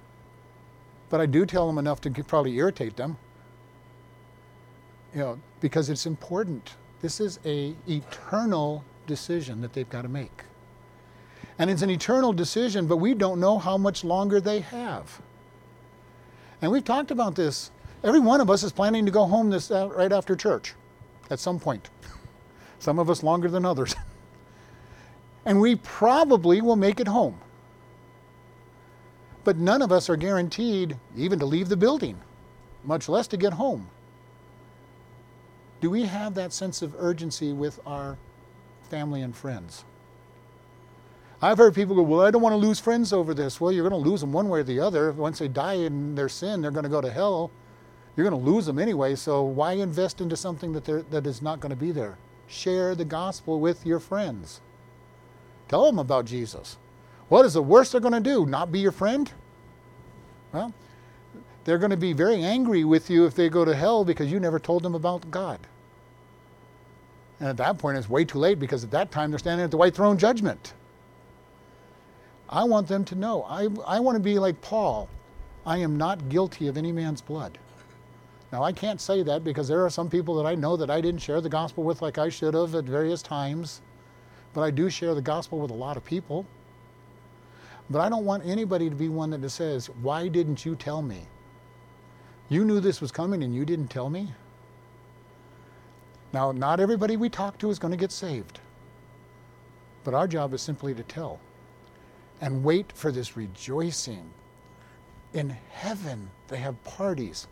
but 1.10 1.20
I 1.20 1.26
do 1.26 1.44
tell 1.44 1.66
them 1.66 1.76
enough 1.76 2.00
to 2.02 2.10
probably 2.24 2.56
irritate 2.56 2.96
them. 2.96 3.18
You 5.14 5.20
know, 5.20 5.40
because 5.60 5.90
it's 5.90 6.06
important. 6.06 6.74
This 7.02 7.20
is 7.20 7.38
a 7.44 7.74
eternal 7.86 8.82
decision 9.06 9.60
that 9.60 9.74
they've 9.74 9.88
got 9.90 10.02
to 10.02 10.08
make. 10.08 10.44
And 11.60 11.68
it's 11.68 11.82
an 11.82 11.90
eternal 11.90 12.32
decision, 12.32 12.86
but 12.86 12.96
we 12.96 13.12
don't 13.12 13.38
know 13.38 13.58
how 13.58 13.76
much 13.76 14.02
longer 14.02 14.40
they 14.40 14.60
have. 14.60 15.20
And 16.62 16.72
we've 16.72 16.82
talked 16.82 17.10
about 17.10 17.34
this. 17.34 17.70
Every 18.02 18.18
one 18.18 18.40
of 18.40 18.48
us 18.48 18.62
is 18.62 18.72
planning 18.72 19.04
to 19.04 19.12
go 19.12 19.26
home 19.26 19.50
this 19.50 19.70
uh, 19.70 19.90
right 19.90 20.10
after 20.10 20.34
church 20.34 20.72
at 21.28 21.38
some 21.38 21.60
point. 21.60 21.90
Some 22.78 22.98
of 22.98 23.10
us 23.10 23.22
longer 23.22 23.50
than 23.50 23.66
others. 23.66 23.94
and 25.44 25.60
we 25.60 25.76
probably 25.76 26.62
will 26.62 26.76
make 26.76 26.98
it 26.98 27.06
home. 27.06 27.38
But 29.44 29.58
none 29.58 29.82
of 29.82 29.92
us 29.92 30.08
are 30.08 30.16
guaranteed 30.16 30.96
even 31.14 31.38
to 31.40 31.44
leave 31.44 31.68
the 31.68 31.76
building, 31.76 32.18
much 32.84 33.06
less 33.06 33.26
to 33.28 33.36
get 33.36 33.52
home. 33.52 33.90
Do 35.82 35.90
we 35.90 36.04
have 36.04 36.32
that 36.36 36.54
sense 36.54 36.80
of 36.80 36.94
urgency 36.98 37.52
with 37.52 37.80
our 37.84 38.16
family 38.88 39.20
and 39.20 39.36
friends? 39.36 39.84
I've 41.42 41.58
heard 41.58 41.74
people 41.74 41.96
go, 41.96 42.02
Well, 42.02 42.20
I 42.20 42.30
don't 42.30 42.42
want 42.42 42.52
to 42.52 42.58
lose 42.58 42.80
friends 42.80 43.12
over 43.12 43.32
this. 43.32 43.60
Well, 43.60 43.72
you're 43.72 43.88
going 43.88 44.02
to 44.02 44.08
lose 44.08 44.20
them 44.20 44.32
one 44.32 44.48
way 44.48 44.60
or 44.60 44.64
the 44.64 44.80
other. 44.80 45.12
Once 45.12 45.38
they 45.38 45.48
die 45.48 45.74
in 45.74 46.14
their 46.14 46.28
sin, 46.28 46.60
they're 46.60 46.70
going 46.70 46.84
to 46.84 46.90
go 46.90 47.00
to 47.00 47.10
hell. 47.10 47.50
You're 48.16 48.28
going 48.28 48.42
to 48.42 48.50
lose 48.50 48.66
them 48.66 48.78
anyway, 48.78 49.14
so 49.14 49.42
why 49.42 49.72
invest 49.72 50.20
into 50.20 50.36
something 50.36 50.72
that, 50.72 51.10
that 51.10 51.26
is 51.26 51.40
not 51.40 51.60
going 51.60 51.70
to 51.70 51.76
be 51.76 51.92
there? 51.92 52.18
Share 52.48 52.94
the 52.94 53.04
gospel 53.04 53.60
with 53.60 53.86
your 53.86 54.00
friends. 54.00 54.60
Tell 55.68 55.86
them 55.86 55.98
about 55.98 56.24
Jesus. 56.26 56.76
What 57.28 57.46
is 57.46 57.54
the 57.54 57.62
worst 57.62 57.92
they're 57.92 58.00
going 58.00 58.12
to 58.12 58.20
do? 58.20 58.44
Not 58.44 58.72
be 58.72 58.80
your 58.80 58.92
friend? 58.92 59.32
Well, 60.52 60.74
they're 61.64 61.78
going 61.78 61.92
to 61.92 61.96
be 61.96 62.12
very 62.12 62.42
angry 62.42 62.84
with 62.84 63.08
you 63.08 63.24
if 63.24 63.34
they 63.34 63.48
go 63.48 63.64
to 63.64 63.74
hell 63.74 64.04
because 64.04 64.32
you 64.32 64.40
never 64.40 64.58
told 64.58 64.82
them 64.82 64.96
about 64.96 65.30
God. 65.30 65.60
And 67.38 67.48
at 67.48 67.56
that 67.58 67.78
point, 67.78 67.96
it's 67.96 68.10
way 68.10 68.24
too 68.24 68.38
late 68.38 68.58
because 68.58 68.82
at 68.82 68.90
that 68.90 69.12
time 69.12 69.30
they're 69.30 69.38
standing 69.38 69.64
at 69.64 69.70
the 69.70 69.76
white 69.76 69.94
throne 69.94 70.18
judgment. 70.18 70.74
I 72.50 72.64
want 72.64 72.88
them 72.88 73.04
to 73.06 73.14
know. 73.14 73.44
I, 73.44 73.68
I 73.86 74.00
want 74.00 74.16
to 74.16 74.22
be 74.22 74.38
like 74.40 74.60
Paul. 74.60 75.08
I 75.64 75.78
am 75.78 75.96
not 75.96 76.28
guilty 76.28 76.66
of 76.66 76.76
any 76.76 76.90
man's 76.90 77.20
blood. 77.20 77.58
Now, 78.52 78.64
I 78.64 78.72
can't 78.72 79.00
say 79.00 79.22
that 79.22 79.44
because 79.44 79.68
there 79.68 79.84
are 79.84 79.90
some 79.90 80.10
people 80.10 80.34
that 80.34 80.46
I 80.46 80.56
know 80.56 80.76
that 80.76 80.90
I 80.90 81.00
didn't 81.00 81.22
share 81.22 81.40
the 81.40 81.48
gospel 81.48 81.84
with 81.84 82.02
like 82.02 82.18
I 82.18 82.28
should 82.28 82.54
have 82.54 82.74
at 82.74 82.84
various 82.84 83.22
times. 83.22 83.80
But 84.52 84.62
I 84.62 84.72
do 84.72 84.90
share 84.90 85.14
the 85.14 85.22
gospel 85.22 85.60
with 85.60 85.70
a 85.70 85.74
lot 85.74 85.96
of 85.96 86.04
people. 86.04 86.44
But 87.88 88.00
I 88.00 88.08
don't 88.08 88.24
want 88.24 88.44
anybody 88.44 88.90
to 88.90 88.96
be 88.96 89.08
one 89.08 89.30
that 89.30 89.50
says, 89.50 89.86
Why 90.02 90.26
didn't 90.26 90.64
you 90.66 90.74
tell 90.74 91.02
me? 91.02 91.28
You 92.48 92.64
knew 92.64 92.80
this 92.80 93.00
was 93.00 93.12
coming 93.12 93.44
and 93.44 93.54
you 93.54 93.64
didn't 93.64 93.88
tell 93.88 94.10
me? 94.10 94.32
Now, 96.32 96.50
not 96.50 96.80
everybody 96.80 97.16
we 97.16 97.28
talk 97.28 97.58
to 97.58 97.70
is 97.70 97.78
going 97.78 97.92
to 97.92 97.96
get 97.96 98.10
saved. 98.10 98.58
But 100.02 100.14
our 100.14 100.26
job 100.26 100.52
is 100.52 100.62
simply 100.62 100.94
to 100.94 101.04
tell 101.04 101.38
and 102.40 102.64
wait 102.64 102.92
for 102.92 103.12
this 103.12 103.36
rejoicing. 103.36 104.30
In 105.32 105.56
heaven, 105.70 106.30
they 106.48 106.56
have 106.56 106.82
parties. 106.84 107.46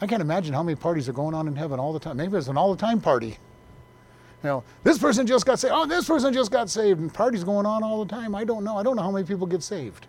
I 0.00 0.06
can't 0.06 0.22
imagine 0.22 0.52
how 0.52 0.62
many 0.62 0.74
parties 0.74 1.08
are 1.08 1.12
going 1.12 1.34
on 1.34 1.46
in 1.46 1.54
heaven 1.54 1.78
all 1.78 1.92
the 1.92 2.00
time. 2.00 2.16
Maybe 2.16 2.36
it's 2.36 2.48
an 2.48 2.56
all 2.56 2.74
the 2.74 2.80
time 2.80 3.00
party. 3.00 3.38
You 4.42 4.48
know, 4.48 4.64
this 4.82 4.98
person 4.98 5.26
just 5.26 5.46
got 5.46 5.60
saved. 5.60 5.72
Oh, 5.76 5.86
this 5.86 6.06
person 6.08 6.32
just 6.32 6.50
got 6.50 6.68
saved. 6.68 6.98
And 6.98 7.12
parties 7.12 7.44
going 7.44 7.66
on 7.66 7.84
all 7.84 8.04
the 8.04 8.10
time. 8.10 8.34
I 8.34 8.42
don't 8.42 8.64
know. 8.64 8.76
I 8.76 8.82
don't 8.82 8.96
know 8.96 9.02
how 9.02 9.12
many 9.12 9.24
people 9.24 9.46
get 9.46 9.62
saved. 9.62 10.08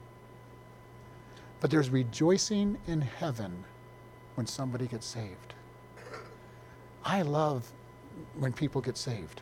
But 1.60 1.70
there's 1.70 1.92
rejoicing 1.92 2.78
in 2.88 3.02
heaven 3.02 3.64
when 4.34 4.48
somebody 4.48 4.88
gets 4.88 5.06
saved. 5.06 5.54
I 7.06 7.22
love 7.22 7.72
when 8.40 8.52
people 8.52 8.82
get 8.82 8.98
saved. 8.98 9.42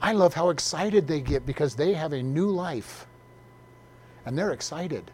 I 0.00 0.12
love 0.12 0.34
how 0.34 0.50
excited 0.50 1.06
they 1.06 1.20
get 1.20 1.46
because 1.46 1.76
they 1.76 1.94
have 1.94 2.12
a 2.12 2.22
new 2.22 2.50
life 2.50 3.06
and 4.26 4.36
they're 4.36 4.52
excited. 4.52 5.10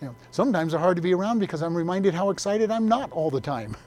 You 0.00 0.08
know, 0.08 0.14
sometimes 0.30 0.72
they're 0.72 0.80
hard 0.80 0.96
to 0.96 1.02
be 1.02 1.14
around 1.14 1.38
because 1.38 1.62
I'm 1.62 1.76
reminded 1.76 2.14
how 2.14 2.30
excited 2.30 2.70
I'm 2.70 2.88
not 2.88 3.12
all 3.12 3.30
the 3.30 3.40
time. 3.40 3.76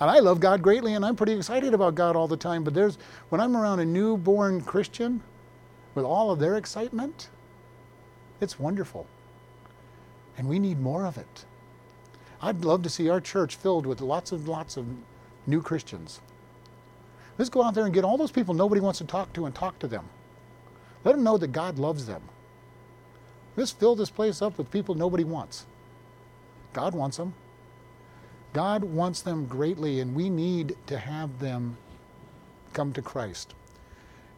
And 0.00 0.08
I 0.08 0.20
love 0.20 0.38
God 0.38 0.62
greatly 0.62 0.94
and 0.94 1.04
I'm 1.04 1.16
pretty 1.16 1.32
excited 1.32 1.74
about 1.74 1.96
God 1.96 2.14
all 2.14 2.28
the 2.28 2.36
time, 2.36 2.62
but 2.62 2.72
there's 2.72 2.98
when 3.30 3.40
I'm 3.40 3.56
around 3.56 3.80
a 3.80 3.84
newborn 3.84 4.60
Christian 4.60 5.20
with 5.96 6.04
all 6.04 6.30
of 6.30 6.38
their 6.38 6.56
excitement, 6.56 7.30
it's 8.40 8.60
wonderful. 8.60 9.08
And 10.36 10.48
we 10.48 10.60
need 10.60 10.78
more 10.78 11.04
of 11.04 11.18
it. 11.18 11.44
I'd 12.40 12.64
love 12.64 12.84
to 12.84 12.88
see 12.88 13.08
our 13.08 13.20
church 13.20 13.56
filled 13.56 13.86
with 13.86 14.00
lots 14.00 14.30
and 14.30 14.46
lots 14.46 14.76
of 14.76 14.86
new 15.48 15.60
Christians. 15.60 16.20
Let's 17.36 17.50
go 17.50 17.64
out 17.64 17.74
there 17.74 17.84
and 17.84 17.94
get 17.94 18.04
all 18.04 18.16
those 18.16 18.30
people 18.30 18.54
nobody 18.54 18.80
wants 18.80 18.98
to 18.98 19.04
talk 19.04 19.32
to 19.32 19.46
and 19.46 19.54
talk 19.54 19.80
to 19.80 19.88
them. 19.88 20.08
Let 21.04 21.16
them 21.16 21.24
know 21.24 21.38
that 21.38 21.52
God 21.52 21.78
loves 21.78 22.06
them. 22.06 22.22
Let's 23.58 23.72
fill 23.72 23.96
this 23.96 24.08
place 24.08 24.40
up 24.40 24.56
with 24.56 24.70
people 24.70 24.94
nobody 24.94 25.24
wants. 25.24 25.66
God 26.72 26.94
wants 26.94 27.16
them. 27.16 27.34
God 28.52 28.84
wants 28.84 29.20
them 29.20 29.46
greatly, 29.46 29.98
and 29.98 30.14
we 30.14 30.30
need 30.30 30.76
to 30.86 30.96
have 30.96 31.40
them 31.40 31.76
come 32.72 32.92
to 32.92 33.02
Christ 33.02 33.54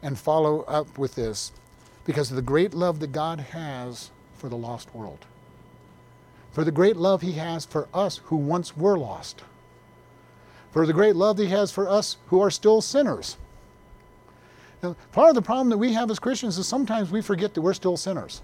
and 0.03 0.19
follow 0.19 0.63
up 0.63 0.97
with 0.97 1.17
this 1.17 1.53
because 2.07 2.31
of 2.31 2.37
the 2.37 2.43
great 2.43 2.73
love 2.73 2.99
that 3.01 3.13
God 3.13 3.41
has 3.41 4.11
for 4.37 4.49
the 4.49 4.57
lost 4.57 4.95
world, 4.95 5.27
for 6.51 6.65
the 6.65 6.73
great 6.73 6.97
love 6.97 7.21
He 7.21 7.33
has 7.33 7.67
for 7.67 7.89
us 7.93 8.23
who 8.25 8.37
once 8.37 8.75
were 8.75 8.99
lost, 8.99 9.43
for 10.71 10.87
the 10.87 10.95
great 10.95 11.15
love 11.15 11.37
He 11.37 11.49
has 11.49 11.71
for 11.71 11.87
us 11.87 12.17
who 12.29 12.41
are 12.41 12.51
still 12.51 12.81
sinners. 12.81 13.37
Now, 14.83 14.97
part 15.13 15.29
of 15.29 15.35
the 15.35 15.43
problem 15.43 15.69
that 15.69 15.77
we 15.77 15.93
have 15.93 16.11
as 16.11 16.19
Christians 16.19 16.57
is 16.57 16.67
sometimes 16.67 17.11
we 17.11 17.21
forget 17.21 17.53
that 17.53 17.61
we're 17.61 17.75
still 17.75 17.99
sinners. 17.99 18.41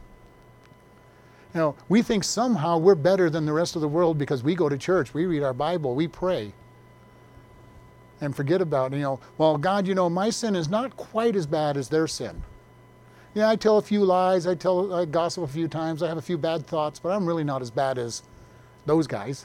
You 1.54 1.60
know, 1.60 1.74
we 1.88 2.02
think 2.02 2.24
somehow 2.24 2.78
we're 2.78 2.94
better 2.94 3.30
than 3.30 3.46
the 3.46 3.52
rest 3.52 3.76
of 3.76 3.82
the 3.82 3.88
world 3.88 4.18
because 4.18 4.42
we 4.42 4.54
go 4.54 4.68
to 4.68 4.76
church, 4.76 5.14
we 5.14 5.26
read 5.26 5.42
our 5.42 5.54
Bible, 5.54 5.94
we 5.94 6.06
pray. 6.06 6.52
And 8.20 8.34
forget 8.34 8.60
about, 8.60 8.92
you 8.92 9.00
know, 9.00 9.20
well, 9.38 9.58
God, 9.58 9.86
you 9.86 9.94
know, 9.94 10.08
my 10.08 10.30
sin 10.30 10.56
is 10.56 10.68
not 10.68 10.96
quite 10.96 11.36
as 11.36 11.46
bad 11.46 11.76
as 11.76 11.88
their 11.88 12.06
sin. 12.06 12.42
Yeah, 13.34 13.50
I 13.50 13.56
tell 13.56 13.76
a 13.76 13.82
few 13.82 14.04
lies, 14.04 14.46
I 14.46 14.54
tell 14.54 14.94
I 14.94 15.04
gossip 15.04 15.44
a 15.44 15.46
few 15.46 15.68
times, 15.68 16.02
I 16.02 16.08
have 16.08 16.16
a 16.16 16.22
few 16.22 16.38
bad 16.38 16.66
thoughts, 16.66 16.98
but 16.98 17.10
I'm 17.10 17.26
really 17.26 17.44
not 17.44 17.60
as 17.60 17.70
bad 17.70 17.98
as 17.98 18.22
those 18.86 19.06
guys. 19.06 19.44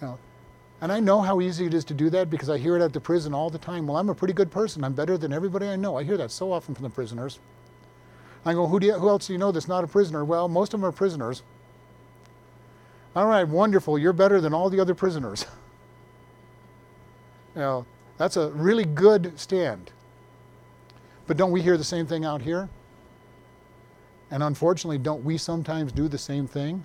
You 0.00 0.08
know, 0.08 0.18
and 0.80 0.92
I 0.92 1.00
know 1.00 1.20
how 1.20 1.40
easy 1.40 1.64
it 1.66 1.74
is 1.74 1.84
to 1.86 1.94
do 1.94 2.10
that 2.10 2.28
because 2.28 2.50
I 2.50 2.58
hear 2.58 2.76
it 2.76 2.82
at 2.82 2.92
the 2.92 3.00
prison 3.00 3.32
all 3.32 3.50
the 3.50 3.58
time. 3.58 3.86
Well, 3.86 3.96
I'm 3.96 4.08
a 4.08 4.14
pretty 4.14 4.34
good 4.34 4.50
person. 4.50 4.84
I'm 4.84 4.92
better 4.92 5.16
than 5.16 5.32
everybody 5.32 5.68
I 5.68 5.76
know. 5.76 5.96
I 5.96 6.04
hear 6.04 6.16
that 6.16 6.30
so 6.30 6.52
often 6.52 6.74
from 6.74 6.82
the 6.82 6.90
prisoners. 6.90 7.38
I 8.46 8.54
go, 8.54 8.66
who, 8.68 8.78
do 8.78 8.86
you, 8.86 8.92
who 8.94 9.08
else 9.08 9.26
do 9.26 9.32
you 9.32 9.38
know 9.38 9.50
that's 9.50 9.66
not 9.66 9.82
a 9.82 9.88
prisoner? 9.88 10.24
Well, 10.24 10.48
most 10.48 10.72
of 10.72 10.80
them 10.80 10.88
are 10.88 10.92
prisoners. 10.92 11.42
All 13.16 13.26
right, 13.26 13.46
wonderful. 13.46 13.98
You're 13.98 14.12
better 14.12 14.40
than 14.40 14.54
all 14.54 14.70
the 14.70 14.78
other 14.78 14.94
prisoners. 14.94 15.44
you 17.56 17.60
know, 17.60 17.86
that's 18.18 18.36
a 18.36 18.50
really 18.50 18.84
good 18.84 19.38
stand. 19.38 19.90
But 21.26 21.36
don't 21.36 21.50
we 21.50 21.60
hear 21.60 21.76
the 21.76 21.84
same 21.84 22.06
thing 22.06 22.24
out 22.24 22.40
here? 22.40 22.68
And 24.30 24.44
unfortunately, 24.44 24.98
don't 24.98 25.24
we 25.24 25.38
sometimes 25.38 25.90
do 25.90 26.06
the 26.06 26.18
same 26.18 26.46
thing? 26.46 26.84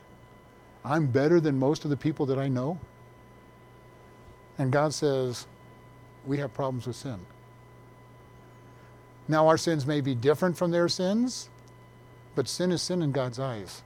I'm 0.83 1.05
better 1.05 1.39
than 1.39 1.59
most 1.59 1.83
of 1.83 1.91
the 1.91 1.97
people 1.97 2.25
that 2.25 2.39
I 2.39 2.47
know. 2.47 2.79
And 4.57 4.71
God 4.71 4.95
says, 4.95 5.45
we 6.25 6.39
have 6.39 6.53
problems 6.55 6.87
with 6.87 6.95
sin. 6.95 7.19
Now, 9.27 9.47
our 9.47 9.57
sins 9.57 9.85
may 9.85 10.01
be 10.01 10.15
different 10.15 10.57
from 10.57 10.71
their 10.71 10.89
sins, 10.89 11.49
but 12.35 12.47
sin 12.47 12.71
is 12.71 12.81
sin 12.81 13.01
in 13.01 13.11
God's 13.11 13.39
eyes. 13.39 13.83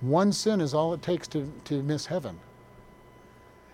One 0.00 0.32
sin 0.32 0.60
is 0.60 0.72
all 0.72 0.94
it 0.94 1.02
takes 1.02 1.28
to, 1.28 1.52
to 1.64 1.82
miss 1.82 2.06
heaven. 2.06 2.38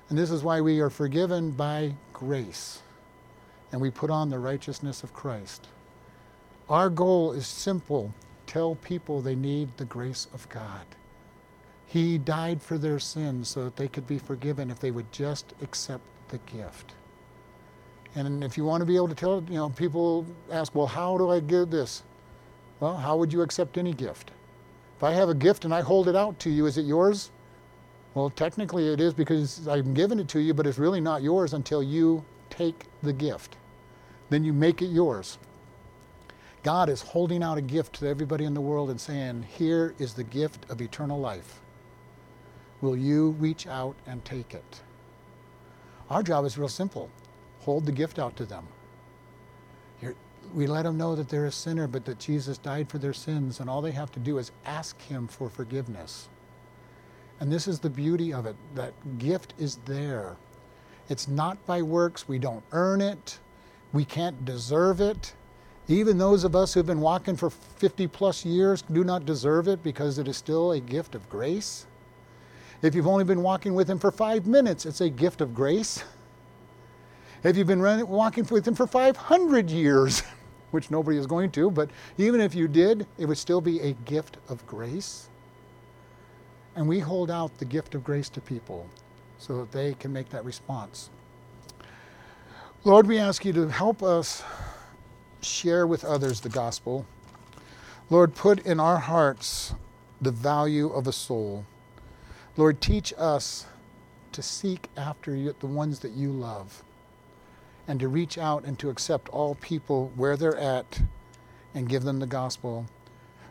And 0.09 0.19
this 0.19 0.31
is 0.31 0.43
why 0.43 0.61
we 0.61 0.81
are 0.81 0.91
forgiven 0.91 1.51
by 1.51 1.95
grace 2.13 2.81
and 3.73 3.81
we 3.81 3.91
put 3.91 4.11
on 4.11 4.31
the 4.31 4.39
righteousness 4.39 5.03
of 5.03 5.13
Christ. 5.13 5.69
Our 6.69 6.89
goal 6.89 7.33
is 7.33 7.47
simple 7.47 8.15
tell 8.47 8.77
people 8.77 9.21
they 9.21 9.35
need 9.35 9.77
the 9.77 9.85
grace 9.85 10.29
of 10.33 10.49
God. 10.49 10.87
He 11.87 12.17
died 12.17 12.63
for 12.63 12.79
their 12.79 12.99
sins 12.99 13.49
so 13.49 13.65
that 13.65 13.77
they 13.77 13.89
could 13.89 14.07
be 14.07 14.19
forgiven 14.19 14.71
if 14.71 14.79
they 14.79 14.91
would 14.91 15.11
just 15.13 15.53
accept 15.63 16.05
the 16.29 16.39
gift. 16.39 16.95
And 18.15 18.43
if 18.43 18.57
you 18.57 18.65
want 18.65 18.81
to 18.83 18.87
be 18.87 18.97
able 18.97 19.09
to 19.09 19.15
tell, 19.15 19.45
you 19.49 19.57
know, 19.57 19.69
people 19.71 20.27
ask, 20.51 20.75
well, 20.75 20.87
how 20.87 21.19
do 21.19 21.31
I 21.31 21.41
give 21.41 21.71
this? 21.71 22.03
Well, 22.81 22.97
how 22.97 23.17
would 23.17 23.33
you 23.33 23.43
accept 23.43 23.79
any 23.79 23.93
gift? 23.93 24.31
If 24.97 25.03
I 25.03 25.13
have 25.13 25.29
a 25.29 25.35
gift 25.35 25.65
and 25.65 25.75
I 25.75 25.81
hold 25.81 26.09
it 26.09 26.17
out 26.17 26.39
to 26.41 26.51
you, 26.51 26.67
is 26.67 26.79
it 26.79 26.85
yours? 26.85 27.31
Well, 28.15 28.31
technically 28.31 28.89
it 28.89 29.01
is 29.01 29.13
because 29.13 29.67
I'm 29.69 29.93
giving 29.93 30.19
it 30.19 30.29
to 30.29 30.41
you, 30.41 30.55
but 30.55 30.67
it's 30.67 30.79
really 30.79 31.01
not 31.01 31.23
yours 31.23 31.53
until 31.53 31.83
you 31.83 32.25
take 32.49 32.87
the 33.03 33.13
gift. 33.13 33.57
Then 34.31 34.45
you 34.45 34.53
make 34.53 34.81
it 34.83 34.87
yours. 34.87 35.39
God 36.63 36.89
is 36.89 37.03
holding 37.03 37.43
out 37.43 37.59
a 37.59 37.63
gift 37.63 37.95
to 38.01 38.09
everybody 38.09 38.45
in 38.45 38.55
the 38.55 38.61
world 38.61 38.91
and 38.91 39.01
saying, 39.01 39.47
Here 39.57 39.95
is 39.99 40.15
the 40.15 40.25
gift 40.25 40.69
of 40.71 40.81
eternal 40.81 41.21
life. 41.21 41.61
Will 42.81 42.97
you 42.97 43.31
reach 43.39 43.67
out 43.67 43.97
and 44.07 44.25
take 44.25 44.55
it? 44.55 44.81
Our 46.11 46.23
job 46.23 46.45
is 46.45 46.59
real 46.59 46.69
simple 46.69 47.11
hold 47.61 47.85
the 47.85 47.93
gift 47.93 48.19
out 48.21 48.37
to 48.37 48.47
them. 48.47 48.67
We 50.55 50.67
let 50.67 50.83
them 50.83 50.97
know 50.97 51.15
that 51.15 51.29
they're 51.29 51.47
a 51.47 51.53
sinner, 51.53 51.87
but 51.87 52.05
that 52.05 52.19
Jesus 52.19 52.59
died 52.59 52.89
for 52.89 52.99
their 52.99 53.13
sins, 53.13 53.61
and 53.61 53.69
all 53.69 53.83
they 53.83 53.93
have 53.93 54.11
to 54.13 54.21
do 54.21 54.39
is 54.39 54.53
ask 54.65 55.01
Him 55.03 55.27
for 55.27 55.49
forgiveness. 55.49 56.29
And 57.41 57.53
this 57.53 57.69
is 57.69 57.79
the 57.79 57.91
beauty 57.91 58.33
of 58.33 58.47
it 58.47 58.57
that 58.75 58.93
gift 59.19 59.55
is 59.59 59.77
there. 59.85 60.37
It's 61.09 61.29
not 61.29 61.65
by 61.67 61.83
works, 61.83 62.27
we 62.27 62.39
don't 62.39 62.65
earn 62.73 63.01
it, 63.01 63.39
we 63.93 64.05
can't 64.05 64.45
deserve 64.45 65.01
it. 65.01 65.35
Even 65.89 66.19
those 66.19 66.43
of 66.43 66.57
us 66.57 66.75
who've 66.75 66.87
been 66.87 67.01
walking 67.01 67.37
for 67.37 67.51
50 67.51 68.09
plus 68.09 68.45
years 68.45 68.83
do 68.83 69.05
not 69.05 69.25
deserve 69.25 69.69
it 69.69 69.83
because 69.85 70.19
it 70.19 70.27
is 70.27 70.37
still 70.37 70.73
a 70.73 70.81
gift 70.81 71.15
of 71.15 71.29
grace. 71.29 71.87
If 72.83 72.95
you've 72.95 73.07
only 73.07 73.25
been 73.25 73.43
walking 73.43 73.75
with 73.75 73.89
Him 73.89 73.99
for 73.99 74.11
five 74.11 74.47
minutes, 74.47 74.85
it's 74.85 75.01
a 75.01 75.09
gift 75.09 75.41
of 75.41 75.55
grace. 75.55 76.03
If 77.45 77.57
you've 77.57 77.67
been 77.67 77.83
running, 77.83 78.09
walking 78.09 78.45
with 78.51 78.67
Him 78.67 78.75
for 78.75 78.87
500 78.87 79.71
years, 79.71 80.23
which 80.71 80.91
nobody 80.91 81.17
is 81.17 81.27
going 81.27 81.51
to, 81.53 81.71
but 81.71 81.91
even 82.19 82.41
if 82.41 82.55
you 82.55 82.69
did, 82.69 83.07
it 83.19 83.27
would 83.27 83.39
still 83.39 83.61
be 83.61 83.81
a 83.81 83.93
gift 84.05 84.37
of 84.49 84.67
grace. 84.67 85.29
And 86.75 86.89
we 86.89 86.99
hold 87.01 87.31
out 87.31 87.57
the 87.59 87.65
gift 87.65 87.95
of 87.95 88.05
grace 88.05 88.29
to 88.31 88.41
people 88.41 88.87
so 89.39 89.59
that 89.59 89.73
they 89.73 89.95
can 89.95 90.13
make 90.13 90.29
that 90.31 90.45
response. 90.45 91.11
Lord, 92.85 93.07
we 93.07 93.19
ask 93.19 93.45
you 93.45 93.53
to 93.55 93.69
help 93.69 94.03
us 94.03 94.43
share 95.41 95.87
with 95.87 96.05
others 96.05 96.41
the 96.41 96.49
gospel. 96.49 97.07
Lord, 98.11 98.35
put 98.35 98.61
in 98.67 98.79
our 98.79 98.99
hearts 98.99 99.75
the 100.21 100.31
value 100.31 100.89
of 100.91 101.07
a 101.07 101.13
soul. 101.13 101.65
Lord, 102.57 102.81
teach 102.81 103.13
us 103.19 103.67
to 104.33 104.43
seek 104.43 104.89
after 104.97 105.53
the 105.53 105.67
ones 105.67 106.01
that 106.01 106.13
you 106.13 106.31
love 106.31 106.85
and 107.89 108.01
to 108.01 108.09
reach 108.09 108.39
out 108.39 108.65
and 108.65 108.79
to 108.79 108.91
accept 108.91 109.29
all 109.31 109.55
people 109.57 110.13
where 110.17 110.37
they're 110.37 110.57
at 110.57 111.01
and 111.75 111.89
give 111.89 112.03
them 112.03 112.19
the 112.19 112.27
gospel. 112.27 112.87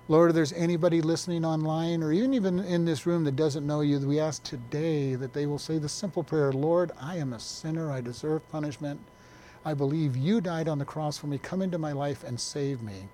Lord, 0.07 0.29
if 0.29 0.35
there's 0.35 0.53
anybody 0.53 1.01
listening 1.01 1.43
online 1.43 2.03
or 2.03 2.11
even 2.11 2.33
even 2.35 2.59
in 2.59 2.85
this 2.85 3.07
room 3.07 3.23
that 3.23 3.35
doesn't 3.35 3.65
know 3.65 3.81
you, 3.81 3.99
we 3.99 4.19
ask 4.19 4.43
today 4.43 5.15
that 5.15 5.33
they 5.33 5.47
will 5.47 5.57
say 5.57 5.79
the 5.79 5.89
simple 5.89 6.23
prayer, 6.23 6.51
Lord, 6.51 6.91
I 6.99 7.17
am 7.17 7.33
a 7.33 7.39
sinner, 7.39 7.91
I 7.91 8.01
deserve 8.01 8.47
punishment. 8.49 8.99
I 9.65 9.73
believe 9.73 10.15
you 10.15 10.41
died 10.41 10.67
on 10.67 10.77
the 10.77 10.85
cross 10.85 11.17
for 11.17 11.25
me. 11.25 11.39
Come 11.39 11.63
into 11.63 11.79
my 11.79 11.91
life 11.91 12.23
and 12.23 12.39
save 12.39 12.83
me. 12.83 13.09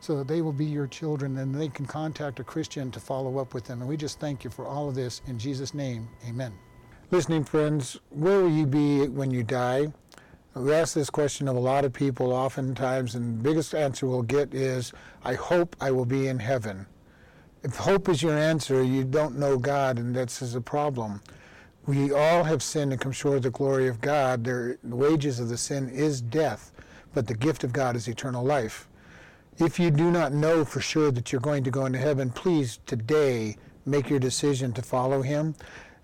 So 0.00 0.16
that 0.16 0.28
they 0.28 0.40
will 0.40 0.54
be 0.54 0.64
your 0.64 0.86
children 0.86 1.36
and 1.36 1.54
they 1.54 1.68
can 1.68 1.84
contact 1.84 2.40
a 2.40 2.44
Christian 2.44 2.90
to 2.92 3.00
follow 3.00 3.36
up 3.36 3.52
with 3.52 3.64
them. 3.64 3.80
And 3.80 3.88
we 3.88 3.98
just 3.98 4.18
thank 4.18 4.42
you 4.42 4.48
for 4.48 4.66
all 4.66 4.88
of 4.88 4.94
this. 4.94 5.20
In 5.26 5.38
Jesus' 5.38 5.74
name, 5.74 6.08
amen. 6.26 6.54
Listening 7.10 7.44
friends, 7.44 7.98
where 8.08 8.40
will 8.40 8.50
you 8.50 8.64
be 8.64 9.06
when 9.08 9.30
you 9.30 9.42
die? 9.42 9.88
We 10.54 10.72
ask 10.72 10.94
this 10.94 11.10
question 11.10 11.46
of 11.46 11.54
a 11.54 11.60
lot 11.60 11.84
of 11.84 11.92
people 11.92 12.32
oftentimes, 12.32 13.14
and 13.14 13.38
the 13.38 13.42
biggest 13.42 13.72
answer 13.72 14.08
we'll 14.08 14.22
get 14.22 14.52
is, 14.52 14.92
I 15.24 15.34
hope 15.34 15.76
I 15.80 15.92
will 15.92 16.04
be 16.04 16.26
in 16.26 16.40
heaven. 16.40 16.86
If 17.62 17.76
hope 17.76 18.08
is 18.08 18.20
your 18.20 18.36
answer, 18.36 18.82
you 18.82 19.04
don't 19.04 19.38
know 19.38 19.56
God, 19.58 19.98
and 19.98 20.14
that's 20.14 20.42
a 20.54 20.60
problem. 20.60 21.22
We 21.86 22.12
all 22.12 22.42
have 22.42 22.64
sinned 22.64 22.90
and 22.90 23.00
come 23.00 23.12
short 23.12 23.36
of 23.36 23.42
the 23.44 23.50
glory 23.50 23.86
of 23.86 24.00
God. 24.00 24.42
the 24.42 24.76
wages 24.82 25.38
of 25.38 25.48
the 25.48 25.56
sin 25.56 25.88
is 25.88 26.20
death, 26.20 26.72
but 27.14 27.28
the 27.28 27.34
gift 27.34 27.62
of 27.62 27.72
God 27.72 27.94
is 27.94 28.08
eternal 28.08 28.44
life. 28.44 28.88
If 29.58 29.78
you 29.78 29.92
do 29.92 30.10
not 30.10 30.32
know 30.32 30.64
for 30.64 30.80
sure 30.80 31.12
that 31.12 31.30
you're 31.30 31.40
going 31.40 31.62
to 31.62 31.70
go 31.70 31.86
into 31.86 31.98
heaven, 32.00 32.28
please 32.28 32.80
today 32.86 33.56
make 33.86 34.10
your 34.10 34.18
decision 34.18 34.72
to 34.72 34.82
follow 34.82 35.22
Him. 35.22 35.54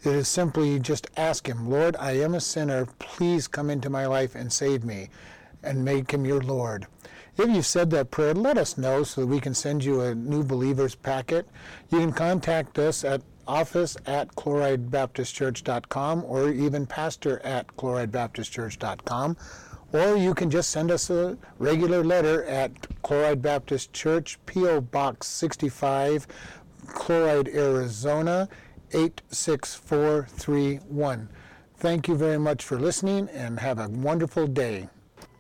It 0.07 0.14
is 0.14 0.28
simply 0.28 0.78
just 0.78 1.09
ask 1.16 1.48
Him, 1.48 1.68
Lord, 1.68 1.96
I 1.98 2.12
am 2.12 2.34
a 2.34 2.40
sinner. 2.40 2.86
Please 3.00 3.48
come 3.48 3.70
into 3.70 3.90
my 3.90 4.07
life 4.07 4.36
and 4.36 4.52
save 4.52 4.84
me, 4.84 5.09
and 5.64 5.84
make 5.84 6.12
Him 6.12 6.24
your 6.24 6.40
Lord. 6.40 6.86
If 7.36 7.48
you've 7.48 7.66
said 7.66 7.90
that 7.90 8.12
prayer, 8.12 8.32
let 8.32 8.57
us 8.57 8.78
know 8.78 9.02
so 9.02 9.22
that 9.22 9.26
we 9.26 9.40
can 9.40 9.52
send 9.52 9.84
you 9.84 10.02
a 10.02 10.14
new 10.14 10.44
believers 10.44 10.94
packet. 10.94 11.48
You 11.90 11.98
can 11.98 12.12
contact 12.12 12.78
us 12.78 13.02
at 13.02 13.20
office 13.48 13.96
at 14.07 14.28
chloridebaptistchurch.com 14.36 16.24
or 16.24 16.50
even 16.50 16.86
pastor 16.86 17.40
at 17.44 17.66
chloridebaptistchurch.com. 17.76 19.36
Or 19.92 20.16
you 20.16 20.34
can 20.34 20.50
just 20.50 20.70
send 20.70 20.92
us 20.92 21.11
a 21.11 21.36
regular 21.59 22.04
letter 22.04 22.44
at 22.44 22.70
Chloride 23.02 23.42
Baptist 23.42 23.92
Church, 23.92 24.38
P.O. 24.46 24.82
Box 24.82 25.26
65, 25.26 26.28
Chloride, 26.86 27.48
Arizona 27.48 28.48
86431. 28.97 31.28
Thank 31.76 32.09
you 32.09 32.16
very 32.16 32.38
much 32.38 32.64
for 32.64 32.80
listening 32.80 33.28
and 33.28 33.61
have 33.61 33.78
a 33.78 33.88
wonderful 33.88 34.47
day. 34.47 34.88